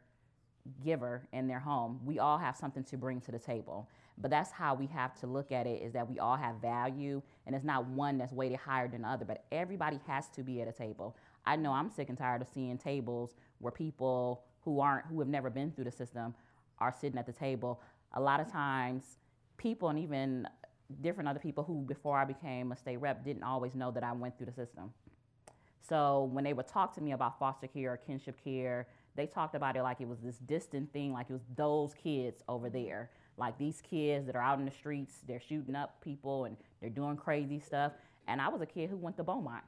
giver 0.82 1.28
in 1.32 1.46
their 1.46 1.60
home. 1.60 2.00
We 2.04 2.18
all 2.18 2.38
have 2.38 2.56
something 2.56 2.84
to 2.84 2.96
bring 2.96 3.20
to 3.22 3.32
the 3.32 3.38
table. 3.38 3.88
But 4.16 4.30
that's 4.30 4.50
how 4.50 4.74
we 4.74 4.86
have 4.86 5.18
to 5.20 5.26
look 5.26 5.52
at 5.52 5.66
it 5.66 5.82
is 5.82 5.92
that 5.92 6.08
we 6.08 6.18
all 6.18 6.36
have 6.36 6.56
value 6.56 7.20
and 7.46 7.54
it's 7.54 7.64
not 7.64 7.86
one 7.86 8.16
that's 8.16 8.32
weighted 8.32 8.58
higher 8.58 8.88
than 8.88 9.02
the 9.02 9.08
other, 9.08 9.24
but 9.24 9.44
everybody 9.50 10.00
has 10.06 10.28
to 10.30 10.42
be 10.42 10.62
at 10.62 10.68
a 10.68 10.72
table. 10.72 11.16
I 11.46 11.56
know 11.56 11.72
I'm 11.72 11.90
sick 11.90 12.08
and 12.08 12.18
tired 12.18 12.42
of 12.42 12.48
seeing 12.48 12.78
tables 12.78 13.30
where 13.58 13.72
people 13.72 14.44
who 14.62 14.80
aren't 14.80 15.06
who 15.06 15.20
have 15.20 15.28
never 15.28 15.50
been 15.50 15.70
through 15.72 15.84
the 15.84 15.92
system 15.92 16.34
are 16.78 16.94
sitting 16.98 17.18
at 17.18 17.26
the 17.26 17.32
table. 17.32 17.80
A 18.14 18.20
lot 18.20 18.40
of 18.40 18.50
times 18.50 19.18
people 19.56 19.88
and 19.88 19.98
even 19.98 20.48
different 21.00 21.28
other 21.28 21.38
people 21.38 21.64
who 21.64 21.82
before 21.82 22.18
I 22.18 22.24
became 22.24 22.72
a 22.72 22.76
state 22.76 22.98
rep 22.98 23.24
didn't 23.24 23.42
always 23.42 23.74
know 23.74 23.90
that 23.90 24.02
I 24.02 24.12
went 24.12 24.36
through 24.36 24.46
the 24.46 24.52
system. 24.52 24.92
So 25.80 26.30
when 26.32 26.44
they 26.44 26.52
would 26.52 26.66
talk 26.66 26.94
to 26.94 27.02
me 27.02 27.12
about 27.12 27.38
foster 27.38 27.66
care 27.66 27.92
or 27.92 27.96
kinship 27.98 28.42
care, 28.42 28.86
they 29.16 29.26
talked 29.26 29.54
about 29.54 29.76
it 29.76 29.82
like 29.82 30.00
it 30.00 30.08
was 30.08 30.20
this 30.20 30.38
distant 30.38 30.92
thing, 30.92 31.12
like 31.12 31.26
it 31.28 31.32
was 31.34 31.44
those 31.56 31.94
kids 31.94 32.42
over 32.48 32.70
there 32.70 33.10
like 33.36 33.58
these 33.58 33.82
kids 33.88 34.26
that 34.26 34.36
are 34.36 34.42
out 34.42 34.58
in 34.58 34.64
the 34.64 34.70
streets, 34.70 35.18
they're 35.26 35.40
shooting 35.40 35.74
up 35.74 36.00
people 36.00 36.44
and 36.44 36.56
they're 36.80 36.90
doing 36.90 37.16
crazy 37.16 37.58
stuff. 37.58 37.92
And 38.28 38.40
I 38.40 38.48
was 38.48 38.60
a 38.60 38.66
kid 38.66 38.90
who 38.90 38.96
went 38.96 39.16
to 39.16 39.24
Beaumont. 39.24 39.64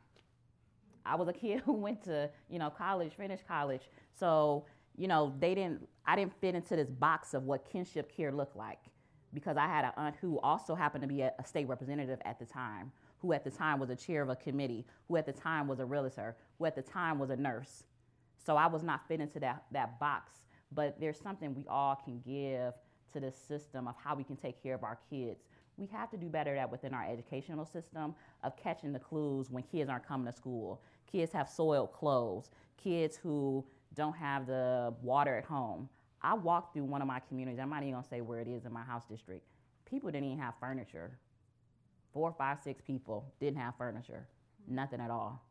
I 1.06 1.14
was 1.16 1.28
a 1.28 1.32
kid 1.32 1.60
who 1.64 1.72
went 1.72 2.04
to, 2.04 2.30
you 2.48 2.58
know, 2.58 2.70
college, 2.70 3.12
finished 3.16 3.46
college. 3.46 3.90
So, 4.18 4.66
you 4.96 5.08
know, 5.08 5.34
they 5.38 5.54
didn't, 5.54 5.88
I 6.06 6.16
didn't 6.16 6.38
fit 6.40 6.54
into 6.54 6.76
this 6.76 6.90
box 6.90 7.34
of 7.34 7.44
what 7.44 7.70
kinship 7.70 8.14
care 8.14 8.32
looked 8.32 8.56
like 8.56 8.80
because 9.34 9.56
I 9.56 9.66
had 9.66 9.84
an 9.84 9.92
aunt 9.96 10.16
who 10.20 10.38
also 10.40 10.74
happened 10.74 11.02
to 11.02 11.08
be 11.08 11.20
a, 11.22 11.32
a 11.38 11.44
state 11.44 11.68
representative 11.68 12.18
at 12.24 12.38
the 12.38 12.46
time, 12.46 12.92
who 13.18 13.32
at 13.32 13.44
the 13.44 13.50
time 13.50 13.78
was 13.78 13.90
a 13.90 13.96
chair 13.96 14.22
of 14.22 14.30
a 14.30 14.36
committee, 14.36 14.86
who 15.08 15.16
at 15.16 15.26
the 15.26 15.32
time 15.32 15.68
was 15.68 15.78
a 15.78 15.84
realtor, 15.84 16.36
who 16.58 16.64
at 16.64 16.74
the 16.74 16.82
time 16.82 17.18
was 17.18 17.30
a 17.30 17.36
nurse. 17.36 17.84
So 18.44 18.56
I 18.56 18.66
was 18.66 18.82
not 18.82 19.06
fit 19.08 19.20
into 19.20 19.40
that, 19.40 19.64
that 19.72 19.98
box. 19.98 20.32
But 20.72 20.98
there's 21.00 21.18
something 21.18 21.54
we 21.54 21.66
all 21.68 21.96
can 21.96 22.20
give 22.24 22.74
to 23.12 23.20
this 23.20 23.36
system 23.36 23.88
of 23.88 23.94
how 24.02 24.14
we 24.14 24.24
can 24.24 24.36
take 24.36 24.62
care 24.62 24.74
of 24.74 24.84
our 24.84 24.98
kids. 25.10 25.44
We 25.76 25.86
have 25.92 26.10
to 26.10 26.16
do 26.16 26.28
better 26.28 26.56
at 26.56 26.70
within 26.70 26.94
our 26.94 27.04
educational 27.04 27.66
system 27.66 28.14
of 28.42 28.56
catching 28.56 28.92
the 28.92 28.98
clues 28.98 29.50
when 29.50 29.62
kids 29.64 29.90
aren't 29.90 30.06
coming 30.06 30.26
to 30.26 30.32
school. 30.32 30.80
Kids 31.10 31.32
have 31.32 31.48
soiled 31.48 31.92
clothes. 31.92 32.50
Kids 32.76 33.16
who 33.16 33.64
don't 33.94 34.16
have 34.16 34.46
the 34.46 34.94
water 35.02 35.36
at 35.36 35.44
home. 35.44 35.88
I 36.22 36.34
walked 36.34 36.74
through 36.74 36.84
one 36.84 37.02
of 37.02 37.08
my 37.08 37.20
communities. 37.20 37.60
I'm 37.60 37.70
not 37.70 37.82
even 37.82 37.94
gonna 37.94 38.06
say 38.08 38.20
where 38.20 38.40
it 38.40 38.48
is 38.48 38.64
in 38.64 38.72
my 38.72 38.82
house 38.82 39.04
district. 39.08 39.46
People 39.88 40.10
didn't 40.10 40.26
even 40.26 40.38
have 40.38 40.54
furniture. 40.58 41.18
Four, 42.12 42.34
five, 42.36 42.58
six 42.62 42.80
people 42.80 43.32
didn't 43.40 43.58
have 43.58 43.76
furniture. 43.76 44.26
Nothing 44.66 45.00
at 45.00 45.10
all. 45.10 45.44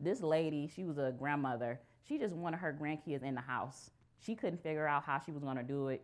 This 0.00 0.22
lady, 0.22 0.70
she 0.74 0.84
was 0.84 0.98
a 0.98 1.14
grandmother. 1.18 1.80
She 2.06 2.18
just 2.18 2.34
wanted 2.34 2.58
her 2.58 2.76
grandkids 2.80 3.22
in 3.22 3.34
the 3.34 3.40
house. 3.40 3.90
She 4.18 4.34
couldn't 4.34 4.62
figure 4.62 4.86
out 4.86 5.04
how 5.04 5.20
she 5.24 5.32
was 5.32 5.42
gonna 5.42 5.62
do 5.62 5.88
it 5.88 6.02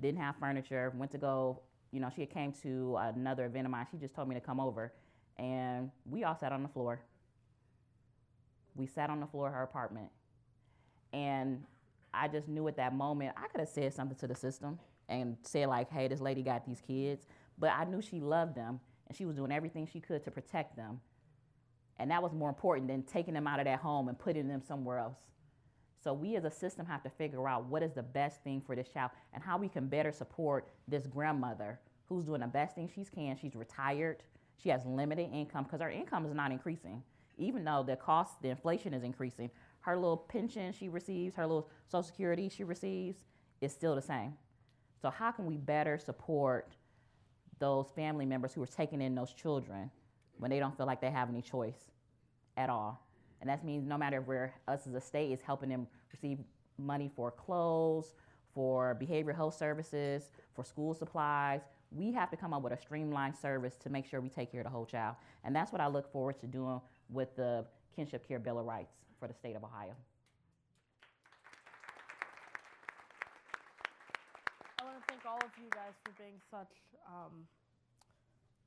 didn't 0.00 0.20
have 0.20 0.36
furniture, 0.36 0.92
went 0.96 1.10
to 1.12 1.18
go, 1.18 1.60
you 1.92 2.00
know, 2.00 2.10
she 2.14 2.26
came 2.26 2.52
to 2.62 2.96
another 2.98 3.46
event 3.46 3.66
of 3.66 3.70
mine. 3.70 3.86
She 3.90 3.98
just 3.98 4.14
told 4.14 4.28
me 4.28 4.34
to 4.34 4.40
come 4.40 4.60
over. 4.60 4.92
And 5.38 5.90
we 6.08 6.24
all 6.24 6.36
sat 6.36 6.52
on 6.52 6.62
the 6.62 6.68
floor. 6.68 7.00
We 8.74 8.86
sat 8.86 9.10
on 9.10 9.20
the 9.20 9.26
floor 9.26 9.48
of 9.48 9.54
her 9.54 9.62
apartment. 9.62 10.08
And 11.12 11.64
I 12.12 12.28
just 12.28 12.48
knew 12.48 12.66
at 12.68 12.76
that 12.76 12.94
moment 12.94 13.34
I 13.36 13.48
could 13.48 13.60
have 13.60 13.68
said 13.68 13.92
something 13.94 14.16
to 14.18 14.26
the 14.26 14.34
system 14.34 14.78
and 15.08 15.36
said, 15.42 15.68
like, 15.68 15.90
hey, 15.90 16.08
this 16.08 16.20
lady 16.20 16.42
got 16.42 16.64
these 16.66 16.80
kids. 16.80 17.26
But 17.58 17.70
I 17.70 17.84
knew 17.84 18.00
she 18.00 18.20
loved 18.20 18.54
them 18.54 18.80
and 19.08 19.16
she 19.16 19.26
was 19.26 19.36
doing 19.36 19.52
everything 19.52 19.86
she 19.86 20.00
could 20.00 20.24
to 20.24 20.30
protect 20.30 20.76
them. 20.76 21.00
And 21.98 22.10
that 22.10 22.22
was 22.22 22.32
more 22.32 22.48
important 22.48 22.88
than 22.88 23.02
taking 23.02 23.34
them 23.34 23.46
out 23.46 23.58
of 23.58 23.66
that 23.66 23.80
home 23.80 24.08
and 24.08 24.18
putting 24.18 24.48
them 24.48 24.62
somewhere 24.66 24.98
else. 24.98 25.18
So 26.02 26.14
we 26.14 26.36
as 26.36 26.44
a 26.44 26.50
system 26.50 26.86
have 26.86 27.02
to 27.02 27.10
figure 27.10 27.46
out 27.46 27.66
what 27.66 27.82
is 27.82 27.92
the 27.92 28.02
best 28.02 28.42
thing 28.42 28.62
for 28.64 28.74
this 28.74 28.88
child 28.88 29.10
and 29.34 29.42
how 29.42 29.58
we 29.58 29.68
can 29.68 29.86
better 29.86 30.12
support 30.12 30.68
this 30.88 31.06
grandmother 31.06 31.78
who's 32.06 32.24
doing 32.24 32.40
the 32.40 32.46
best 32.46 32.74
thing 32.74 32.88
she 32.94 33.04
can. 33.04 33.36
She's 33.36 33.54
retired. 33.54 34.22
She 34.56 34.70
has 34.70 34.84
limited 34.86 35.30
income 35.32 35.64
because 35.64 35.80
her 35.80 35.90
income 35.90 36.24
is 36.24 36.34
not 36.34 36.52
increasing. 36.52 37.02
Even 37.40 37.64
though 37.64 37.82
the 37.82 37.96
cost, 37.96 38.40
the 38.42 38.50
inflation 38.50 38.94
is 38.94 39.02
increasing, 39.02 39.50
her 39.80 39.96
little 39.96 40.18
pension 40.18 40.72
she 40.72 40.88
receives, 40.88 41.34
her 41.34 41.46
little 41.46 41.68
social 41.88 42.02
security 42.02 42.48
she 42.48 42.64
receives 42.64 43.24
is 43.60 43.72
still 43.72 43.94
the 43.94 44.02
same. 44.02 44.34
So 45.00 45.08
how 45.10 45.32
can 45.32 45.46
we 45.46 45.56
better 45.56 45.98
support 45.98 46.74
those 47.58 47.86
family 47.96 48.26
members 48.26 48.52
who 48.52 48.62
are 48.62 48.66
taking 48.66 49.00
in 49.00 49.14
those 49.14 49.32
children 49.32 49.90
when 50.38 50.50
they 50.50 50.58
don't 50.58 50.76
feel 50.76 50.86
like 50.86 51.00
they 51.00 51.10
have 51.10 51.30
any 51.30 51.40
choice 51.40 51.90
at 52.58 52.68
all? 52.68 53.06
And 53.40 53.48
that 53.48 53.64
means 53.64 53.86
no 53.86 53.96
matter 53.96 54.20
where 54.20 54.54
us 54.68 54.86
as 54.86 54.94
a 54.94 55.00
state 55.00 55.32
is 55.32 55.40
helping 55.40 55.70
them 55.70 55.86
receive 56.12 56.38
money 56.76 57.10
for 57.16 57.30
clothes, 57.30 58.14
for 58.54 58.98
behavioral 59.00 59.34
health 59.34 59.56
services, 59.56 60.30
for 60.54 60.62
school 60.62 60.92
supplies, 60.92 61.62
we 61.90 62.12
have 62.12 62.30
to 62.30 62.36
come 62.36 62.52
up 62.52 62.62
with 62.62 62.72
a 62.72 62.78
streamlined 62.78 63.36
service 63.36 63.76
to 63.76 63.88
make 63.88 64.06
sure 64.06 64.20
we 64.20 64.28
take 64.28 64.52
care 64.52 64.60
of 64.60 64.66
the 64.66 64.70
whole 64.70 64.84
child. 64.84 65.16
And 65.42 65.56
that's 65.56 65.72
what 65.72 65.80
I 65.80 65.86
look 65.86 66.12
forward 66.12 66.38
to 66.40 66.46
doing 66.46 66.80
with 67.12 67.34
the 67.36 67.64
Kinship 67.94 68.26
Care 68.26 68.38
Bill 68.38 68.58
of 68.58 68.66
Rights 68.66 68.94
for 69.18 69.28
the 69.28 69.34
state 69.34 69.56
of 69.56 69.64
Ohio. 69.64 69.92
I 74.80 74.84
want 74.84 74.96
to 74.96 75.04
thank 75.08 75.26
all 75.26 75.36
of 75.36 75.50
you 75.62 75.68
guys 75.70 75.94
for 76.04 76.12
being 76.18 76.40
such. 76.50 76.68
Um, 77.06 77.46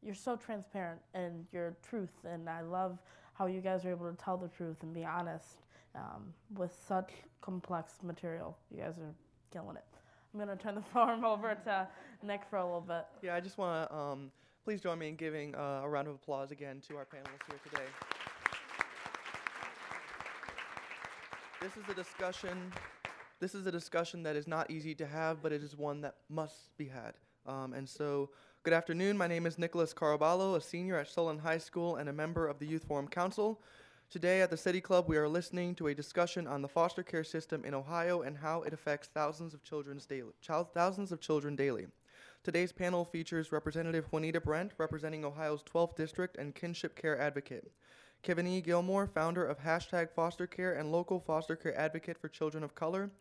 you're 0.02 0.16
so 0.16 0.36
transparent 0.36 1.00
in 1.16 1.46
your 1.52 1.76
truth, 1.88 2.12
and 2.26 2.50
I 2.50 2.62
love 2.62 3.00
how 3.34 3.48
you 3.48 3.62
guys 3.62 3.86
are 3.86 3.92
able 3.92 4.10
to 4.10 4.18
tell 4.18 4.38
the 4.38 4.50
truth 4.50 4.78
and 4.84 4.94
be 4.94 5.06
honest 5.06 5.64
um, 5.96 6.34
with 6.56 6.76
such 6.88 7.12
complex 7.42 7.96
material. 8.04 8.58
You 8.70 8.84
guys 8.84 8.98
are 9.00 9.14
killing 9.52 9.78
it. 9.78 9.86
I'm 10.34 10.44
going 10.44 10.56
to 10.56 10.62
turn 10.62 10.76
the 10.76 10.82
forum 10.94 11.24
over 11.24 11.56
to 11.66 11.88
Nick 12.22 12.42
for 12.50 12.58
a 12.58 12.66
little 12.66 12.82
bit. 12.82 13.06
Yeah, 13.22 13.36
I 13.36 13.40
just 13.40 13.58
want 13.58 13.90
to 13.90 13.96
um, 13.96 14.32
please 14.64 14.82
join 14.82 15.00
me 15.00 15.10
in 15.10 15.16
giving 15.16 15.56
uh, 15.56 15.82
a 15.84 15.90
round 15.90 16.08
of 16.08 16.16
applause 16.16 16.52
again 16.52 16.82
to 16.88 16.98
our 16.98 17.06
panelists 17.06 17.48
here 17.48 17.60
today. 17.70 18.13
This 21.64 21.78
is 21.78 21.90
a 21.90 21.94
discussion. 21.94 22.74
This 23.40 23.56
is 23.56 23.66
a 23.66 23.72
discussion 23.72 24.22
that 24.24 24.36
is 24.36 24.50
not 24.50 24.70
easy 24.70 24.94
to 24.96 25.08
have, 25.08 25.42
but 25.42 25.54
it 25.54 25.64
is 25.64 25.78
one 25.78 26.02
that 26.02 26.16
must 26.28 26.76
be 26.76 26.90
had. 26.90 27.14
Um, 27.46 27.72
and 27.72 27.88
so, 27.88 28.32
good 28.64 28.74
afternoon. 28.74 29.18
My 29.18 29.28
name 29.28 29.46
is 29.46 29.58
Nicholas 29.58 29.94
Caraballo, 29.94 30.58
a 30.58 30.62
senior 30.62 30.98
at 30.98 31.08
Solon 31.08 31.40
High 31.40 31.60
School 31.60 31.96
and 31.96 32.10
a 32.10 32.14
member 32.14 32.50
of 32.50 32.60
the 32.60 32.66
Youth 32.66 32.84
Forum 32.84 33.08
Council. 33.08 33.62
Today 34.10 34.42
at 34.42 34.50
the 34.50 34.58
City 34.58 34.82
Club, 34.82 35.06
we 35.08 35.16
are 35.16 35.30
listening 35.30 35.74
to 35.76 35.88
a 35.88 35.96
discussion 35.96 36.48
on 36.48 36.62
the 36.62 36.68
foster 36.68 37.02
care 37.02 37.24
system 37.24 37.64
in 37.64 37.74
Ohio 37.74 38.24
and 38.24 38.38
how 38.38 38.64
it 38.64 38.74
affects 38.74 39.08
thousands 39.08 39.54
of 39.54 39.64
children's 39.64 40.06
daily, 40.06 40.34
thousands 40.74 41.14
of 41.14 41.22
children 41.22 41.56
daily. 41.56 41.88
Today's 42.44 42.74
panel 42.74 43.06
features 43.06 43.54
Representative 43.54 44.12
Juanita 44.12 44.42
Brent, 44.42 44.74
representing 44.78 45.24
Ohio's 45.24 45.64
12th 45.64 45.96
District 45.96 46.36
and 46.36 46.54
kinship 46.54 46.94
care 46.94 47.18
advocate. 47.18 47.72
Kevin 48.24 48.48
E. 48.48 48.62
Gilmore, 48.62 49.06
founder 49.06 49.46
of 49.46 49.60
hashtag 49.60 50.10
foster 50.10 50.48
care 50.48 50.74
and 50.74 50.94
local 50.94 51.20
foster 51.20 51.58
care 51.58 51.78
advocate 51.78 52.18
for 52.18 52.30
children 52.30 52.64
of 52.64 52.74
color, 52.74 53.12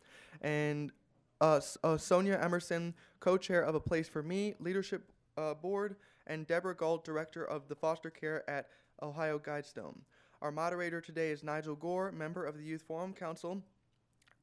and 0.41 0.93
uh, 1.41 1.59
uh, 1.83 1.97
Sonia 1.97 2.39
Emerson, 2.41 2.93
co-chair 3.19 3.61
of 3.61 3.75
A 3.75 3.81
Place 3.81 4.07
for 4.07 4.23
Me 4.23 4.55
Leadership 4.61 5.11
uh, 5.37 5.55
Board, 5.55 5.97
and 6.25 6.47
Deborah 6.47 6.73
Galt, 6.73 7.03
director 7.03 7.43
of 7.43 7.67
the 7.67 7.75
foster 7.75 8.09
care 8.09 8.49
at 8.49 8.69
Ohio 9.01 9.37
Guidestone. 9.37 9.97
Our 10.41 10.51
moderator 10.51 11.01
today 11.01 11.31
is 11.31 11.43
Nigel 11.43 11.75
Gore, 11.75 12.13
member 12.13 12.45
of 12.45 12.57
the 12.57 12.63
Youth 12.63 12.83
Forum 12.83 13.13
Council. 13.13 13.61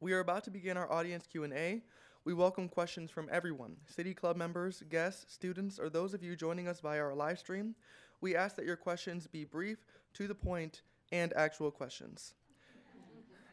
We 0.01 0.13
are 0.13 0.21
about 0.21 0.45
to 0.45 0.51
begin 0.51 0.77
our 0.77 0.93
audience 0.93 1.27
Q&A. 1.27 1.81
We 2.27 2.35
welcome 2.35 2.69
questions 2.69 3.11
from 3.11 3.31
everyone, 3.33 3.77
City 3.87 4.13
Club 4.13 4.37
members, 4.37 4.83
guests, 4.91 5.33
students, 5.33 5.79
or 5.79 5.89
those 5.89 6.13
of 6.13 6.23
you 6.23 6.37
joining 6.37 6.69
us 6.69 6.81
via 6.81 7.01
our 7.01 7.15
live 7.15 7.39
stream. 7.39 7.75
We 8.21 8.37
ask 8.37 8.57
that 8.57 8.67
your 8.67 8.77
questions 8.77 9.27
be 9.27 9.45
brief, 9.45 9.79
to 10.15 10.27
the 10.27 10.35
point, 10.35 10.83
and 11.13 11.33
actual 11.35 11.71
questions. 11.71 12.35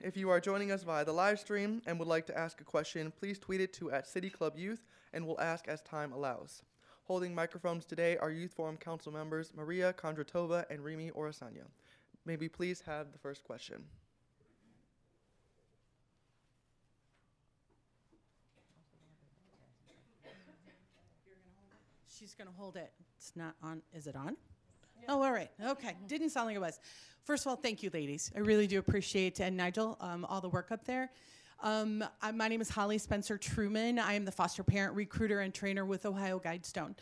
If 0.01 0.15
you 0.15 0.29
are 0.29 0.39
joining 0.39 0.71
us 0.71 0.83
via 0.83 1.03
the 1.03 1.13
live 1.13 1.39
stream 1.39 1.81
and 1.87 1.97
would 1.97 2.07
like 2.07 2.27
to 2.27 2.37
ask 2.37 2.61
a 2.61 2.63
question, 2.63 3.11
please 3.19 3.39
tweet 3.39 3.61
it 3.61 3.73
to 3.73 3.91
at 3.91 4.07
City 4.07 4.29
Club 4.29 4.53
Youth 4.55 4.83
and 5.11 5.25
we'll 5.25 5.41
ask 5.41 5.67
as 5.67 5.81
time 5.81 6.11
allows. 6.11 6.61
Holding 7.05 7.33
microphones 7.33 7.85
today 7.85 8.15
are 8.17 8.29
Youth 8.29 8.53
Forum 8.53 8.77
Council 8.77 9.11
members 9.11 9.53
Maria 9.55 9.93
Kondratova 9.93 10.65
and 10.69 10.81
Rimi 10.81 11.11
Orasanya. 11.13 11.65
May 12.25 12.35
we 12.35 12.47
please 12.47 12.81
have 12.81 13.11
the 13.11 13.17
first 13.17 13.43
question? 13.43 13.85
She's 22.07 22.35
going 22.35 22.47
to 22.47 22.53
hold 22.55 22.75
it. 22.75 22.91
It's 23.17 23.35
not 23.35 23.55
on. 23.63 23.81
Is 23.93 24.05
it 24.05 24.15
on? 24.15 24.35
Oh, 25.07 25.23
all 25.23 25.31
right. 25.31 25.49
Okay. 25.63 25.95
Didn't 26.07 26.31
sound 26.31 26.47
like 26.47 26.55
it 26.55 26.59
was. 26.59 26.79
First 27.23 27.45
of 27.45 27.49
all, 27.49 27.55
thank 27.55 27.83
you, 27.83 27.89
ladies. 27.93 28.31
I 28.35 28.39
really 28.39 28.67
do 28.67 28.79
appreciate, 28.79 29.39
and 29.39 29.57
Nigel, 29.57 29.97
um, 29.99 30.25
all 30.25 30.41
the 30.41 30.49
work 30.49 30.71
up 30.71 30.85
there. 30.85 31.11
Um, 31.61 32.03
I, 32.21 32.31
my 32.31 32.47
name 32.47 32.61
is 32.61 32.69
Holly 32.69 32.97
Spencer 32.97 33.37
Truman. 33.37 33.99
I 33.99 34.13
am 34.13 34.25
the 34.25 34.31
foster 34.31 34.63
parent 34.63 34.95
recruiter 34.95 35.41
and 35.41 35.53
trainer 35.53 35.85
with 35.85 36.05
Ohio 36.05 36.39
Guidestone. 36.39 36.95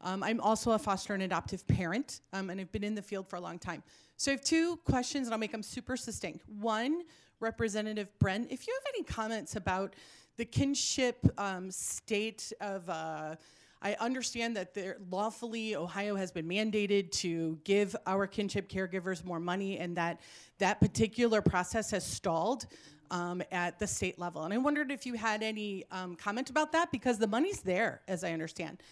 Um, 0.00 0.22
I'm 0.22 0.40
also 0.40 0.72
a 0.72 0.78
foster 0.78 1.14
and 1.14 1.22
adoptive 1.22 1.66
parent, 1.66 2.20
um, 2.32 2.50
and 2.50 2.60
I've 2.60 2.72
been 2.72 2.84
in 2.84 2.94
the 2.94 3.02
field 3.02 3.28
for 3.28 3.36
a 3.36 3.40
long 3.40 3.58
time. 3.58 3.82
So 4.16 4.32
I 4.32 4.34
have 4.34 4.44
two 4.44 4.76
questions, 4.78 5.26
and 5.26 5.34
I'll 5.34 5.40
make 5.40 5.52
them 5.52 5.62
super 5.62 5.96
succinct. 5.96 6.42
One, 6.48 7.02
Representative 7.40 8.10
Brent, 8.18 8.50
if 8.50 8.66
you 8.66 8.74
have 8.74 8.94
any 8.94 9.04
comments 9.04 9.56
about 9.56 9.94
the 10.36 10.44
kinship 10.44 11.18
um, 11.38 11.70
state 11.70 12.52
of. 12.60 12.88
Uh, 12.88 13.36
I 13.80 13.96
understand 14.00 14.56
that 14.56 14.74
there, 14.74 14.96
lawfully 15.10 15.76
Ohio 15.76 16.16
has 16.16 16.32
been 16.32 16.48
mandated 16.48 17.12
to 17.12 17.58
give 17.64 17.94
our 18.06 18.26
kinship 18.26 18.68
caregivers 18.68 19.24
more 19.24 19.38
money, 19.38 19.78
and 19.78 19.96
that 19.96 20.20
that 20.58 20.80
particular 20.80 21.40
process 21.40 21.90
has 21.92 22.04
stalled 22.04 22.66
um, 23.10 23.42
at 23.52 23.78
the 23.78 23.86
state 23.86 24.18
level. 24.18 24.42
And 24.42 24.52
I 24.52 24.58
wondered 24.58 24.90
if 24.90 25.06
you 25.06 25.14
had 25.14 25.42
any 25.42 25.84
um, 25.90 26.16
comment 26.16 26.50
about 26.50 26.72
that 26.72 26.90
because 26.90 27.18
the 27.18 27.26
money's 27.26 27.60
there, 27.60 28.02
as 28.08 28.24
I 28.24 28.32
understand. 28.32 28.82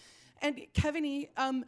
And 0.41 0.61
Kevin, 0.73 1.27
um, 1.35 1.65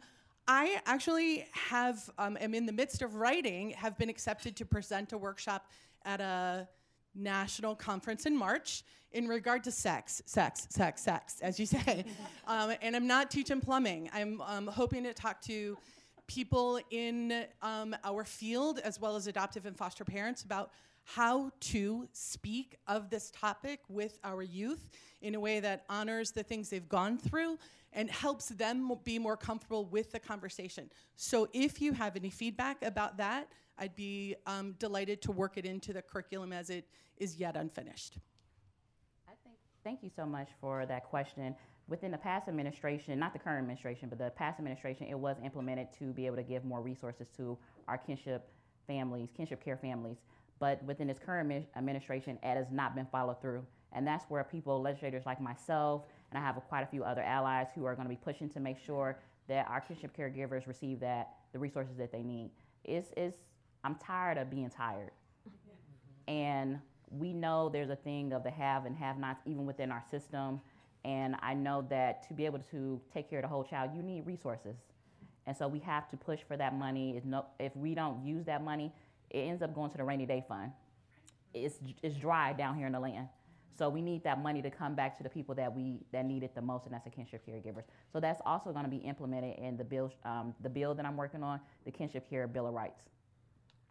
I 0.48 0.80
actually 0.86 1.46
have 1.52 2.08
um, 2.18 2.36
am 2.40 2.54
in 2.54 2.66
the 2.66 2.72
midst 2.72 3.02
of 3.02 3.16
writing, 3.16 3.70
have 3.70 3.98
been 3.98 4.08
accepted 4.08 4.56
to 4.56 4.64
present 4.64 5.12
a 5.12 5.18
workshop 5.18 5.66
at 6.04 6.20
a 6.20 6.66
national 7.14 7.74
conference 7.74 8.26
in 8.26 8.36
March 8.36 8.84
in 9.12 9.26
regard 9.26 9.64
to 9.64 9.70
sex, 9.72 10.22
sex, 10.26 10.66
sex, 10.70 11.02
sex, 11.02 11.40
as 11.40 11.58
you 11.58 11.66
say. 11.66 12.04
um, 12.46 12.72
and 12.80 12.94
I'm 12.94 13.06
not 13.06 13.30
teaching 13.30 13.60
plumbing. 13.60 14.08
I'm 14.12 14.40
um, 14.42 14.66
hoping 14.66 15.04
to 15.04 15.12
talk 15.12 15.40
to 15.42 15.76
people 16.26 16.80
in 16.90 17.44
um, 17.60 17.96
our 18.04 18.24
field 18.24 18.78
as 18.84 19.00
well 19.00 19.16
as 19.16 19.26
adoptive 19.26 19.66
and 19.66 19.76
foster 19.76 20.04
parents 20.04 20.42
about 20.44 20.70
how 21.02 21.50
to 21.58 22.06
speak 22.12 22.76
of 22.86 23.10
this 23.10 23.32
topic 23.32 23.80
with 23.88 24.18
our 24.22 24.42
youth 24.42 24.90
in 25.22 25.34
a 25.34 25.40
way 25.40 25.58
that 25.58 25.84
honors 25.88 26.30
the 26.30 26.42
things 26.42 26.70
they've 26.70 26.88
gone 26.88 27.18
through 27.18 27.58
and 27.92 28.08
helps 28.08 28.48
them 28.50 28.92
be 29.02 29.18
more 29.18 29.36
comfortable 29.36 29.84
with 29.86 30.12
the 30.12 30.20
conversation. 30.20 30.88
So 31.16 31.48
if 31.52 31.80
you 31.80 31.92
have 31.92 32.14
any 32.14 32.30
feedback 32.30 32.84
about 32.84 33.16
that, 33.16 33.48
I'd 33.80 33.96
be 33.96 34.36
um, 34.46 34.72
delighted 34.78 35.22
to 35.22 35.32
work 35.32 35.56
it 35.56 35.64
into 35.64 35.94
the 35.94 36.02
curriculum 36.02 36.52
as 36.52 36.68
it 36.68 36.86
is 37.16 37.36
yet 37.36 37.56
unfinished. 37.56 38.18
I 39.26 39.32
think, 39.42 39.56
thank 39.82 40.02
you 40.02 40.10
so 40.14 40.26
much 40.26 40.50
for 40.60 40.84
that 40.84 41.04
question. 41.04 41.54
Within 41.88 42.10
the 42.12 42.18
past 42.18 42.46
administration, 42.46 43.18
not 43.18 43.32
the 43.32 43.38
current 43.38 43.58
administration, 43.58 44.10
but 44.10 44.18
the 44.18 44.30
past 44.30 44.58
administration, 44.58 45.06
it 45.08 45.18
was 45.18 45.38
implemented 45.42 45.88
to 45.98 46.12
be 46.12 46.26
able 46.26 46.36
to 46.36 46.42
give 46.42 46.64
more 46.64 46.82
resources 46.82 47.28
to 47.38 47.58
our 47.88 47.96
kinship 47.96 48.52
families, 48.86 49.30
kinship 49.34 49.64
care 49.64 49.78
families. 49.78 50.18
But 50.58 50.84
within 50.84 51.08
this 51.08 51.18
current 51.18 51.66
administration, 51.74 52.38
it 52.42 52.54
has 52.54 52.66
not 52.70 52.94
been 52.94 53.06
followed 53.10 53.40
through. 53.40 53.64
And 53.92 54.06
that's 54.06 54.26
where 54.28 54.44
people, 54.44 54.80
legislators 54.80 55.24
like 55.24 55.40
myself, 55.40 56.04
and 56.30 56.38
I 56.38 56.46
have 56.46 56.54
quite 56.68 56.82
a 56.82 56.86
few 56.86 57.02
other 57.02 57.22
allies 57.22 57.68
who 57.74 57.86
are 57.86 57.94
going 57.96 58.06
to 58.06 58.14
be 58.14 58.20
pushing 58.22 58.48
to 58.50 58.60
make 58.60 58.78
sure 58.78 59.18
that 59.48 59.66
our 59.68 59.80
kinship 59.80 60.16
caregivers 60.16 60.66
receive 60.66 61.00
that 61.00 61.30
the 61.52 61.58
resources 61.58 61.96
that 61.96 62.12
they 62.12 62.22
need. 62.22 62.50
It's, 62.84 63.08
it's 63.16 63.38
I'm 63.84 63.94
tired 63.96 64.38
of 64.38 64.50
being 64.50 64.70
tired. 64.70 65.12
and 66.28 66.78
we 67.10 67.32
know 67.32 67.68
there's 67.68 67.90
a 67.90 67.96
thing 67.96 68.32
of 68.32 68.44
the 68.44 68.50
have 68.50 68.86
and 68.86 68.96
have 68.96 69.18
nots 69.18 69.42
even 69.46 69.66
within 69.66 69.90
our 69.90 70.02
system. 70.10 70.60
And 71.04 71.34
I 71.42 71.54
know 71.54 71.86
that 71.90 72.26
to 72.28 72.34
be 72.34 72.46
able 72.46 72.60
to 72.70 73.00
take 73.12 73.28
care 73.28 73.38
of 73.40 73.44
the 73.44 73.48
whole 73.48 73.64
child, 73.64 73.90
you 73.96 74.02
need 74.02 74.26
resources. 74.26 74.76
And 75.46 75.56
so 75.56 75.66
we 75.66 75.80
have 75.80 76.08
to 76.10 76.16
push 76.16 76.40
for 76.46 76.56
that 76.56 76.74
money. 76.74 77.20
If 77.58 77.74
we 77.74 77.94
don't 77.94 78.24
use 78.24 78.44
that 78.46 78.62
money, 78.62 78.92
it 79.30 79.38
ends 79.38 79.62
up 79.62 79.74
going 79.74 79.90
to 79.90 79.96
the 79.96 80.04
rainy 80.04 80.26
day 80.26 80.44
fund. 80.46 80.72
It's, 81.54 81.80
it's 82.02 82.16
dry 82.16 82.52
down 82.52 82.76
here 82.76 82.86
in 82.86 82.92
the 82.92 83.00
land. 83.00 83.28
So 83.76 83.88
we 83.88 84.02
need 84.02 84.22
that 84.24 84.42
money 84.42 84.60
to 84.60 84.70
come 84.70 84.94
back 84.94 85.16
to 85.16 85.22
the 85.22 85.30
people 85.30 85.54
that 85.54 85.74
we 85.74 86.00
that 86.12 86.26
need 86.26 86.42
it 86.42 86.54
the 86.54 86.60
most, 86.60 86.84
and 86.84 86.92
that's 86.94 87.04
the 87.04 87.10
kinship 87.10 87.46
caregivers. 87.46 87.84
So 88.12 88.20
that's 88.20 88.42
also 88.44 88.72
going 88.72 88.84
to 88.84 88.90
be 88.90 88.98
implemented 88.98 89.58
in 89.58 89.78
the 89.78 89.84
bill, 89.84 90.12
um, 90.26 90.54
the 90.60 90.68
bill 90.68 90.94
that 90.94 91.06
I'm 91.06 91.16
working 91.16 91.42
on, 91.42 91.60
the 91.86 91.90
kinship 91.90 92.28
care 92.28 92.46
bill 92.46 92.66
of 92.66 92.74
rights. 92.74 93.00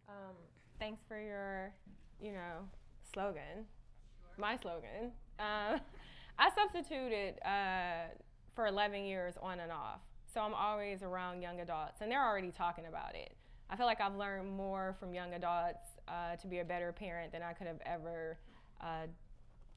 Um, 0.10 0.36
thanks 0.80 1.02
for 1.08 1.20
your, 1.20 1.72
you 2.20 2.32
know, 2.32 2.68
slogan. 3.14 3.66
Sure. 4.22 4.32
My 4.38 4.58
slogan. 4.58 5.12
Um, 5.40 5.80
I 6.40 6.50
substituted 6.56 7.36
uh, 7.46 8.14
for 8.56 8.68
11 8.68 9.04
years 9.04 9.36
on 9.42 9.60
and 9.60 9.72
off. 9.72 10.00
So 10.34 10.42
I'm 10.42 10.54
always 10.54 11.04
around 11.04 11.42
young 11.42 11.60
adults, 11.60 12.02
and 12.02 12.12
they're 12.12 12.26
already 12.26 12.52
talking 12.52 12.86
about 12.86 13.16
it. 13.16 13.36
I 13.70 13.76
feel 13.76 13.86
like 13.86 14.02
I've 14.02 14.16
learned 14.16 14.50
more 14.50 14.96
from 15.00 15.14
young 15.14 15.34
adults 15.34 15.88
uh, 16.08 16.36
to 16.38 16.48
be 16.48 16.60
a 16.60 16.66
better 16.66 16.92
parent 16.92 17.32
than 17.32 17.42
I 17.42 17.54
could 17.54 17.68
have 17.68 17.82
ever 17.86 18.38
uh, 18.82 19.08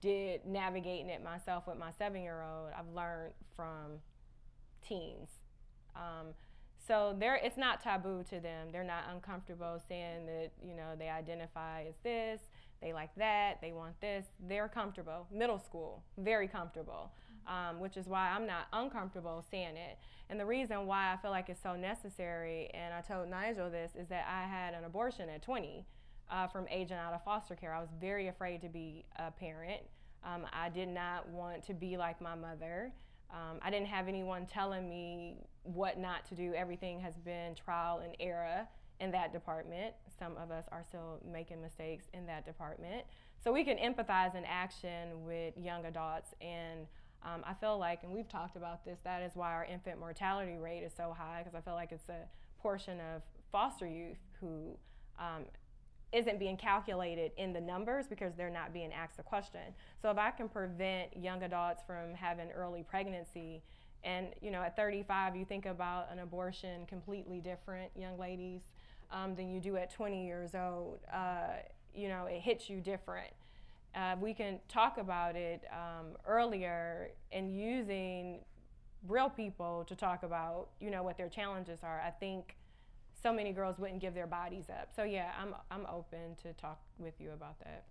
did 0.00 0.46
navigating 0.46 1.08
it 1.08 1.22
myself 1.22 1.66
with 1.66 1.78
my 1.78 1.90
seven-year-old. 1.98 2.70
I've 2.78 2.94
learned 2.94 3.32
from 3.54 4.00
teens. 4.86 5.28
Um, 5.94 6.28
so 6.86 7.14
they're, 7.18 7.36
it's 7.36 7.56
not 7.56 7.80
taboo 7.80 8.24
to 8.30 8.40
them. 8.40 8.68
They're 8.72 8.82
not 8.84 9.04
uncomfortable 9.12 9.80
saying 9.88 10.26
that, 10.26 10.50
you 10.66 10.74
know, 10.74 10.94
they 10.98 11.08
identify 11.08 11.84
as 11.88 11.94
this, 12.02 12.40
they 12.80 12.92
like 12.92 13.14
that, 13.16 13.58
they 13.60 13.72
want 13.72 14.00
this. 14.00 14.26
They're 14.48 14.68
comfortable. 14.68 15.28
Middle 15.32 15.60
school, 15.60 16.02
very 16.18 16.48
comfortable, 16.48 17.12
um, 17.46 17.78
which 17.78 17.96
is 17.96 18.08
why 18.08 18.30
I'm 18.30 18.46
not 18.46 18.66
uncomfortable 18.72 19.44
saying 19.50 19.76
it. 19.76 19.98
And 20.28 20.40
the 20.40 20.46
reason 20.46 20.86
why 20.86 21.12
I 21.12 21.16
feel 21.18 21.30
like 21.30 21.48
it's 21.48 21.62
so 21.62 21.76
necessary, 21.76 22.68
and 22.74 22.92
I 22.92 23.00
told 23.00 23.28
Nigel 23.28 23.70
this, 23.70 23.92
is 23.94 24.08
that 24.08 24.26
I 24.28 24.48
had 24.48 24.74
an 24.74 24.84
abortion 24.84 25.28
at 25.28 25.42
20 25.42 25.86
uh, 26.30 26.48
from 26.48 26.66
aging 26.68 26.96
out 26.96 27.12
of 27.12 27.22
foster 27.22 27.54
care. 27.54 27.72
I 27.72 27.80
was 27.80 27.90
very 28.00 28.26
afraid 28.28 28.60
to 28.62 28.68
be 28.68 29.04
a 29.16 29.30
parent. 29.30 29.82
Um, 30.24 30.46
I 30.52 30.68
did 30.68 30.88
not 30.88 31.28
want 31.28 31.64
to 31.66 31.74
be 31.74 31.96
like 31.96 32.20
my 32.20 32.34
mother. 32.34 32.92
Um, 33.30 33.58
I 33.62 33.70
didn't 33.70 33.88
have 33.88 34.08
anyone 34.08 34.46
telling 34.46 34.88
me 34.88 35.36
what 35.62 35.98
not 35.98 36.26
to 36.26 36.34
do. 36.34 36.54
Everything 36.54 37.00
has 37.00 37.14
been 37.18 37.54
trial 37.54 38.00
and 38.04 38.16
error 38.20 38.66
in 39.00 39.10
that 39.10 39.32
department. 39.32 39.94
Some 40.18 40.36
of 40.36 40.50
us 40.50 40.66
are 40.70 40.84
still 40.86 41.20
making 41.30 41.60
mistakes 41.60 42.06
in 42.14 42.26
that 42.26 42.44
department. 42.44 43.04
So 43.42 43.52
we 43.52 43.64
can 43.64 43.76
empathize 43.76 44.34
in 44.36 44.44
action 44.44 45.24
with 45.24 45.56
young 45.56 45.84
adults. 45.86 46.34
And 46.40 46.86
um, 47.24 47.42
I 47.44 47.54
feel 47.54 47.78
like, 47.78 48.02
and 48.02 48.12
we've 48.12 48.28
talked 48.28 48.56
about 48.56 48.84
this, 48.84 48.98
that 49.04 49.22
is 49.22 49.32
why 49.34 49.52
our 49.52 49.64
infant 49.64 49.98
mortality 49.98 50.56
rate 50.58 50.82
is 50.82 50.92
so 50.96 51.14
high, 51.16 51.42
because 51.42 51.56
I 51.56 51.60
feel 51.60 51.74
like 51.74 51.92
it's 51.92 52.08
a 52.08 52.28
portion 52.60 52.98
of 53.14 53.22
foster 53.50 53.86
youth 53.86 54.18
who 54.40 54.76
um, 55.18 55.44
isn't 56.12 56.38
being 56.38 56.56
calculated 56.56 57.32
in 57.36 57.52
the 57.52 57.60
numbers 57.60 58.06
because 58.06 58.34
they're 58.36 58.50
not 58.50 58.72
being 58.72 58.92
asked 58.92 59.16
the 59.16 59.22
question. 59.22 59.60
So 60.00 60.10
if 60.10 60.18
I 60.18 60.30
can 60.30 60.48
prevent 60.48 61.16
young 61.16 61.42
adults 61.42 61.82
from 61.86 62.14
having 62.14 62.50
early 62.50 62.82
pregnancy, 62.82 63.62
and 64.04 64.28
you 64.40 64.50
know 64.50 64.62
at 64.62 64.76
35 64.76 65.36
you 65.36 65.44
think 65.44 65.66
about 65.66 66.10
an 66.12 66.18
abortion 66.18 66.86
completely 66.86 67.40
different, 67.40 67.90
young 67.96 68.18
ladies, 68.18 68.62
um, 69.10 69.34
than 69.34 69.48
you 69.50 69.60
do 69.60 69.76
at 69.76 69.92
20 69.92 70.26
years 70.26 70.54
old. 70.54 71.00
Uh, 71.12 71.58
you 71.94 72.08
know 72.08 72.26
it 72.26 72.40
hits 72.40 72.68
you 72.68 72.80
different. 72.80 73.32
Uh, 73.94 74.16
we 74.20 74.32
can 74.32 74.58
talk 74.68 74.96
about 74.96 75.36
it 75.36 75.64
um, 75.70 76.16
earlier 76.26 77.10
and 77.30 77.54
using 77.54 78.40
real 79.06 79.28
people 79.28 79.84
to 79.86 79.94
talk 79.94 80.22
about 80.22 80.68
you 80.80 80.90
know 80.90 81.02
what 81.02 81.16
their 81.16 81.28
challenges 81.28 81.80
are. 81.82 82.00
I 82.00 82.10
think 82.10 82.56
so 83.22 83.32
many 83.32 83.52
girls 83.52 83.78
wouldn't 83.78 84.00
give 84.00 84.14
their 84.14 84.26
bodies 84.26 84.66
up. 84.68 84.90
So 84.94 85.04
yeah, 85.04 85.32
I'm 85.40 85.54
I'm 85.70 85.86
open 85.86 86.36
to 86.42 86.52
talk 86.54 86.80
with 86.98 87.14
you 87.20 87.30
about 87.32 87.58
that. 87.60 87.84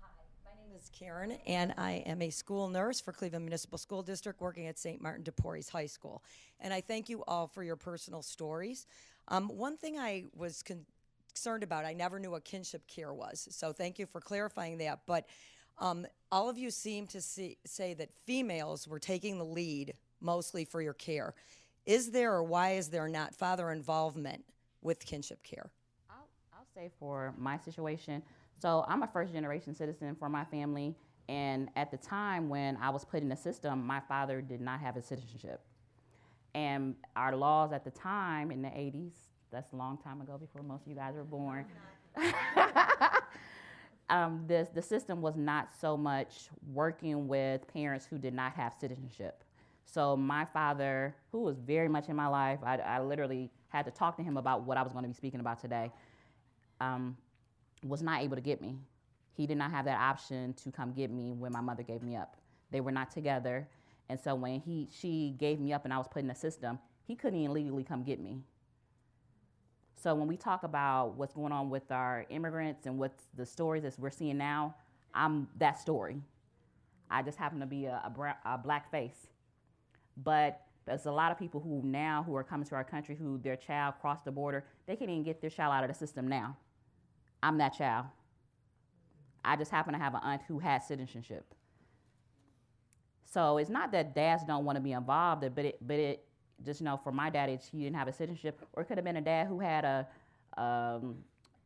Hi, 0.00 0.08
my 0.44 0.50
name 0.62 0.65
is 0.76 0.90
Karen, 0.90 1.32
and 1.46 1.72
I 1.78 2.02
am 2.06 2.20
a 2.20 2.28
school 2.28 2.68
nurse 2.68 3.00
for 3.00 3.10
Cleveland 3.10 3.44
Municipal 3.44 3.78
School 3.78 4.02
District, 4.02 4.40
working 4.40 4.66
at 4.66 4.78
St. 4.78 5.00
Martin 5.00 5.24
de 5.24 5.32
Porres 5.32 5.70
High 5.70 5.86
School. 5.86 6.22
And 6.60 6.72
I 6.72 6.82
thank 6.82 7.08
you 7.08 7.24
all 7.26 7.46
for 7.46 7.62
your 7.62 7.76
personal 7.76 8.20
stories. 8.20 8.86
Um, 9.28 9.48
one 9.48 9.78
thing 9.78 9.98
I 9.98 10.24
was 10.34 10.62
con- 10.62 10.84
concerned 11.32 11.62
about, 11.62 11.86
I 11.86 11.94
never 11.94 12.18
knew 12.18 12.30
what 12.30 12.44
kinship 12.44 12.86
care 12.88 13.14
was, 13.14 13.48
so 13.50 13.72
thank 13.72 13.98
you 13.98 14.04
for 14.04 14.20
clarifying 14.20 14.76
that. 14.78 15.00
But 15.06 15.26
um, 15.78 16.06
all 16.30 16.50
of 16.50 16.58
you 16.58 16.70
seem 16.70 17.06
to 17.08 17.22
see, 17.22 17.56
say 17.64 17.94
that 17.94 18.10
females 18.26 18.86
were 18.86 18.98
taking 18.98 19.38
the 19.38 19.44
lead 19.44 19.94
mostly 20.20 20.66
for 20.66 20.82
your 20.82 20.94
care. 20.94 21.34
Is 21.86 22.10
there 22.10 22.34
or 22.34 22.42
why 22.42 22.72
is 22.72 22.88
there 22.88 23.08
not 23.08 23.34
father 23.34 23.70
involvement 23.70 24.44
with 24.82 25.04
kinship 25.06 25.42
care? 25.42 25.70
I'll, 26.10 26.28
I'll 26.52 26.66
say 26.74 26.90
for 26.98 27.32
my 27.38 27.56
situation, 27.58 28.22
so 28.58 28.84
I'm 28.88 29.02
a 29.02 29.06
first 29.06 29.32
generation 29.32 29.74
citizen 29.74 30.16
for 30.18 30.28
my 30.28 30.44
family. 30.44 30.94
And 31.28 31.68
at 31.76 31.90
the 31.90 31.96
time 31.96 32.48
when 32.48 32.76
I 32.76 32.90
was 32.90 33.04
put 33.04 33.22
in 33.22 33.28
the 33.28 33.36
system, 33.36 33.84
my 33.86 34.00
father 34.00 34.40
did 34.40 34.60
not 34.60 34.80
have 34.80 34.96
a 34.96 35.02
citizenship. 35.02 35.60
And 36.54 36.94
our 37.16 37.36
laws 37.36 37.72
at 37.72 37.84
the 37.84 37.90
time 37.90 38.50
in 38.50 38.62
the 38.62 38.68
80s, 38.68 39.12
that's 39.52 39.72
a 39.72 39.76
long 39.76 39.98
time 39.98 40.20
ago 40.20 40.38
before 40.38 40.62
most 40.62 40.82
of 40.82 40.88
you 40.88 40.94
guys 40.94 41.14
were 41.14 41.24
born. 41.24 41.66
um, 44.10 44.44
the, 44.46 44.66
the 44.74 44.82
system 44.82 45.20
was 45.20 45.36
not 45.36 45.68
so 45.78 45.96
much 45.96 46.48
working 46.72 47.28
with 47.28 47.66
parents 47.72 48.06
who 48.06 48.18
did 48.18 48.32
not 48.32 48.52
have 48.52 48.74
citizenship. 48.80 49.42
So 49.84 50.16
my 50.16 50.44
father, 50.44 51.14
who 51.30 51.42
was 51.42 51.58
very 51.58 51.88
much 51.88 52.08
in 52.08 52.16
my 52.16 52.26
life, 52.26 52.58
I, 52.64 52.76
I 52.78 53.00
literally 53.00 53.50
had 53.68 53.84
to 53.84 53.90
talk 53.90 54.16
to 54.16 54.22
him 54.22 54.36
about 54.36 54.62
what 54.62 54.76
I 54.76 54.82
was 54.82 54.92
going 54.92 55.04
to 55.04 55.08
be 55.08 55.14
speaking 55.14 55.40
about 55.40 55.60
today, 55.60 55.92
um, 56.80 57.16
was 57.82 58.02
not 58.02 58.22
able 58.22 58.36
to 58.36 58.42
get 58.42 58.60
me. 58.60 58.76
He 59.32 59.46
did 59.46 59.58
not 59.58 59.70
have 59.70 59.84
that 59.84 60.00
option 60.00 60.54
to 60.54 60.70
come 60.70 60.92
get 60.92 61.10
me 61.10 61.32
when 61.32 61.52
my 61.52 61.60
mother 61.60 61.82
gave 61.82 62.02
me 62.02 62.16
up. 62.16 62.36
They 62.70 62.80
were 62.80 62.90
not 62.90 63.10
together. 63.10 63.68
And 64.08 64.18
so 64.18 64.34
when 64.34 64.60
he, 64.60 64.88
she 64.90 65.34
gave 65.38 65.60
me 65.60 65.72
up 65.72 65.84
and 65.84 65.92
I 65.92 65.98
was 65.98 66.08
put 66.08 66.22
in 66.22 66.28
the 66.28 66.34
system, 66.34 66.78
he 67.04 67.14
couldn't 67.14 67.38
even 67.38 67.54
legally 67.54 67.84
come 67.84 68.02
get 68.02 68.20
me. 68.20 68.40
So 69.96 70.14
when 70.14 70.28
we 70.28 70.36
talk 70.36 70.62
about 70.62 71.14
what's 71.16 71.34
going 71.34 71.52
on 71.52 71.70
with 71.70 71.90
our 71.90 72.26
immigrants 72.30 72.86
and 72.86 72.98
what's 72.98 73.24
the 73.36 73.46
stories 73.46 73.82
that 73.82 73.98
we're 73.98 74.10
seeing 74.10 74.38
now, 74.38 74.74
I'm 75.14 75.48
that 75.58 75.80
story. 75.80 76.20
I 77.10 77.22
just 77.22 77.38
happen 77.38 77.60
to 77.60 77.66
be 77.66 77.86
a, 77.86 78.02
a, 78.04 78.10
bra- 78.10 78.36
a 78.44 78.58
black 78.58 78.90
face. 78.90 79.26
But 80.16 80.60
there's 80.86 81.06
a 81.06 81.12
lot 81.12 81.32
of 81.32 81.38
people 81.38 81.60
who 81.60 81.82
now 81.84 82.22
who 82.26 82.34
are 82.36 82.44
coming 82.44 82.66
to 82.68 82.74
our 82.74 82.84
country 82.84 83.16
who 83.16 83.38
their 83.38 83.56
child 83.56 83.94
crossed 84.00 84.24
the 84.24 84.30
border, 84.30 84.64
they 84.86 84.96
can't 84.96 85.10
even 85.10 85.22
get 85.24 85.40
their 85.40 85.50
child 85.50 85.74
out 85.74 85.84
of 85.84 85.88
the 85.88 85.94
system 85.94 86.28
now. 86.28 86.56
I'm 87.42 87.58
that 87.58 87.76
child. 87.76 88.06
I 89.44 89.56
just 89.56 89.70
happen 89.70 89.92
to 89.92 89.98
have 89.98 90.14
an 90.14 90.20
aunt 90.22 90.42
who 90.48 90.58
has 90.58 90.86
citizenship. 90.86 91.44
So 93.24 93.58
it's 93.58 93.70
not 93.70 93.92
that 93.92 94.14
dads 94.14 94.44
don't 94.44 94.64
want 94.64 94.76
to 94.76 94.82
be 94.82 94.92
involved, 94.92 95.42
but 95.54 95.64
it, 95.64 95.78
but 95.86 95.98
it 95.98 96.24
just 96.64 96.80
you 96.80 96.84
know 96.84 96.96
for 96.96 97.12
my 97.12 97.30
dad, 97.30 97.48
he 97.70 97.84
didn't 97.84 97.96
have 97.96 98.08
a 98.08 98.12
citizenship, 98.12 98.60
or 98.72 98.82
it 98.82 98.86
could 98.86 98.98
have 98.98 99.04
been 99.04 99.16
a 99.16 99.20
dad 99.20 99.46
who 99.46 99.60
had 99.60 99.84
a, 99.84 100.06
um, 100.56 101.16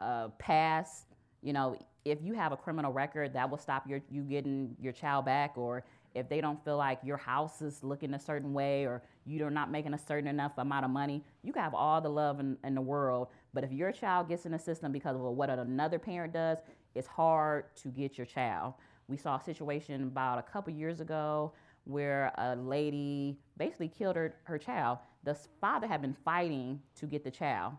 a 0.01 0.31
pass. 0.39 1.05
You 1.43 1.53
know, 1.53 1.77
if 2.05 2.19
you 2.23 2.35
have 2.35 2.53
a 2.53 2.57
criminal 2.57 2.93
record, 2.93 3.33
that 3.35 3.49
will 3.49 3.59
stop 3.59 3.89
your 3.89 4.01
you 4.11 4.23
getting 4.23 4.75
your 4.81 4.93
child 4.93 5.27
back, 5.27 5.57
or 5.57 5.85
if 6.15 6.29
they 6.29 6.41
don't 6.41 6.63
feel 6.65 6.77
like 6.77 6.99
your 7.05 7.17
house 7.17 7.63
is 7.63 7.83
looking 7.85 8.15
a 8.15 8.19
certain 8.19 8.53
way 8.53 8.85
or 8.85 9.03
you're 9.27 9.51
not 9.51 9.71
making 9.71 9.95
a 9.95 9.99
certain 9.99 10.27
enough 10.27 10.53
amount 10.59 10.85
of 10.85 10.91
money, 10.91 11.23
you 11.45 11.53
can 11.53 11.63
have 11.63 11.75
all 11.75 12.01
the 12.01 12.09
love 12.09 12.41
in, 12.41 12.57
in 12.65 12.75
the 12.75 12.81
world. 12.81 13.29
But 13.53 13.65
if 13.65 13.73
your 13.73 13.93
child 13.93 14.29
gets 14.29 14.47
in 14.47 14.53
the 14.53 14.59
system 14.59 14.93
because 14.93 15.17
of 15.17 15.23
what 15.23 15.51
another 15.51 15.99
parent 15.99 16.33
does, 16.33 16.59
it's 16.95 17.07
hard 17.07 17.75
to 17.77 17.89
get 17.89 18.17
your 18.17 18.27
child. 18.27 18.75
We 19.09 19.17
saw 19.17 19.37
a 19.37 19.43
situation 19.43 20.05
about 20.05 20.39
a 20.39 20.43
couple 20.43 20.73
years 20.73 21.01
ago 21.01 21.53
where 21.85 22.33
a 22.39 22.55
lady 22.55 23.39
basically 23.57 23.89
killed 23.89 24.17
her, 24.17 24.35
her 24.45 24.59
child. 24.59 24.99
The 25.25 25.37
father 25.61 25.87
had 25.87 26.01
been 26.01 26.17
fighting 26.25 26.81
to 26.97 27.07
get 27.07 27.25
the 27.25 27.31
child 27.31 27.75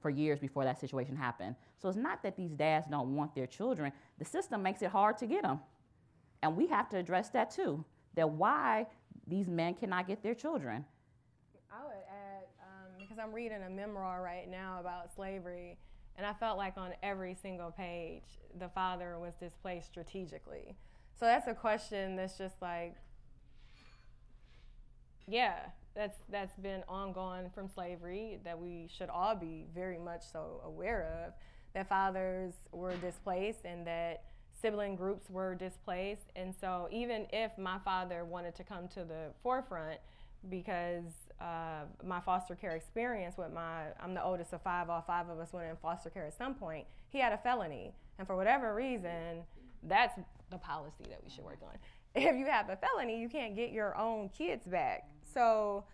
for 0.00 0.10
years 0.10 0.40
before 0.40 0.64
that 0.64 0.80
situation 0.80 1.14
happened. 1.14 1.54
So 1.78 1.88
it's 1.88 1.96
not 1.96 2.22
that 2.24 2.36
these 2.36 2.50
dads 2.50 2.88
don't 2.88 3.14
want 3.14 3.34
their 3.34 3.46
children, 3.46 3.92
the 4.18 4.24
system 4.24 4.62
makes 4.62 4.82
it 4.82 4.90
hard 4.90 5.16
to 5.18 5.26
get 5.26 5.42
them. 5.42 5.60
And 6.42 6.56
we 6.56 6.66
have 6.66 6.88
to 6.90 6.96
address 6.96 7.28
that 7.30 7.50
too. 7.52 7.84
That 8.14 8.28
why 8.28 8.86
these 9.28 9.48
men 9.48 9.74
cannot 9.74 10.08
get 10.08 10.22
their 10.22 10.34
children. 10.34 10.84
I 11.70 11.84
would 11.84 11.94
add, 12.10 12.44
um, 12.60 13.01
because 13.12 13.22
I'm 13.22 13.34
reading 13.34 13.62
a 13.66 13.70
memoir 13.70 14.22
right 14.22 14.50
now 14.50 14.78
about 14.80 15.14
slavery, 15.14 15.76
and 16.16 16.26
I 16.26 16.32
felt 16.32 16.56
like 16.56 16.78
on 16.78 16.92
every 17.02 17.34
single 17.34 17.70
page, 17.70 18.22
the 18.58 18.68
father 18.68 19.18
was 19.18 19.34
displaced 19.34 19.88
strategically. 19.88 20.76
So 21.18 21.26
that's 21.26 21.46
a 21.46 21.54
question 21.54 22.16
that's 22.16 22.38
just 22.38 22.54
like, 22.62 22.96
yeah, 25.28 25.66
that's 25.94 26.16
that's 26.30 26.56
been 26.56 26.82
ongoing 26.88 27.50
from 27.54 27.68
slavery 27.68 28.40
that 28.44 28.58
we 28.58 28.88
should 28.96 29.10
all 29.10 29.34
be 29.34 29.66
very 29.74 29.98
much 29.98 30.22
so 30.32 30.62
aware 30.64 31.26
of. 31.26 31.34
That 31.74 31.88
fathers 31.88 32.54
were 32.72 32.96
displaced 32.96 33.64
and 33.64 33.86
that 33.86 34.24
sibling 34.60 34.96
groups 34.96 35.28
were 35.28 35.54
displaced. 35.54 36.30
And 36.34 36.54
so, 36.58 36.88
even 36.90 37.26
if 37.32 37.56
my 37.58 37.78
father 37.84 38.24
wanted 38.24 38.54
to 38.56 38.64
come 38.64 38.88
to 38.88 39.04
the 39.04 39.32
forefront, 39.42 39.98
because 40.48 41.04
uh, 41.40 41.84
my 42.04 42.20
foster 42.20 42.54
care 42.54 42.72
experience 42.72 43.36
with 43.36 43.52
my, 43.52 43.84
I'm 44.00 44.14
the 44.14 44.22
oldest 44.22 44.52
of 44.52 44.62
five, 44.62 44.90
all 44.90 45.02
five 45.06 45.28
of 45.28 45.38
us 45.38 45.52
went 45.52 45.68
in 45.68 45.76
foster 45.76 46.10
care 46.10 46.26
at 46.26 46.36
some 46.36 46.54
point, 46.54 46.86
he 47.10 47.18
had 47.18 47.32
a 47.32 47.38
felony. 47.38 47.92
And 48.18 48.26
for 48.26 48.36
whatever 48.36 48.74
reason, 48.74 49.42
that's 49.82 50.18
the 50.50 50.58
policy 50.58 51.04
that 51.08 51.20
we 51.22 51.30
should 51.30 51.44
work 51.44 51.58
on. 51.62 51.76
If 52.14 52.36
you 52.36 52.44
have 52.44 52.68
a 52.68 52.76
felony, 52.76 53.18
you 53.18 53.30
can't 53.30 53.56
get 53.56 53.70
your 53.70 53.96
own 53.96 54.28
kids 54.28 54.66
back. 54.66 55.08
So, 55.32 55.84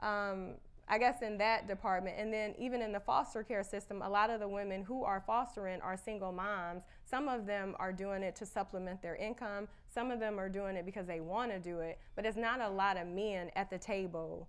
um, 0.00 0.54
I 0.88 0.98
guess 0.98 1.20
in 1.20 1.36
that 1.38 1.66
department, 1.66 2.16
and 2.18 2.32
then 2.32 2.54
even 2.58 2.80
in 2.80 2.92
the 2.92 3.00
foster 3.00 3.42
care 3.42 3.64
system, 3.64 4.02
a 4.02 4.08
lot 4.08 4.30
of 4.30 4.38
the 4.38 4.46
women 4.46 4.84
who 4.84 5.02
are 5.02 5.22
fostering 5.26 5.80
are 5.80 5.96
single 5.96 6.30
moms. 6.30 6.84
Some 7.04 7.28
of 7.28 7.44
them 7.44 7.74
are 7.80 7.92
doing 7.92 8.22
it 8.22 8.36
to 8.36 8.46
supplement 8.46 9.02
their 9.02 9.16
income. 9.16 9.66
Some 9.92 10.12
of 10.12 10.20
them 10.20 10.38
are 10.38 10.48
doing 10.48 10.76
it 10.76 10.86
because 10.86 11.06
they 11.06 11.20
want 11.20 11.50
to 11.50 11.58
do 11.58 11.80
it. 11.80 11.98
But 12.14 12.24
it's 12.24 12.36
not 12.36 12.60
a 12.60 12.68
lot 12.68 12.96
of 12.96 13.08
men 13.08 13.50
at 13.56 13.68
the 13.68 13.78
table 13.78 14.48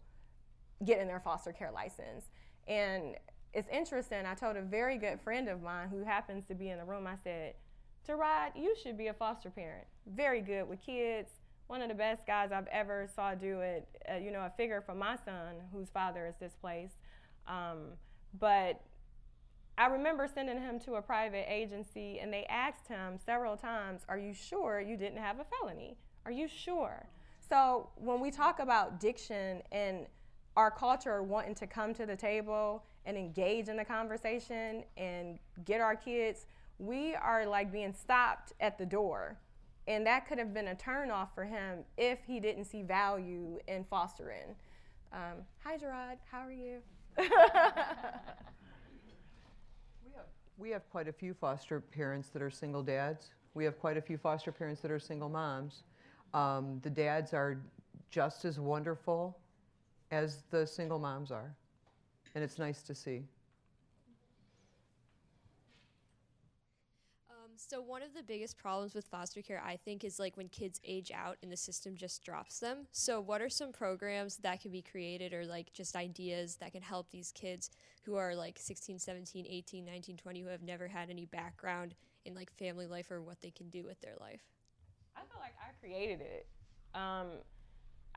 getting 0.86 1.08
their 1.08 1.20
foster 1.20 1.52
care 1.52 1.72
license. 1.72 2.26
And 2.68 3.16
it's 3.54 3.68
interesting. 3.70 4.26
I 4.26 4.36
told 4.36 4.58
a 4.58 4.62
very 4.62 4.98
good 4.98 5.20
friend 5.22 5.48
of 5.48 5.62
mine 5.62 5.90
who 5.90 6.04
happens 6.04 6.46
to 6.46 6.56
be 6.56 6.70
in 6.70 6.78
the 6.78 6.86
room. 6.86 7.08
I 7.08 7.16
said, 7.16 7.56
"Terod, 8.08 8.56
you 8.56 8.76
should 8.82 8.98
be 8.98 9.08
a 9.08 9.14
foster 9.14 9.50
parent. 9.50 9.88
Very 10.06 10.42
good 10.42 10.68
with 10.68 10.82
kids." 10.82 11.30
one 11.68 11.82
of 11.82 11.90
the 11.90 11.96
best 11.96 12.26
guys 12.26 12.52
I've 12.52 12.68
ever 12.68 13.08
saw 13.14 13.36
do 13.36 13.60
it. 13.60 13.88
Uh, 14.10 14.16
you 14.16 14.32
know, 14.32 14.42
a 14.42 14.52
figure 14.56 14.82
for 14.82 14.96
my 14.96 15.18
son 15.18 15.56
whose 15.72 15.90
father 15.90 16.26
is 16.26 16.36
displaced. 16.36 16.96
Um, 17.46 17.94
but 18.40 18.82
I 19.78 19.88
remember 19.88 20.28
sending 20.34 20.60
him 20.60 20.80
to 20.82 20.96
a 20.96 21.02
private 21.02 21.46
agency, 21.52 22.20
and 22.20 22.34
they 22.34 22.46
asked 22.46 22.88
him 22.88 23.20
several 23.24 23.58
times, 23.58 24.06
"Are 24.10 24.18
you 24.18 24.34
sure 24.34 24.80
you 24.80 24.98
didn't 24.98 25.20
have 25.20 25.40
a 25.40 25.44
felony? 25.46 25.98
Are 26.26 26.32
you 26.32 26.48
sure?" 26.48 27.08
So 27.48 27.90
when 27.96 28.20
we 28.20 28.32
talk 28.32 28.60
about 28.60 29.00
diction 29.00 29.62
and 29.72 30.08
our 30.58 30.72
culture 30.72 31.24
wanting 31.24 31.56
to 31.56 31.68
come 31.68 31.94
to 31.94 32.06
the 32.06 32.16
table 32.16 32.84
and 33.06 33.16
engage 33.16 33.70
in 33.70 33.78
the 33.78 33.86
conversation 33.86 34.84
and 34.98 35.40
get 35.64 35.80
our 35.80 35.96
kids, 35.96 36.48
we 36.80 37.16
are 37.16 37.46
like 37.46 37.72
being 37.72 37.94
stopped 37.94 38.52
at 38.60 38.78
the 38.78 38.86
door 38.86 39.38
And 39.88 40.06
that 40.06 40.28
could 40.28 40.38
have 40.38 40.54
been 40.54 40.68
a 40.68 40.76
turnoff 40.76 41.30
for 41.34 41.46
him 41.46 41.86
if 41.98 42.20
he 42.28 42.42
didn't 42.42 42.66
see 42.66 42.84
value 42.84 43.58
in 43.70 43.86
fostering. 43.86 44.56
Um, 45.14 45.46
hi, 45.64 45.78
Gerard. 45.78 46.18
How 46.30 46.42
are 46.42 46.52
you? 46.52 46.82
We 50.60 50.72
have 50.72 50.90
quite 50.90 51.08
a 51.08 51.14
few 51.14 51.36
foster 51.36 51.80
parents 51.80 52.30
that 52.30 52.42
are 52.42 52.50
single 52.50 52.82
dads. 52.82 53.30
We 53.54 53.64
have 53.66 53.80
quite 53.80 53.96
a 53.96 54.02
few 54.02 54.18
foster 54.18 54.52
parents 54.52 54.82
that 54.82 54.90
are 54.90 54.98
single 54.98 55.30
moms. 55.30 55.84
Um, 56.34 56.80
the 56.82 56.90
dads 56.90 57.32
are 57.32 57.60
just 58.10 58.44
as 58.44 58.60
wonderful 58.60 59.38
as 60.12 60.44
the 60.50 60.66
single 60.66 61.00
moms 61.00 61.32
are, 61.32 61.56
and 62.36 62.44
it's 62.44 62.58
nice 62.58 62.82
to 62.84 62.96
see. 62.96 63.24
Um, 67.30 67.54
so 67.56 67.82
one 67.82 68.02
of 68.02 68.14
the 68.14 68.24
biggest 68.24 68.58
problems 68.58 68.94
with 68.94 69.06
foster 69.06 69.42
care, 69.42 69.62
I 69.66 69.78
think, 69.78 70.04
is 70.04 70.20
like 70.20 70.38
when 70.38 70.50
kids 70.50 70.80
age 70.86 71.12
out 71.14 71.38
and 71.42 71.52
the 71.52 71.58
system 71.58 71.96
just 71.96 72.24
drops 72.24 72.60
them. 72.60 72.88
So 72.92 73.22
what 73.22 73.42
are 73.42 73.50
some 73.50 73.72
programs 73.72 74.38
that 74.38 74.62
can 74.62 74.72
be 74.72 74.82
created 74.82 75.34
or 75.34 75.46
like 75.46 75.72
just 75.74 75.96
ideas 75.96 76.56
that 76.56 76.72
can 76.72 76.82
help 76.82 77.10
these 77.10 77.32
kids 77.32 77.70
who 78.04 78.16
are 78.16 78.36
like 78.36 78.58
16, 78.60 79.00
17, 79.00 79.46
18, 79.48 79.86
19, 79.86 80.18
20 80.18 80.42
who 80.42 80.48
have 80.48 80.62
never 80.62 80.88
had 80.88 81.10
any 81.10 81.26
background 81.26 81.96
in 82.26 82.36
like 82.36 82.52
family 82.52 82.86
life 82.86 83.12
or 83.12 83.22
what 83.22 83.42
they 83.42 83.52
can 83.52 83.70
do 83.70 83.84
with 83.84 84.00
their 84.02 84.16
life? 84.20 84.42
I 85.16 85.22
feel 85.22 85.40
like 85.40 85.56
I 85.60 85.72
created 85.80 86.22
it. 86.22 86.48
Um, 86.94 87.28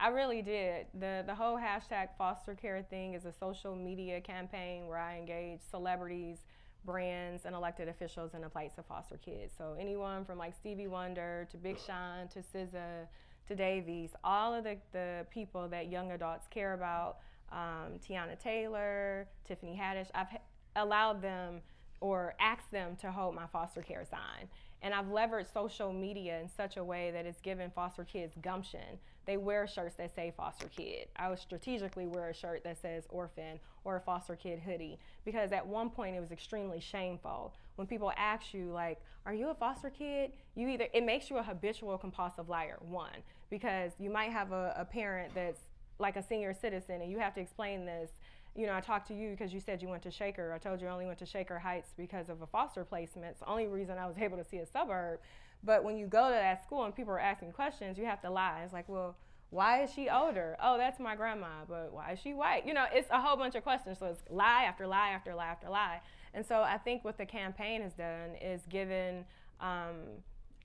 I 0.00 0.08
really 0.08 0.40
did. 0.40 0.86
The 0.98 1.24
the 1.26 1.34
whole 1.34 1.58
hashtag 1.58 2.08
foster 2.16 2.54
care 2.54 2.82
thing 2.88 3.12
is 3.14 3.26
a 3.26 3.32
social 3.32 3.76
media 3.76 4.20
campaign 4.20 4.86
where 4.86 4.98
I 4.98 5.18
engage 5.18 5.60
celebrities, 5.70 6.38
brands, 6.86 7.44
and 7.44 7.54
elected 7.54 7.86
officials 7.88 8.32
in 8.32 8.40
the 8.40 8.48
plights 8.48 8.78
of 8.78 8.86
foster 8.86 9.18
kids. 9.18 9.52
So 9.56 9.76
anyone 9.78 10.24
from 10.24 10.38
like 10.38 10.54
Stevie 10.54 10.86
Wonder 10.86 11.46
to 11.50 11.58
Big 11.58 11.78
Sean 11.78 12.28
to 12.28 12.38
SZA 12.40 13.06
to 13.48 13.54
Davies, 13.54 14.10
all 14.24 14.54
of 14.54 14.64
the, 14.64 14.78
the 14.92 15.26
people 15.30 15.68
that 15.68 15.90
young 15.90 16.12
adults 16.12 16.46
care 16.48 16.72
about, 16.72 17.18
um, 17.52 17.98
Teyana 18.08 18.38
Taylor, 18.38 19.28
Tiffany 19.44 19.78
Haddish, 19.78 20.08
I've 20.14 20.28
allowed 20.76 21.20
them 21.20 21.60
or 22.00 22.34
asked 22.40 22.70
them 22.70 22.96
to 23.02 23.12
hold 23.12 23.34
my 23.34 23.46
foster 23.52 23.82
care 23.82 24.06
sign. 24.10 24.48
And 24.82 24.94
I've 24.94 25.06
leveraged 25.06 25.52
social 25.52 25.92
media 25.92 26.40
in 26.40 26.48
such 26.48 26.76
a 26.76 26.84
way 26.84 27.10
that 27.10 27.26
it's 27.26 27.40
given 27.40 27.70
foster 27.70 28.04
kids 28.04 28.34
gumption. 28.42 28.98
They 29.26 29.36
wear 29.36 29.66
shirts 29.66 29.96
that 29.96 30.14
say 30.14 30.32
foster 30.36 30.68
kid. 30.68 31.08
I 31.16 31.28
would 31.28 31.38
strategically 31.38 32.06
wear 32.06 32.30
a 32.30 32.34
shirt 32.34 32.64
that 32.64 32.80
says 32.80 33.04
orphan 33.10 33.60
or 33.84 33.96
a 33.96 34.00
foster 34.00 34.36
kid 34.36 34.58
hoodie 34.58 34.98
because 35.24 35.52
at 35.52 35.66
one 35.66 35.90
point 35.90 36.16
it 36.16 36.20
was 36.20 36.32
extremely 36.32 36.80
shameful. 36.80 37.54
When 37.76 37.86
people 37.86 38.12
ask 38.16 38.54
you, 38.54 38.72
like, 38.72 39.00
are 39.26 39.34
you 39.34 39.50
a 39.50 39.54
foster 39.54 39.90
kid? 39.90 40.32
You 40.54 40.68
either, 40.68 40.88
it 40.92 41.04
makes 41.04 41.30
you 41.30 41.36
a 41.36 41.42
habitual 41.42 41.96
compulsive 41.98 42.48
liar, 42.48 42.78
one, 42.80 43.22
because 43.50 43.92
you 43.98 44.10
might 44.10 44.32
have 44.32 44.52
a, 44.52 44.74
a 44.76 44.84
parent 44.84 45.34
that's 45.34 45.60
like 45.98 46.16
a 46.16 46.22
senior 46.22 46.54
citizen 46.54 47.02
and 47.02 47.10
you 47.10 47.18
have 47.18 47.34
to 47.34 47.40
explain 47.40 47.84
this 47.84 48.10
you 48.56 48.66
know, 48.66 48.74
I 48.74 48.80
talked 48.80 49.08
to 49.08 49.14
you 49.14 49.30
because 49.30 49.52
you 49.52 49.60
said 49.60 49.80
you 49.80 49.88
went 49.88 50.02
to 50.02 50.10
Shaker. 50.10 50.52
I 50.52 50.58
told 50.58 50.80
you 50.80 50.88
I 50.88 50.90
only 50.90 51.06
went 51.06 51.18
to 51.20 51.26
Shaker 51.26 51.58
Heights 51.58 51.94
because 51.96 52.28
of 52.28 52.42
a 52.42 52.46
foster 52.46 52.84
placement. 52.84 53.28
It's 53.30 53.40
the 53.40 53.48
only 53.48 53.66
reason 53.66 53.98
I 53.98 54.06
was 54.06 54.18
able 54.20 54.36
to 54.38 54.44
see 54.44 54.58
a 54.58 54.66
suburb. 54.66 55.20
But 55.62 55.84
when 55.84 55.96
you 55.96 56.06
go 56.06 56.28
to 56.28 56.34
that 56.34 56.62
school 56.64 56.84
and 56.84 56.94
people 56.94 57.12
are 57.12 57.20
asking 57.20 57.52
questions, 57.52 57.98
you 57.98 58.06
have 58.06 58.22
to 58.22 58.30
lie. 58.30 58.62
It's 58.64 58.72
like, 58.72 58.88
well, 58.88 59.16
why 59.50 59.82
is 59.82 59.92
she 59.92 60.08
older? 60.08 60.56
Oh, 60.62 60.78
that's 60.78 61.00
my 61.00 61.16
grandma, 61.16 61.64
but 61.68 61.92
why 61.92 62.12
is 62.12 62.20
she 62.20 62.34
white? 62.34 62.66
You 62.66 62.72
know, 62.72 62.86
it's 62.92 63.10
a 63.10 63.20
whole 63.20 63.36
bunch 63.36 63.56
of 63.56 63.62
questions. 63.62 63.98
So 63.98 64.06
it's 64.06 64.22
lie 64.30 64.64
after 64.64 64.86
lie 64.86 65.10
after 65.10 65.34
lie 65.34 65.46
after 65.46 65.68
lie. 65.68 66.00
And 66.34 66.46
so 66.46 66.62
I 66.62 66.78
think 66.78 67.04
what 67.04 67.18
the 67.18 67.26
campaign 67.26 67.82
has 67.82 67.92
done 67.92 68.36
is 68.40 68.62
given 68.68 69.24
um, 69.60 69.96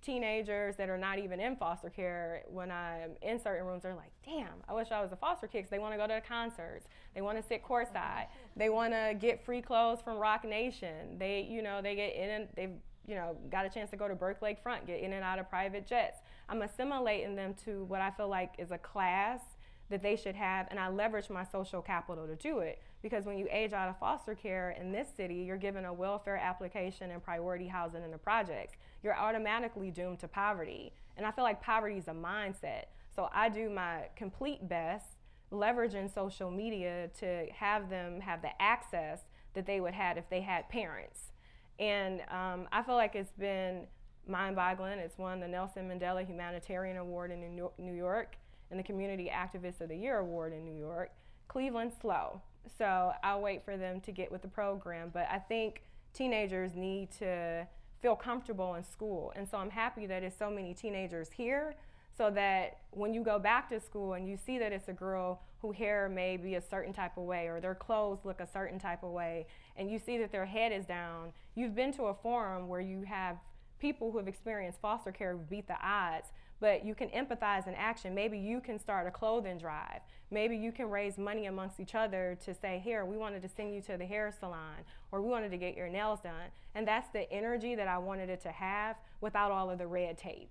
teenagers 0.05 0.75
that 0.75 0.89
are 0.89 0.97
not 0.97 1.19
even 1.19 1.39
in 1.39 1.55
foster 1.55 1.89
care, 1.89 2.43
when 2.47 2.71
I'm 2.71 3.11
in 3.21 3.39
certain 3.39 3.65
rooms, 3.65 3.83
they're 3.83 3.95
like, 3.95 4.11
damn, 4.23 4.61
I 4.69 4.73
wish 4.73 4.91
I 4.91 5.01
was 5.01 5.11
a 5.11 5.15
foster 5.15 5.47
kid 5.47 5.59
because 5.59 5.71
they 5.71 5.79
want 5.79 5.93
to 5.93 5.97
go 5.97 6.07
to 6.07 6.13
the 6.13 6.27
concerts. 6.27 6.87
They 7.13 7.21
want 7.21 7.41
to 7.41 7.43
sit 7.43 7.63
courtside. 7.63 8.27
They 8.57 8.69
want 8.69 8.93
to 8.93 9.13
get 9.19 9.43
free 9.43 9.61
clothes 9.61 9.99
from 10.01 10.17
Roc 10.17 10.45
Nation. 10.45 11.17
They, 11.19 11.45
you 11.49 11.61
know, 11.61 11.81
they 11.81 11.93
get 11.93 12.15
in 12.15 12.29
and 12.29 12.47
they've, 12.55 12.71
you 13.05 13.15
know, 13.15 13.35
got 13.51 13.65
a 13.65 13.69
chance 13.69 13.89
to 13.89 13.97
go 13.97 14.07
to 14.07 14.15
Burke 14.15 14.39
Lakefront, 14.39 14.87
get 14.87 15.01
in 15.01 15.11
and 15.11 15.25
out 15.25 15.39
of 15.39 15.49
private 15.49 15.85
jets. 15.85 16.19
I'm 16.47 16.61
assimilating 16.61 17.35
them 17.35 17.53
to 17.65 17.83
what 17.85 17.99
I 17.99 18.11
feel 18.11 18.29
like 18.29 18.53
is 18.57 18.71
a 18.71 18.77
class 18.77 19.41
that 19.89 20.01
they 20.01 20.15
should 20.15 20.35
have, 20.35 20.67
and 20.71 20.79
I 20.79 20.89
leverage 20.89 21.29
my 21.29 21.43
social 21.43 21.81
capital 21.81 22.25
to 22.25 22.35
do 22.35 22.59
it. 22.59 22.81
Because 23.01 23.25
when 23.25 23.37
you 23.37 23.47
age 23.51 23.71
out 23.71 23.87
of 23.87 23.99
foster 23.99 24.33
care 24.33 24.71
in 24.71 24.91
this 24.91 25.07
city, 25.15 25.35
you're 25.35 25.57
given 25.57 25.85
a 25.85 25.93
welfare 25.93 26.37
application 26.37 27.11
and 27.11 27.23
priority 27.23 27.67
housing 27.67 28.03
in 28.03 28.09
the 28.09 28.17
projects. 28.17 28.77
You're 29.03 29.15
automatically 29.15 29.91
doomed 29.91 30.19
to 30.19 30.27
poverty. 30.27 30.91
And 31.17 31.25
I 31.25 31.31
feel 31.31 31.43
like 31.43 31.61
poverty 31.61 31.97
is 31.97 32.07
a 32.07 32.13
mindset. 32.13 32.85
So 33.15 33.29
I 33.31 33.49
do 33.49 33.69
my 33.69 34.05
complete 34.15 34.67
best 34.67 35.05
leveraging 35.51 36.11
social 36.11 36.49
media 36.49 37.09
to 37.19 37.45
have 37.53 37.89
them 37.89 38.19
have 38.21 38.41
the 38.41 38.59
access 38.59 39.21
that 39.53 39.67
they 39.67 39.79
would 39.79 39.93
have 39.93 40.17
if 40.17 40.27
they 40.29 40.41
had 40.41 40.67
parents. 40.69 41.31
And 41.79 42.21
um, 42.31 42.67
I 42.71 42.81
feel 42.81 42.95
like 42.95 43.15
it's 43.15 43.33
been 43.33 43.85
mind 44.27 44.55
boggling. 44.55 44.97
It's 44.97 45.17
won 45.17 45.39
the 45.39 45.47
Nelson 45.47 45.87
Mandela 45.87 46.25
Humanitarian 46.25 46.97
Award 46.97 47.31
in 47.31 47.55
New 47.77 47.93
York 47.93 48.37
and 48.71 48.79
the 48.79 48.83
Community 48.83 49.31
Activist 49.33 49.81
of 49.81 49.89
the 49.89 49.95
Year 49.95 50.19
Award 50.19 50.53
in 50.53 50.65
New 50.65 50.77
York. 50.77 51.11
Cleveland 51.47 51.91
slow. 52.01 52.41
So 52.77 53.11
I'll 53.23 53.41
wait 53.41 53.63
for 53.63 53.77
them 53.77 54.01
to 54.01 54.11
get 54.11 54.31
with 54.31 54.41
the 54.41 54.47
program. 54.47 55.11
But 55.13 55.27
I 55.31 55.39
think 55.39 55.83
teenagers 56.13 56.75
need 56.75 57.11
to 57.19 57.67
feel 58.01 58.15
comfortable 58.15 58.75
in 58.75 58.83
school. 58.83 59.33
And 59.35 59.47
so 59.47 59.57
I'm 59.57 59.69
happy 59.69 60.05
that 60.07 60.23
it's 60.23 60.37
so 60.37 60.49
many 60.49 60.73
teenagers 60.73 61.29
here 61.31 61.75
so 62.17 62.31
that 62.31 62.77
when 62.91 63.13
you 63.13 63.23
go 63.23 63.37
back 63.39 63.69
to 63.69 63.79
school 63.79 64.13
and 64.13 64.27
you 64.27 64.37
see 64.37 64.57
that 64.59 64.71
it's 64.71 64.87
a 64.87 64.93
girl 64.93 65.41
who 65.61 65.71
hair 65.71 66.07
may 66.07 66.37
be 66.37 66.55
a 66.55 66.61
certain 66.61 66.93
type 66.93 67.17
of 67.17 67.23
way 67.23 67.47
or 67.47 67.59
their 67.59 67.75
clothes 67.75 68.19
look 68.23 68.39
a 68.39 68.47
certain 68.47 68.79
type 68.79 69.03
of 69.03 69.11
way 69.11 69.45
and 69.75 69.89
you 69.89 69.99
see 69.99 70.17
that 70.17 70.31
their 70.31 70.45
head 70.45 70.71
is 70.71 70.85
down, 70.85 71.33
you've 71.55 71.75
been 71.75 71.91
to 71.93 72.03
a 72.03 72.13
forum 72.13 72.67
where 72.67 72.79
you 72.79 73.01
have 73.01 73.37
people 73.79 74.11
who 74.11 74.17
have 74.17 74.27
experienced 74.27 74.79
foster 74.79 75.11
care 75.11 75.35
beat 75.35 75.67
the 75.67 75.77
odds 75.83 76.29
but 76.59 76.85
you 76.85 76.95
can 76.95 77.09
empathize 77.09 77.67
in 77.67 77.73
action. 77.75 78.15
Maybe 78.15 78.37
you 78.37 78.61
can 78.61 78.79
start 78.79 79.07
a 79.07 79.11
clothing 79.11 79.57
drive. 79.57 80.01
Maybe 80.31 80.55
you 80.55 80.71
can 80.71 80.89
raise 80.89 81.17
money 81.17 81.45
amongst 81.45 81.79
each 81.79 81.95
other 81.95 82.37
to 82.45 82.53
say, 82.53 82.81
here, 82.83 83.05
we 83.05 83.17
wanted 83.17 83.41
to 83.43 83.49
send 83.49 83.73
you 83.73 83.81
to 83.81 83.97
the 83.97 84.05
hair 84.05 84.33
salon, 84.37 84.77
or 85.11 85.21
we 85.21 85.29
wanted 85.29 85.51
to 85.51 85.57
get 85.57 85.75
your 85.75 85.89
nails 85.89 86.19
done. 86.21 86.49
And 86.73 86.87
that's 86.87 87.09
the 87.09 87.31
energy 87.31 87.75
that 87.75 87.87
I 87.87 87.97
wanted 87.97 88.29
it 88.29 88.41
to 88.41 88.51
have 88.51 88.97
without 89.21 89.51
all 89.51 89.69
of 89.69 89.77
the 89.77 89.87
red 89.87 90.17
tape. 90.17 90.49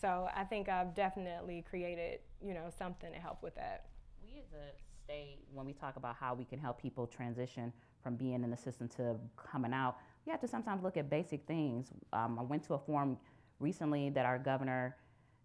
So 0.00 0.28
I 0.34 0.44
think 0.44 0.68
I've 0.68 0.94
definitely 0.94 1.64
created, 1.68 2.20
you 2.44 2.54
know, 2.54 2.70
something 2.76 3.12
to 3.12 3.18
help 3.18 3.42
with 3.42 3.54
that. 3.54 3.86
We 4.22 4.38
as 4.38 4.52
a 4.52 4.74
state, 5.04 5.38
when 5.52 5.66
we 5.66 5.72
talk 5.72 5.96
about 5.96 6.16
how 6.16 6.34
we 6.34 6.44
can 6.44 6.58
help 6.58 6.80
people 6.80 7.06
transition 7.06 7.72
from 8.02 8.16
being 8.16 8.42
in 8.42 8.50
the 8.50 8.56
system 8.56 8.88
to 8.96 9.16
coming 9.36 9.72
out, 9.72 9.96
we 10.26 10.30
have 10.30 10.40
to 10.40 10.48
sometimes 10.48 10.82
look 10.82 10.96
at 10.96 11.08
basic 11.08 11.46
things. 11.46 11.92
Um, 12.12 12.38
I 12.38 12.42
went 12.42 12.64
to 12.64 12.74
a 12.74 12.78
forum 12.78 13.18
recently 13.60 14.10
that 14.10 14.26
our 14.26 14.38
governor 14.38 14.96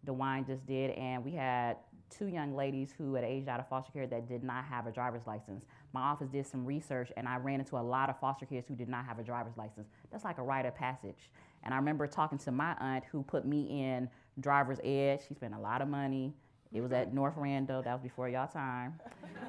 DeWine 0.06 0.46
just 0.48 0.66
did, 0.66 0.92
and 0.92 1.24
we 1.24 1.32
had 1.32 1.78
two 2.10 2.28
young 2.28 2.56
ladies 2.56 2.94
who 2.98 3.14
had 3.14 3.24
aged 3.24 3.48
out 3.48 3.60
of 3.60 3.68
foster 3.68 3.92
care 3.92 4.08
that 4.08 4.28
did 4.28 4.44
not 4.44 4.66
have 4.66 4.88
a 4.88 4.92
driver's 4.92 5.28
license. 5.28 5.64
My 5.94 6.02
office 6.02 6.28
did 6.30 6.48
some 6.48 6.66
research, 6.66 7.12
and 7.18 7.28
I 7.28 7.38
ran 7.38 7.60
into 7.60 7.78
a 7.78 7.82
lot 7.82 8.10
of 8.10 8.20
foster 8.20 8.46
kids 8.46 8.68
who 8.68 8.76
did 8.76 8.90
not 8.90 9.06
have 9.06 9.20
a 9.20 9.24
driver's 9.24 9.58
license. 9.58 9.88
That's 10.12 10.24
like 10.24 10.38
a 10.38 10.44
rite 10.44 10.66
of 10.66 10.76
passage. 10.76 11.30
And 11.64 11.74
I 11.74 11.78
remember 11.78 12.08
talking 12.08 12.38
to 12.40 12.52
my 12.52 12.76
aunt 12.80 13.04
who 13.12 13.22
put 13.24 13.46
me 13.46 13.82
in 13.82 14.10
driver's 14.40 14.80
ed. 14.84 15.22
She 15.28 15.34
spent 15.34 15.54
a 15.54 15.60
lot 15.60 15.82
of 15.82 15.88
money. 15.88 16.34
It 16.74 16.82
was 16.82 16.92
at 16.92 17.14
North 17.14 17.34
Randall. 17.36 17.82
That 17.82 17.94
was 17.94 18.02
before 18.02 18.30
y'all 18.30 18.48
time. 18.48 19.00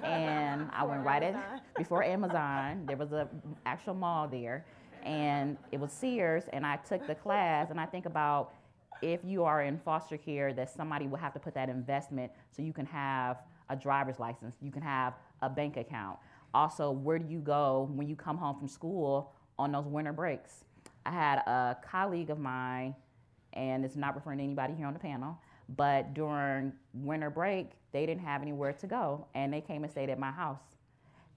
And 0.02 0.68
I 0.72 0.84
went 0.84 1.04
right 1.04 1.22
at 1.22 1.62
before 1.76 2.02
Amazon. 2.02 2.84
There 2.86 2.96
was 2.96 3.12
a 3.12 3.28
actual 3.66 3.94
mall 3.94 4.26
there, 4.26 4.64
and 5.02 5.56
it 5.70 5.78
was 5.78 5.92
Sears. 5.92 6.44
And 6.52 6.66
I 6.66 6.76
took 6.76 7.06
the 7.06 7.14
class, 7.14 7.70
and 7.70 7.78
I 7.78 7.86
think 7.86 8.06
about 8.06 8.54
if 9.02 9.20
you 9.24 9.44
are 9.44 9.62
in 9.62 9.78
foster 9.78 10.16
care, 10.16 10.52
that 10.52 10.70
somebody 10.70 11.06
will 11.06 11.18
have 11.18 11.32
to 11.34 11.38
put 11.38 11.54
that 11.54 11.68
investment 11.68 12.32
so 12.50 12.62
you 12.62 12.72
can 12.72 12.86
have 12.86 13.38
a 13.68 13.76
driver's 13.76 14.18
license, 14.18 14.56
you 14.60 14.70
can 14.70 14.82
have 14.82 15.14
a 15.42 15.48
bank 15.48 15.76
account. 15.76 16.18
Also, 16.52 16.90
where 16.90 17.18
do 17.18 17.30
you 17.30 17.38
go 17.38 17.88
when 17.94 18.08
you 18.08 18.16
come 18.16 18.36
home 18.36 18.58
from 18.58 18.68
school 18.68 19.32
on 19.58 19.72
those 19.72 19.86
winter 19.86 20.12
breaks? 20.12 20.64
I 21.06 21.12
had 21.12 21.38
a 21.38 21.76
colleague 21.88 22.30
of 22.30 22.38
mine, 22.38 22.94
and 23.52 23.84
it's 23.84 23.96
not 23.96 24.14
referring 24.14 24.38
to 24.38 24.44
anybody 24.44 24.74
here 24.74 24.86
on 24.86 24.92
the 24.92 24.98
panel, 24.98 25.38
but 25.76 26.14
during 26.14 26.72
winter 26.92 27.30
break, 27.30 27.70
they 27.92 28.06
didn't 28.06 28.22
have 28.22 28.42
anywhere 28.42 28.72
to 28.72 28.86
go, 28.86 29.26
and 29.34 29.52
they 29.52 29.60
came 29.60 29.84
and 29.84 29.90
stayed 29.90 30.10
at 30.10 30.18
my 30.18 30.30
house. 30.30 30.62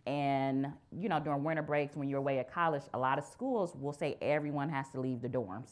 And 0.06 0.68
you 0.92 1.08
know, 1.08 1.20
during 1.20 1.44
winter 1.44 1.62
breaks, 1.62 1.96
when 1.96 2.10
you're 2.10 2.20
away 2.20 2.40
at 2.40 2.52
college, 2.52 2.84
a 2.94 3.00
lot 3.00 3.18
of 3.18 3.24
schools 3.24 3.74
will 3.76 3.94
say 3.94 4.18
everyone 4.22 4.70
has 4.70 4.90
to 4.90 5.00
leave 5.00 5.22
the 5.22 5.30
dorms 5.30 5.70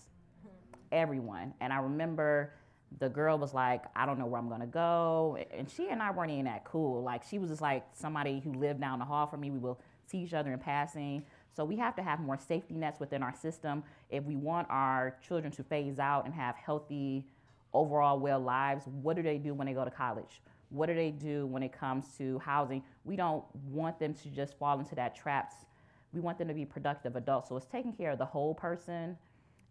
everyone. 0.91 1.53
And 1.61 1.71
I 1.71 1.77
remember 1.77 2.53
the 2.99 3.09
girl 3.09 3.37
was 3.37 3.53
like, 3.53 3.83
I 3.95 4.05
don't 4.05 4.19
know 4.19 4.25
where 4.25 4.39
I'm 4.39 4.49
gonna 4.49 4.65
go. 4.65 5.37
And 5.55 5.69
she 5.69 5.89
and 5.89 6.01
I 6.01 6.11
weren't 6.11 6.31
even 6.31 6.45
that 6.45 6.65
cool. 6.65 7.01
Like 7.03 7.23
she 7.23 7.39
was 7.39 7.49
just 7.49 7.61
like 7.61 7.85
somebody 7.93 8.39
who 8.39 8.53
lived 8.53 8.81
down 8.81 8.99
the 8.99 9.05
hall 9.05 9.27
from 9.27 9.41
me. 9.41 9.49
We 9.49 9.59
will 9.59 9.79
see 10.05 10.19
each 10.19 10.33
other 10.33 10.51
in 10.51 10.59
passing. 10.59 11.23
So 11.55 11.65
we 11.65 11.77
have 11.77 11.95
to 11.95 12.03
have 12.03 12.19
more 12.19 12.37
safety 12.37 12.75
nets 12.75 12.99
within 12.99 13.23
our 13.23 13.33
system 13.33 13.83
if 14.09 14.23
we 14.23 14.35
want 14.35 14.67
our 14.69 15.17
children 15.25 15.51
to 15.53 15.63
phase 15.63 15.99
out 15.99 16.25
and 16.25 16.33
have 16.33 16.55
healthy 16.55 17.25
overall 17.73 18.19
well 18.19 18.39
lives, 18.39 18.85
what 19.01 19.15
do 19.15 19.23
they 19.23 19.37
do 19.37 19.53
when 19.53 19.67
they 19.67 19.73
go 19.73 19.85
to 19.85 19.91
college? 19.91 20.41
What 20.69 20.87
do 20.87 20.95
they 20.95 21.11
do 21.11 21.45
when 21.47 21.63
it 21.63 21.71
comes 21.73 22.05
to 22.17 22.39
housing? 22.39 22.83
We 23.03 23.15
don't 23.15 23.43
want 23.69 23.99
them 23.99 24.13
to 24.13 24.29
just 24.29 24.57
fall 24.57 24.79
into 24.79 24.95
that 24.95 25.15
traps. 25.15 25.55
We 26.13 26.19
want 26.19 26.37
them 26.37 26.47
to 26.47 26.53
be 26.53 26.65
productive 26.65 27.15
adults. 27.15 27.49
So 27.49 27.57
it's 27.57 27.65
taking 27.65 27.93
care 27.93 28.11
of 28.11 28.17
the 28.17 28.25
whole 28.25 28.53
person 28.53 29.17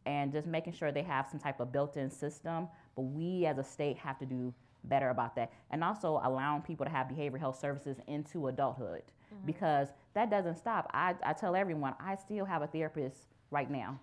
and 0.07 0.33
just 0.33 0.47
making 0.47 0.73
sure 0.73 0.93
they 0.93 1.03
have 1.03 1.29
some 1.29 1.41
type 1.41 1.61
of 1.61 1.73
built-in 1.73 2.11
system. 2.11 2.69
But 2.97 3.03
we 3.03 3.47
as 3.47 3.59
a 3.59 3.65
state 3.65 3.99
have 3.99 4.19
to 4.19 4.27
do 4.27 4.53
better 4.85 5.11
about 5.11 5.37
that. 5.37 5.53
And 5.71 5.85
also 5.85 6.21
allowing 6.25 6.63
people 6.63 6.87
to 6.87 6.93
have 6.93 7.09
behavioral 7.09 7.41
health 7.41 7.59
services 7.59 7.99
into 8.07 8.49
adulthood 8.49 9.03
mm-hmm. 9.35 9.47
because 9.47 9.89
that 10.15 10.31
doesn't 10.31 10.57
stop. 10.57 10.91
I, 10.93 11.15
I 11.23 11.33
tell 11.33 11.55
everyone, 11.55 11.95
I 12.01 12.17
still 12.17 12.45
have 12.45 12.63
a 12.63 12.67
therapist 12.67 13.29
right 13.51 13.71
now. 13.71 13.99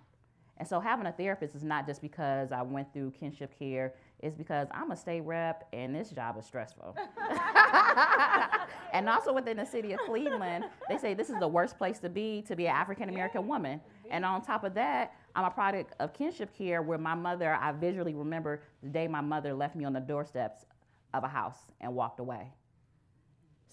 And 0.58 0.66
so 0.66 0.80
having 0.80 1.06
a 1.06 1.12
therapist 1.12 1.54
is 1.54 1.62
not 1.62 1.86
just 1.86 2.02
because 2.02 2.50
I 2.50 2.62
went 2.62 2.92
through 2.92 3.12
kinship 3.12 3.56
care, 3.56 3.94
it's 4.18 4.34
because 4.34 4.66
I'm 4.72 4.90
a 4.90 4.96
state 4.96 5.20
rep 5.20 5.68
and 5.72 5.94
this 5.94 6.10
job 6.10 6.36
is 6.36 6.46
stressful. 6.46 6.96
and 8.92 9.08
also 9.08 9.32
within 9.32 9.58
the 9.58 9.64
city 9.64 9.92
of 9.92 10.00
Cleveland, 10.00 10.64
they 10.88 10.98
say 10.98 11.14
this 11.14 11.30
is 11.30 11.38
the 11.38 11.46
worst 11.46 11.78
place 11.78 12.00
to 12.00 12.08
be 12.08 12.42
to 12.48 12.56
be 12.56 12.66
an 12.66 12.74
African 12.74 13.08
American 13.08 13.46
woman. 13.46 13.80
And 14.10 14.24
on 14.24 14.42
top 14.42 14.64
of 14.64 14.74
that, 14.74 15.14
I'm 15.34 15.44
a 15.44 15.50
product 15.50 15.94
of 16.00 16.12
kinship 16.14 16.56
care 16.56 16.82
where 16.82 16.98
my 16.98 17.14
mother, 17.14 17.54
I 17.54 17.72
visually 17.72 18.14
remember 18.14 18.62
the 18.82 18.88
day 18.88 19.06
my 19.06 19.20
mother 19.20 19.54
left 19.54 19.76
me 19.76 19.84
on 19.84 19.92
the 19.92 20.00
doorsteps 20.00 20.64
of 21.14 21.24
a 21.24 21.28
house 21.28 21.58
and 21.80 21.94
walked 21.94 22.20
away. 22.20 22.52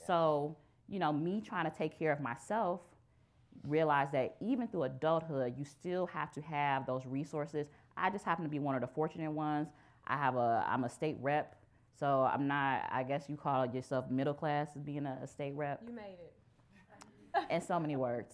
So, 0.06 0.58
you 0.88 1.00
know, 1.00 1.12
me 1.12 1.42
trying 1.42 1.70
to 1.70 1.76
take 1.76 1.98
care 1.98 2.12
of 2.12 2.20
myself, 2.20 2.82
realize 3.68 4.10
that 4.12 4.36
even 4.42 4.68
through 4.68 4.84
adulthood, 4.84 5.56
you 5.58 5.66
still 5.66 6.06
have 6.08 6.32
to 6.34 6.42
have 6.42 6.86
those 6.86 7.06
resources. 7.06 7.68
I 7.98 8.10
just 8.10 8.26
happen 8.26 8.44
to 8.44 8.50
be 8.50 8.60
one 8.60 8.76
of 8.76 8.82
the 8.82 8.88
fortunate 8.88 9.32
ones. 9.32 9.70
I 10.06 10.18
have 10.18 10.36
a, 10.36 10.66
I'm 10.70 10.84
a 10.84 10.90
state 10.90 11.18
rep, 11.20 11.56
so 12.00 12.30
I'm 12.32 12.48
not, 12.48 12.84
I 12.92 13.04
guess 13.04 13.26
you 13.28 13.38
call 13.38 13.66
yourself 13.66 14.12
middle 14.12 14.36
class 14.36 14.70
as 14.76 14.82
being 14.82 15.06
a, 15.08 15.20
a 15.24 15.28
state 15.28 15.54
rep. 15.56 15.82
You 15.88 15.94
made 15.94 16.04
it. 16.04 16.34
In 17.50 17.62
so 17.62 17.80
many 17.80 17.96
words. 17.96 18.34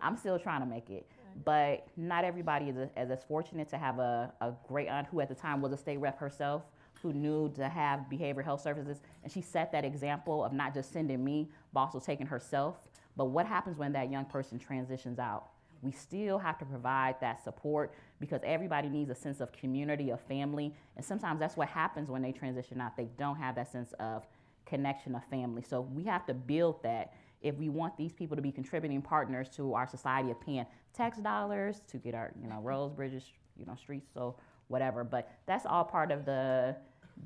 I'm 0.00 0.16
still 0.16 0.38
trying 0.38 0.60
to 0.60 0.66
make 0.66 0.88
it. 0.88 1.06
But 1.44 1.86
not 1.96 2.24
everybody 2.24 2.66
is, 2.66 2.88
as 2.96 3.24
fortunate 3.24 3.68
to 3.70 3.78
have 3.78 3.98
a, 3.98 4.32
a 4.40 4.52
great 4.68 4.88
aunt 4.88 5.06
who 5.08 5.20
at 5.20 5.28
the 5.28 5.34
time 5.34 5.60
was 5.60 5.72
a 5.72 5.76
state 5.76 5.98
rep 5.98 6.18
herself 6.18 6.62
who 7.02 7.12
knew 7.12 7.50
to 7.56 7.68
have 7.68 8.00
behavioral 8.10 8.44
health 8.44 8.60
services. 8.60 9.00
And 9.22 9.32
she 9.32 9.40
set 9.40 9.72
that 9.72 9.84
example 9.84 10.44
of 10.44 10.52
not 10.52 10.74
just 10.74 10.92
sending 10.92 11.24
me, 11.24 11.48
but 11.72 11.80
also 11.80 12.00
taking 12.00 12.26
herself. 12.26 12.76
But 13.16 13.26
what 13.26 13.46
happens 13.46 13.78
when 13.78 13.92
that 13.92 14.10
young 14.10 14.24
person 14.26 14.58
transitions 14.58 15.18
out? 15.18 15.48
We 15.82 15.92
still 15.92 16.38
have 16.38 16.58
to 16.58 16.66
provide 16.66 17.16
that 17.20 17.42
support 17.42 17.94
because 18.20 18.42
everybody 18.44 18.88
needs 18.88 19.10
a 19.10 19.14
sense 19.14 19.40
of 19.40 19.50
community, 19.52 20.10
of 20.10 20.20
family. 20.20 20.74
And 20.96 21.04
sometimes 21.04 21.40
that's 21.40 21.56
what 21.56 21.68
happens 21.68 22.10
when 22.10 22.20
they 22.20 22.32
transition 22.32 22.80
out. 22.80 22.96
They 22.96 23.08
don't 23.16 23.36
have 23.36 23.54
that 23.54 23.72
sense 23.72 23.94
of 23.98 24.26
connection 24.66 25.14
of 25.14 25.24
family. 25.24 25.62
So 25.62 25.80
we 25.80 26.04
have 26.04 26.26
to 26.26 26.34
build 26.34 26.82
that 26.82 27.14
if 27.40 27.56
we 27.56 27.68
want 27.68 27.96
these 27.96 28.12
people 28.12 28.36
to 28.36 28.42
be 28.42 28.52
contributing 28.52 29.00
partners 29.02 29.48
to 29.56 29.74
our 29.74 29.86
society 29.86 30.30
of 30.30 30.40
paying 30.40 30.66
tax 30.92 31.18
dollars 31.18 31.80
to 31.88 31.98
get 31.98 32.14
our, 32.14 32.32
you 32.40 32.48
know, 32.48 32.60
roads, 32.62 32.94
bridges, 32.94 33.24
you 33.56 33.66
know, 33.66 33.74
streets, 33.74 34.08
so 34.12 34.36
whatever. 34.68 35.04
But 35.04 35.30
that's 35.46 35.66
all 35.66 35.84
part 35.84 36.10
of 36.10 36.24
the 36.24 36.76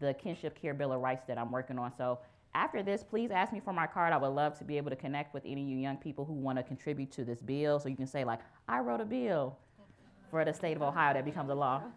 the 0.01 0.13
kinship 0.15 0.61
care 0.61 0.75
bill 0.75 0.93
of 0.93 1.01
rights 1.01 1.23
that 1.29 1.39
I'm 1.39 1.53
working 1.53 1.79
on. 1.79 1.93
So 1.97 2.19
after 2.53 2.83
this, 2.83 3.05
please 3.05 3.31
ask 3.31 3.53
me 3.53 3.61
for 3.61 3.73
my 3.73 3.87
card. 3.87 4.13
I 4.13 4.17
would 4.17 4.29
love 4.29 4.59
to 4.59 4.65
be 4.65 4.77
able 4.77 4.91
to 4.91 4.97
connect 4.97 5.35
with 5.35 5.45
any 5.45 5.63
of 5.63 5.69
you 5.69 5.77
young 5.77 5.97
people 5.97 6.25
who 6.25 6.33
want 6.33 6.59
to 6.59 6.65
contribute 6.65 7.13
to 7.13 7.25
this 7.25 7.41
bill. 7.41 7.79
So 7.79 7.89
you 7.89 7.97
can 7.97 8.07
say 8.07 8.25
like, 8.25 8.41
I 8.69 8.81
wrote 8.81 9.01
a 9.01 9.05
bill 9.05 9.57
for 10.31 10.45
the 10.45 10.53
state 10.53 10.77
of 10.77 10.83
Ohio 10.83 11.15
that 11.15 11.25
becomes 11.25 11.51
a 11.51 11.55
law. 11.55 11.83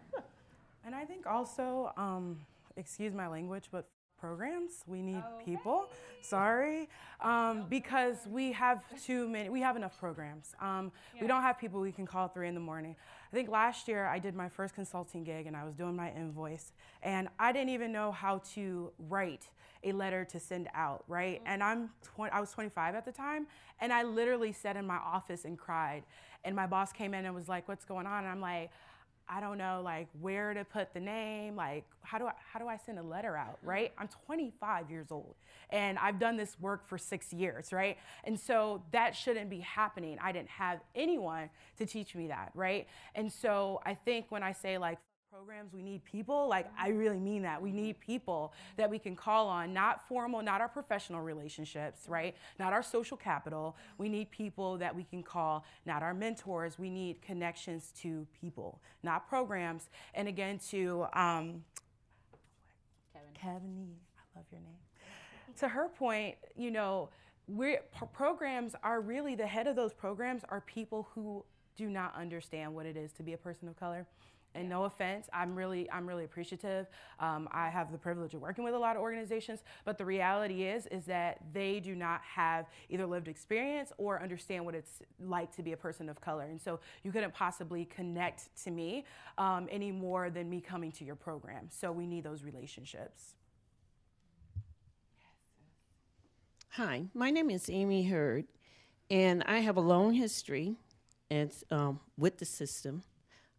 And 0.88 0.94
I 0.94 1.04
think 1.04 1.26
also, 1.26 1.92
um, 1.98 2.38
excuse 2.78 3.12
my 3.12 3.28
language, 3.28 3.64
but 3.70 3.90
programs. 4.18 4.84
We 4.86 5.02
need 5.02 5.16
okay. 5.16 5.44
people. 5.44 5.86
Sorry, 6.20 6.88
um, 7.20 7.66
because 7.68 8.16
we 8.28 8.52
have 8.52 8.82
too 9.04 9.28
many. 9.28 9.48
We 9.48 9.60
have 9.60 9.76
enough 9.76 9.98
programs. 9.98 10.54
Um, 10.60 10.92
yeah. 11.14 11.22
We 11.22 11.26
don't 11.28 11.42
have 11.42 11.58
people 11.58 11.80
we 11.80 11.92
can 11.92 12.06
call 12.06 12.28
three 12.28 12.48
in 12.48 12.54
the 12.54 12.60
morning. 12.60 12.96
I 13.32 13.36
think 13.36 13.48
last 13.48 13.88
year 13.88 14.06
I 14.06 14.18
did 14.18 14.34
my 14.34 14.48
first 14.48 14.74
consulting 14.74 15.24
gig 15.24 15.46
and 15.46 15.56
I 15.56 15.64
was 15.64 15.74
doing 15.74 15.94
my 15.94 16.10
invoice, 16.12 16.72
and 17.02 17.28
I 17.38 17.52
didn't 17.52 17.70
even 17.70 17.92
know 17.92 18.12
how 18.12 18.42
to 18.54 18.90
write 19.08 19.48
a 19.84 19.92
letter 19.92 20.24
to 20.24 20.40
send 20.40 20.68
out. 20.74 21.04
Right, 21.08 21.38
mm-hmm. 21.38 21.48
and 21.48 21.62
I'm 21.62 21.90
tw- 22.02 22.32
I 22.32 22.40
was 22.40 22.50
25 22.52 22.94
at 22.94 23.04
the 23.04 23.12
time, 23.12 23.46
and 23.80 23.92
I 23.92 24.02
literally 24.02 24.52
sat 24.52 24.76
in 24.76 24.86
my 24.86 24.98
office 24.98 25.44
and 25.44 25.58
cried. 25.58 26.02
And 26.44 26.54
my 26.54 26.66
boss 26.66 26.92
came 26.92 27.14
in 27.14 27.26
and 27.26 27.34
was 27.34 27.48
like, 27.48 27.68
"What's 27.68 27.84
going 27.84 28.06
on?" 28.06 28.24
And 28.24 28.28
I'm 28.28 28.40
like. 28.40 28.70
I 29.30 29.40
don't 29.40 29.58
know 29.58 29.82
like 29.84 30.08
where 30.20 30.54
to 30.54 30.64
put 30.64 30.94
the 30.94 31.00
name, 31.00 31.56
like 31.56 31.84
how 32.02 32.18
do 32.18 32.26
I 32.26 32.32
how 32.52 32.58
do 32.58 32.66
I 32.66 32.76
send 32.76 32.98
a 32.98 33.02
letter 33.02 33.36
out, 33.36 33.58
right? 33.62 33.92
I'm 33.98 34.08
25 34.26 34.90
years 34.90 35.08
old 35.10 35.34
and 35.70 35.98
I've 35.98 36.18
done 36.18 36.36
this 36.36 36.56
work 36.60 36.88
for 36.88 36.96
6 36.96 37.32
years, 37.32 37.72
right? 37.72 37.98
And 38.24 38.38
so 38.38 38.82
that 38.92 39.14
shouldn't 39.14 39.50
be 39.50 39.60
happening. 39.60 40.18
I 40.22 40.32
didn't 40.32 40.50
have 40.50 40.80
anyone 40.94 41.50
to 41.78 41.86
teach 41.86 42.14
me 42.14 42.28
that, 42.28 42.52
right? 42.54 42.86
And 43.14 43.30
so 43.30 43.80
I 43.84 43.94
think 43.94 44.26
when 44.30 44.42
I 44.42 44.52
say 44.52 44.78
like 44.78 44.98
programs, 45.30 45.72
we 45.72 45.82
need 45.82 46.04
people. 46.04 46.48
Like, 46.48 46.66
I 46.78 46.88
really 46.88 47.18
mean 47.18 47.42
that. 47.42 47.60
We 47.60 47.70
need 47.70 48.00
people 48.00 48.52
that 48.76 48.88
we 48.88 48.98
can 48.98 49.14
call 49.14 49.48
on, 49.48 49.74
not 49.74 50.06
formal, 50.08 50.42
not 50.42 50.60
our 50.60 50.68
professional 50.68 51.20
relationships, 51.20 52.02
right? 52.08 52.34
Not 52.58 52.72
our 52.72 52.82
social 52.82 53.16
capital. 53.16 53.76
We 53.98 54.08
need 54.08 54.30
people 54.30 54.78
that 54.78 54.94
we 54.94 55.04
can 55.04 55.22
call, 55.22 55.64
not 55.84 56.02
our 56.02 56.14
mentors. 56.14 56.78
We 56.78 56.90
need 56.90 57.20
connections 57.20 57.92
to 58.00 58.26
people, 58.40 58.80
not 59.02 59.28
programs. 59.28 59.90
And 60.14 60.28
again, 60.28 60.58
to 60.70 61.06
um, 61.12 61.64
Kevin. 63.12 63.34
Kevin, 63.34 63.94
I 64.16 64.38
love 64.38 64.46
your 64.50 64.60
name. 64.60 65.54
to 65.58 65.68
her 65.68 65.88
point, 65.88 66.36
you 66.56 66.70
know, 66.70 67.10
we're, 67.48 67.80
programs 68.12 68.74
are 68.82 69.00
really 69.00 69.34
the 69.34 69.46
head 69.46 69.66
of 69.66 69.76
those 69.76 69.92
programs 69.92 70.42
are 70.48 70.60
people 70.62 71.08
who 71.14 71.44
do 71.76 71.88
not 71.88 72.14
understand 72.16 72.74
what 72.74 72.86
it 72.86 72.96
is 72.96 73.12
to 73.12 73.22
be 73.22 73.34
a 73.34 73.38
person 73.38 73.68
of 73.68 73.78
color. 73.78 74.06
And 74.58 74.68
yeah. 74.68 74.76
no 74.76 74.84
offense, 74.84 75.28
I'm 75.32 75.54
really, 75.54 75.90
I'm 75.90 76.06
really 76.06 76.24
appreciative. 76.24 76.86
Um, 77.20 77.48
I 77.52 77.68
have 77.68 77.92
the 77.92 77.98
privilege 77.98 78.34
of 78.34 78.40
working 78.40 78.64
with 78.64 78.74
a 78.74 78.78
lot 78.78 78.96
of 78.96 79.02
organizations, 79.02 79.62
but 79.84 79.98
the 79.98 80.04
reality 80.04 80.64
is, 80.64 80.86
is 80.86 81.04
that 81.04 81.38
they 81.52 81.80
do 81.80 81.94
not 81.94 82.20
have 82.22 82.66
either 82.88 83.06
lived 83.06 83.28
experience 83.28 83.92
or 83.98 84.22
understand 84.22 84.64
what 84.64 84.74
it's 84.74 85.00
like 85.20 85.54
to 85.56 85.62
be 85.62 85.72
a 85.72 85.76
person 85.76 86.08
of 86.08 86.20
color. 86.20 86.44
And 86.44 86.60
so 86.60 86.80
you 87.04 87.12
couldn't 87.12 87.34
possibly 87.34 87.84
connect 87.84 88.48
to 88.64 88.70
me 88.70 89.04
um, 89.38 89.68
any 89.70 89.92
more 89.92 90.30
than 90.30 90.50
me 90.50 90.60
coming 90.60 90.92
to 90.92 91.04
your 91.04 91.16
program. 91.16 91.68
So 91.70 91.92
we 91.92 92.06
need 92.06 92.24
those 92.24 92.42
relationships. 92.42 93.34
Hi, 96.70 97.04
my 97.14 97.30
name 97.30 97.50
is 97.50 97.68
Amy 97.70 98.04
Hurd, 98.04 98.44
and 99.10 99.42
I 99.44 99.58
have 99.58 99.76
a 99.76 99.80
long 99.80 100.12
history 100.12 100.76
it's, 101.30 101.64
um, 101.70 102.00
with 102.16 102.38
the 102.38 102.44
system. 102.44 103.02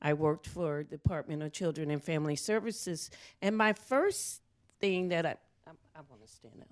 I 0.02 0.14
worked 0.14 0.47
for 0.47 0.84
Department 0.84 1.43
of 1.43 1.52
Children 1.52 1.91
and 1.91 2.04
Family 2.04 2.36
Services, 2.36 3.12
and 3.41 3.58
my 3.58 3.74
first 3.74 4.41
thing 4.80 5.10
that 5.10 5.26
I 5.26 5.36
I, 5.68 5.72
I 5.95 6.02
want 6.10 6.26
to 6.26 6.32
stand 6.32 6.62
up. 6.62 6.68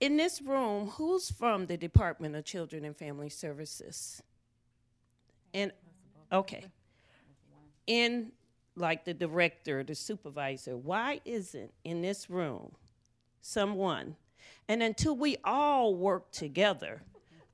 In 0.00 0.16
this 0.16 0.42
room, 0.42 0.88
who's 0.88 1.30
from 1.30 1.66
the 1.66 1.76
Department 1.76 2.34
of 2.34 2.44
Children 2.44 2.84
and 2.84 2.96
Family 2.96 3.28
Services? 3.28 4.20
And 5.54 5.70
okay, 6.32 6.66
in 7.86 8.32
like 8.74 9.04
the 9.04 9.14
director, 9.14 9.84
the 9.84 9.94
supervisor, 9.94 10.76
why 10.76 11.20
isn't 11.24 11.72
in 11.84 12.02
this 12.02 12.28
room 12.28 12.72
someone? 13.40 14.16
And 14.68 14.82
until 14.82 15.16
we 15.16 15.36
all 15.44 15.94
work 15.94 16.30
together, 16.32 17.02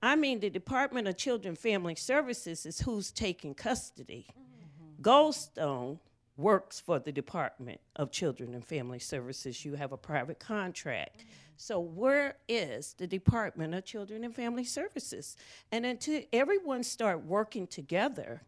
I 0.03 0.17
mean, 0.17 0.41
the 0.41 0.51
Department 0.51 1.09
of 1.09 1.17
Children 1.17 1.51
and 1.51 1.59
Family 1.59 1.95
Services 1.95 2.65
is 2.67 2.81
who's 2.81 3.11
taking 3.11 3.55
custody. 3.55 4.27
Mm-hmm. 4.31 5.03
Guidestone 5.03 5.99
works 6.37 6.79
for 6.79 7.01
the 7.01 7.11
Department 7.11 7.81
of 7.97 8.13
Children 8.13 8.55
and 8.55 8.65
Family 8.65 9.01
Services. 9.01 9.65
You 9.65 9.75
have 9.75 9.93
a 9.93 9.97
private 9.97 10.39
contract. 10.39 11.19
Mm-hmm. 11.19 11.29
So, 11.57 11.81
where 11.81 12.37
is 12.49 12.95
the 12.99 13.09
Department 13.09 13.75
of 13.75 13.85
Children 13.85 14.23
and 14.23 14.33
Family 14.33 14.63
Services? 14.63 15.37
And 15.73 15.85
until 15.85 16.23
everyone 16.33 16.85
start 16.85 17.25
working 17.25 17.67
together, 17.67 18.43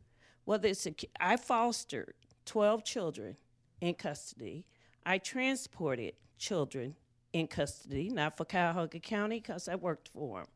whether 0.44 0.68
it's 0.68 0.86
a, 0.86 0.94
I 1.18 1.36
fostered 1.36 2.14
12 2.46 2.84
children 2.84 3.36
in 3.80 3.94
custody, 3.94 4.64
I 5.04 5.18
transported 5.18 6.14
children 6.38 6.94
in 7.32 7.48
custody, 7.48 8.08
not 8.08 8.36
for 8.36 8.44
Cuyahoga 8.44 9.00
County 9.00 9.40
because 9.40 9.68
I 9.68 9.74
worked 9.74 10.08
for 10.08 10.38
them. 10.38 10.48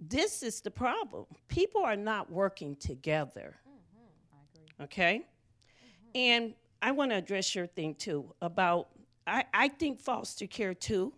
This 0.00 0.42
is 0.42 0.60
the 0.60 0.70
problem. 0.70 1.26
People 1.48 1.82
are 1.82 1.96
not 1.96 2.30
working 2.30 2.76
together. 2.76 3.56
Mm-hmm. 3.66 4.82
Okay? 4.84 5.22
Mm-hmm. 5.22 6.10
And 6.14 6.54
I 6.82 6.92
want 6.92 7.10
to 7.10 7.16
address 7.16 7.54
your 7.54 7.66
thing 7.66 7.94
too 7.94 8.34
about, 8.42 8.88
I, 9.26 9.44
I 9.52 9.68
think 9.68 10.00
foster 10.00 10.46
care 10.46 10.74
too 10.74 11.12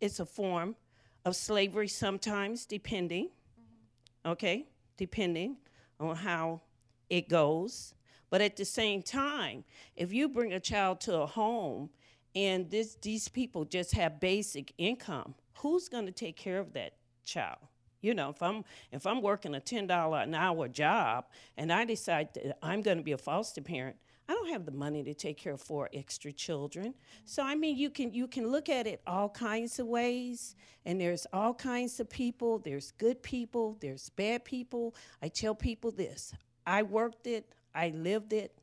is 0.00 0.20
a 0.20 0.26
form 0.26 0.76
of 1.24 1.36
slavery 1.36 1.88
sometimes, 1.88 2.66
depending, 2.66 3.26
mm-hmm. 3.26 4.30
okay? 4.30 4.66
Depending 4.96 5.56
on 5.98 6.16
how 6.16 6.62
it 7.08 7.28
goes. 7.28 7.94
But 8.30 8.40
at 8.40 8.56
the 8.56 8.64
same 8.64 9.02
time, 9.02 9.64
if 9.96 10.12
you 10.12 10.28
bring 10.28 10.52
a 10.52 10.60
child 10.60 11.00
to 11.02 11.20
a 11.20 11.26
home 11.26 11.90
and 12.34 12.70
this, 12.70 12.96
these 13.02 13.28
people 13.28 13.64
just 13.64 13.92
have 13.92 14.20
basic 14.20 14.72
income, 14.78 15.34
who's 15.54 15.88
going 15.88 16.06
to 16.06 16.12
take 16.12 16.36
care 16.36 16.60
of 16.60 16.72
that 16.74 16.94
child? 17.24 17.58
You 18.00 18.14
know, 18.14 18.30
if 18.30 18.42
I'm 18.42 18.64
if 18.92 19.06
I'm 19.06 19.20
working 19.22 19.54
a 19.54 19.60
ten 19.60 19.86
dollar 19.86 20.20
an 20.20 20.34
hour 20.34 20.68
job 20.68 21.26
and 21.56 21.72
I 21.72 21.84
decide 21.84 22.32
that 22.34 22.58
I'm 22.62 22.82
going 22.82 22.96
to 22.96 23.04
be 23.04 23.12
a 23.12 23.18
foster 23.18 23.60
parent, 23.60 23.96
I 24.28 24.32
don't 24.32 24.50
have 24.50 24.64
the 24.64 24.72
money 24.72 25.02
to 25.02 25.12
take 25.12 25.36
care 25.36 25.54
of 25.54 25.60
four 25.60 25.90
extra 25.92 26.32
children. 26.32 26.94
So 27.24 27.42
I 27.42 27.54
mean, 27.54 27.76
you 27.76 27.90
can 27.90 28.12
you 28.14 28.26
can 28.26 28.46
look 28.46 28.68
at 28.68 28.86
it 28.86 29.02
all 29.06 29.28
kinds 29.28 29.78
of 29.78 29.86
ways, 29.86 30.54
and 30.86 31.00
there's 31.00 31.26
all 31.32 31.52
kinds 31.52 32.00
of 32.00 32.08
people. 32.08 32.58
There's 32.58 32.92
good 32.92 33.22
people. 33.22 33.76
There's 33.80 34.08
bad 34.10 34.44
people. 34.44 34.94
I 35.22 35.28
tell 35.28 35.54
people 35.54 35.90
this: 35.90 36.32
I 36.66 36.82
worked 36.82 37.26
it. 37.26 37.52
I 37.74 37.90
lived 37.90 38.32
it. 38.32 38.56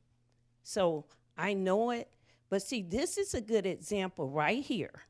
So 0.63 1.05
I 1.37 1.53
know 1.53 1.91
it. 1.91 2.09
But 2.49 2.61
see, 2.61 2.81
this 2.81 3.17
is 3.17 3.33
a 3.33 3.41
good 3.41 3.65
example 3.65 4.29
right 4.29 4.63
here 4.63 5.03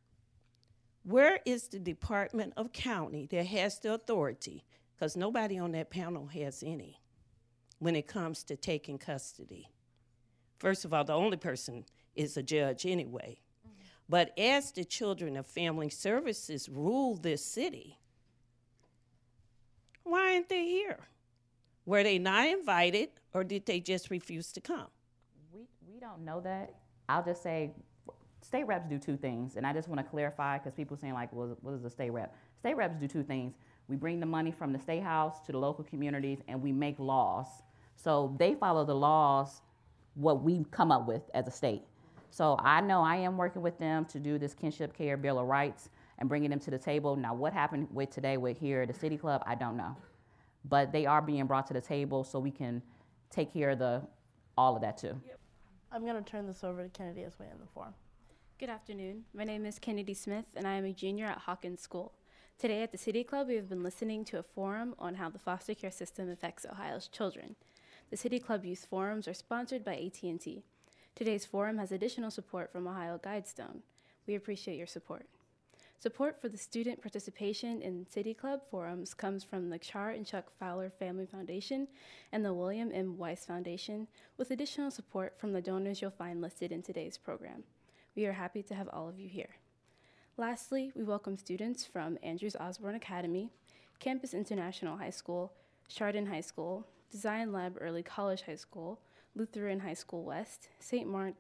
where 1.07 1.39
is 1.45 1.69
the 1.69 1.79
Department 1.79 2.51
of 2.57 2.73
County 2.73 3.27
that 3.31 3.45
has 3.45 3.79
the 3.79 3.93
authority? 3.93 4.65
Because 4.93 5.15
nobody 5.15 5.57
on 5.57 5.71
that 5.71 5.89
panel 5.89 6.27
has 6.27 6.61
any 6.65 6.99
when 7.79 7.95
it 7.95 8.07
comes 8.07 8.43
to 8.43 8.57
taking 8.57 8.97
custody. 8.97 9.69
First 10.59 10.83
of 10.83 10.93
all, 10.93 11.05
the 11.05 11.13
only 11.13 11.37
person 11.37 11.85
is 12.13 12.35
a 12.35 12.43
judge 12.43 12.85
anyway. 12.85 13.39
Mm-hmm. 13.65 13.83
But 14.09 14.37
as 14.37 14.73
the 14.73 14.83
Children 14.83 15.37
of 15.37 15.45
Family 15.45 15.89
Services 15.89 16.67
rule 16.67 17.15
this 17.15 17.45
city, 17.45 17.99
why 20.03 20.33
aren't 20.33 20.49
they 20.49 20.65
here? 20.65 20.99
Were 21.85 22.03
they 22.03 22.19
not 22.19 22.47
invited 22.47 23.11
or 23.33 23.45
did 23.45 23.65
they 23.65 23.79
just 23.79 24.09
refuse 24.09 24.51
to 24.51 24.59
come? 24.59 24.87
We, 25.53 25.67
we 25.89 26.01
don't 26.01 26.25
know 26.25 26.41
that. 26.41 26.73
I'll 27.07 27.23
just 27.23 27.43
say 27.43 27.71
state 28.47 28.65
reps 28.65 28.87
do 28.87 28.97
two 28.97 29.17
things, 29.17 29.57
and 29.57 29.67
I 29.67 29.73
just 29.73 29.89
want 29.89 29.99
to 29.99 30.09
clarify 30.09 30.57
because 30.57 30.73
people 30.73 30.95
are 30.95 30.99
saying 30.99 31.13
like, 31.13 31.31
well, 31.33 31.57
what 31.61 31.73
is 31.73 31.83
a 31.83 31.89
state 31.89 32.11
rep? 32.11 32.33
State 32.57 32.77
reps 32.77 32.95
do 32.95 33.07
two 33.07 33.21
things. 33.21 33.53
We 33.89 33.97
bring 33.97 34.21
the 34.21 34.25
money 34.25 34.51
from 34.51 34.71
the 34.71 34.79
state 34.79 35.03
house 35.03 35.41
to 35.45 35.51
the 35.51 35.57
local 35.57 35.83
communities, 35.83 36.39
and 36.47 36.61
we 36.61 36.71
make 36.71 36.97
laws. 36.97 37.47
So 37.97 38.35
they 38.39 38.55
follow 38.55 38.85
the 38.85 38.95
laws, 38.95 39.61
what 40.15 40.43
we 40.43 40.65
come 40.71 40.91
up 40.91 41.05
with 41.07 41.23
as 41.33 41.47
a 41.47 41.51
state. 41.51 41.83
So 42.29 42.57
I 42.59 42.79
know 42.79 43.01
I 43.01 43.17
am 43.17 43.37
working 43.37 43.61
with 43.61 43.77
them 43.79 44.05
to 44.05 44.19
do 44.19 44.37
this 44.37 44.53
kinship 44.53 44.97
care 44.97 45.17
bill 45.17 45.39
of 45.39 45.47
rights 45.47 45.89
and 46.19 46.29
bringing 46.29 46.49
them 46.49 46.59
to 46.61 46.71
the 46.71 46.77
table. 46.77 47.15
Now, 47.15 47.33
what 47.33 47.51
happened 47.51 47.87
with 47.91 48.11
today 48.11 48.37
with 48.37 48.57
here 48.57 48.83
at 48.83 48.87
the 48.87 48.93
city 48.93 49.17
club, 49.17 49.43
I 49.45 49.55
don't 49.55 49.75
know, 49.75 49.95
but 50.65 50.91
they 50.93 51.05
are 51.05 51.21
being 51.21 51.45
brought 51.47 51.67
to 51.67 51.73
the 51.73 51.81
table 51.81 52.23
so 52.23 52.39
we 52.39 52.51
can 52.51 52.81
take 53.29 53.51
care 53.51 53.71
of 53.71 53.79
the 53.79 54.01
all 54.57 54.75
of 54.75 54.81
that 54.81 54.97
too. 54.97 55.19
I'm 55.91 56.03
going 56.05 56.21
to 56.21 56.29
turn 56.29 56.47
this 56.47 56.63
over 56.63 56.83
to 56.83 56.89
Kennedy 56.89 57.23
as 57.23 57.37
we 57.39 57.45
end 57.45 57.59
the 57.61 57.67
forum. 57.73 57.93
Good 58.59 58.69
afternoon. 58.71 59.25
My 59.35 59.43
name 59.43 59.67
is 59.67 59.77
Kennedy 59.77 60.15
Smith, 60.15 60.47
and 60.55 60.65
I 60.65 60.73
am 60.77 60.85
a 60.85 60.91
junior 60.91 61.27
at 61.27 61.43
Hawken 61.45 61.79
School. 61.79 62.13
Today 62.57 62.81
at 62.81 62.91
the 62.91 62.97
City 62.97 63.23
Club, 63.23 63.49
we 63.49 63.55
have 63.55 63.69
been 63.69 63.83
listening 63.83 64.25
to 64.25 64.39
a 64.39 64.43
forum 64.43 64.95
on 64.97 65.13
how 65.13 65.29
the 65.29 65.37
foster 65.37 65.75
care 65.75 65.91
system 65.91 66.27
affects 66.27 66.65
Ohio's 66.65 67.07
children. 67.07 67.55
The 68.09 68.17
City 68.17 68.39
Club 68.39 68.65
Youth 68.65 68.87
Forums 68.89 69.27
are 69.27 69.35
sponsored 69.35 69.85
by 69.85 69.93
AT&T. 69.97 70.63
Today's 71.13 71.45
forum 71.45 71.77
has 71.77 71.91
additional 71.91 72.31
support 72.31 72.71
from 72.71 72.87
Ohio 72.87 73.19
Guidestone. 73.23 73.81
We 74.25 74.33
appreciate 74.33 74.79
your 74.79 74.87
support. 74.87 75.27
Support 75.99 76.41
for 76.41 76.49
the 76.49 76.57
student 76.57 76.99
participation 76.99 77.83
in 77.83 78.07
City 78.09 78.33
Club 78.33 78.61
forums 78.71 79.13
comes 79.13 79.43
from 79.43 79.69
the 79.69 79.77
Char 79.77 80.09
and 80.09 80.25
Chuck 80.25 80.49
Fowler 80.59 80.89
Family 80.89 81.27
Foundation 81.27 81.87
and 82.31 82.43
the 82.43 82.55
William 82.55 82.89
M. 82.91 83.19
Weiss 83.19 83.45
Foundation, 83.45 84.07
with 84.35 84.49
additional 84.49 84.89
support 84.89 85.37
from 85.37 85.53
the 85.53 85.61
donors 85.61 86.01
you'll 86.01 86.09
find 86.09 86.41
listed 86.41 86.71
in 86.71 86.81
today's 86.81 87.19
program. 87.19 87.63
We 88.18 88.26
are 88.26 88.34
happy 88.34 88.63
to 88.63 88.74
have 88.74 88.89
all 88.91 89.07
of 89.07 89.20
you 89.20 89.30
here. 89.30 89.57
Lastly, 90.38 90.91
we 90.95 91.03
welcome 91.03 91.38
students 91.38 91.86
from 91.86 92.18
Andrews 92.24 92.55
Osborne 92.59 92.95
Academy, 92.95 93.51
Campus 93.99 94.34
International 94.34 94.97
High 94.97 95.11
School, 95.11 95.53
Chardon 95.88 96.26
High 96.26 96.41
School, 96.41 96.88
Design 97.11 97.51
Lab 97.51 97.78
Early 97.80 98.01
College 98.01 98.41
High 98.41 98.55
School, 98.55 98.99
Lutheran 99.36 99.82
High 99.82 99.93
School 99.93 100.24
West, 100.24 100.70
St. 100.80 101.07
Martin. 101.07 101.36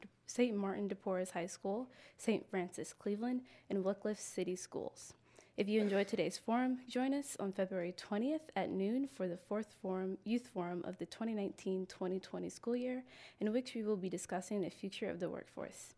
Martin 0.53 0.87
de 0.87 0.93
Porres 0.93 1.31
High 1.31 1.47
School, 1.47 1.87
St. 2.15 2.47
Francis 2.47 2.93
Cleveland, 2.93 3.41
and 3.71 3.83
Wickliffe 3.83 4.19
City 4.19 4.55
Schools. 4.55 5.13
If 5.55 5.67
you 5.67 5.81
enjoyed 5.81 6.07
today's 6.07 6.37
forum, 6.37 6.81
join 6.87 7.11
us 7.11 7.35
on 7.39 7.53
February 7.53 7.95
20th 7.97 8.51
at 8.55 8.69
noon 8.69 9.07
for 9.07 9.27
the 9.27 9.37
fourth 9.37 9.73
forum, 9.81 10.19
youth 10.25 10.47
forum 10.53 10.83
of 10.85 10.99
the 10.99 11.07
2019-2020 11.07 12.51
school 12.51 12.75
year, 12.75 13.03
in 13.39 13.51
which 13.51 13.73
we 13.73 13.81
will 13.81 13.97
be 13.97 14.09
discussing 14.09 14.61
the 14.61 14.69
future 14.69 15.09
of 15.09 15.19
the 15.19 15.29
workforce. 15.29 15.95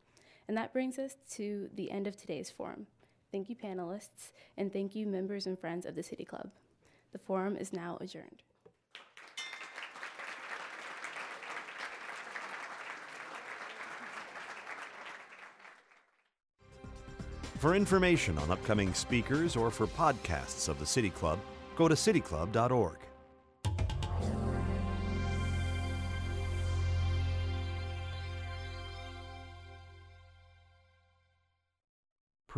And 0.50 0.58
that 0.58 0.74
brings 0.74 0.98
us 0.98 1.16
to 1.34 1.70
the 1.76 1.92
end 1.92 2.08
of 2.08 2.18
today's 2.18 2.50
forum. 2.50 2.88
Thank 3.32 3.50
you, 3.50 3.56
panelists, 3.56 4.32
and 4.58 4.74
thank 4.74 4.96
you, 4.96 5.06
members 5.06 5.46
and 5.46 5.60
friends 5.60 5.86
of 5.86 5.94
the 5.94 6.02
City 6.02 6.26
Club. 6.26 6.50
The 7.12 7.20
forum 7.20 7.56
is 7.56 7.72
now 7.72 8.00
adjourned. 8.02 8.42
For 17.60 17.76
information 17.76 18.40
on 18.40 18.50
upcoming 18.50 18.96
speakers 18.96 19.56
or 19.56 19.70
for 19.70 19.86
podcasts 19.86 20.68
of 20.68 20.80
the 20.80 20.86
City 20.88 21.12
Club, 21.12 21.38
go 21.76 21.88
to 21.88 21.94
cityclub.org. 21.94 22.98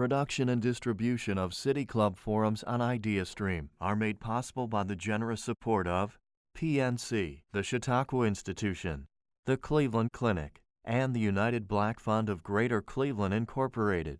Production 0.01 0.49
and 0.49 0.63
distribution 0.63 1.37
of 1.37 1.53
City 1.53 1.85
Club 1.85 2.17
forums 2.17 2.63
on 2.63 2.79
IdeaStream 2.79 3.67
are 3.79 3.95
made 3.95 4.19
possible 4.19 4.65
by 4.65 4.81
the 4.81 4.95
generous 4.95 5.43
support 5.43 5.85
of 5.87 6.17
PNC, 6.57 7.43
the 7.51 7.61
Chautauqua 7.61 8.25
Institution, 8.25 9.05
the 9.45 9.57
Cleveland 9.57 10.11
Clinic, 10.11 10.63
and 10.83 11.13
the 11.13 11.19
United 11.19 11.67
Black 11.67 11.99
Fund 11.99 12.29
of 12.29 12.41
Greater 12.41 12.81
Cleveland 12.81 13.35
Incorporated. 13.35 14.17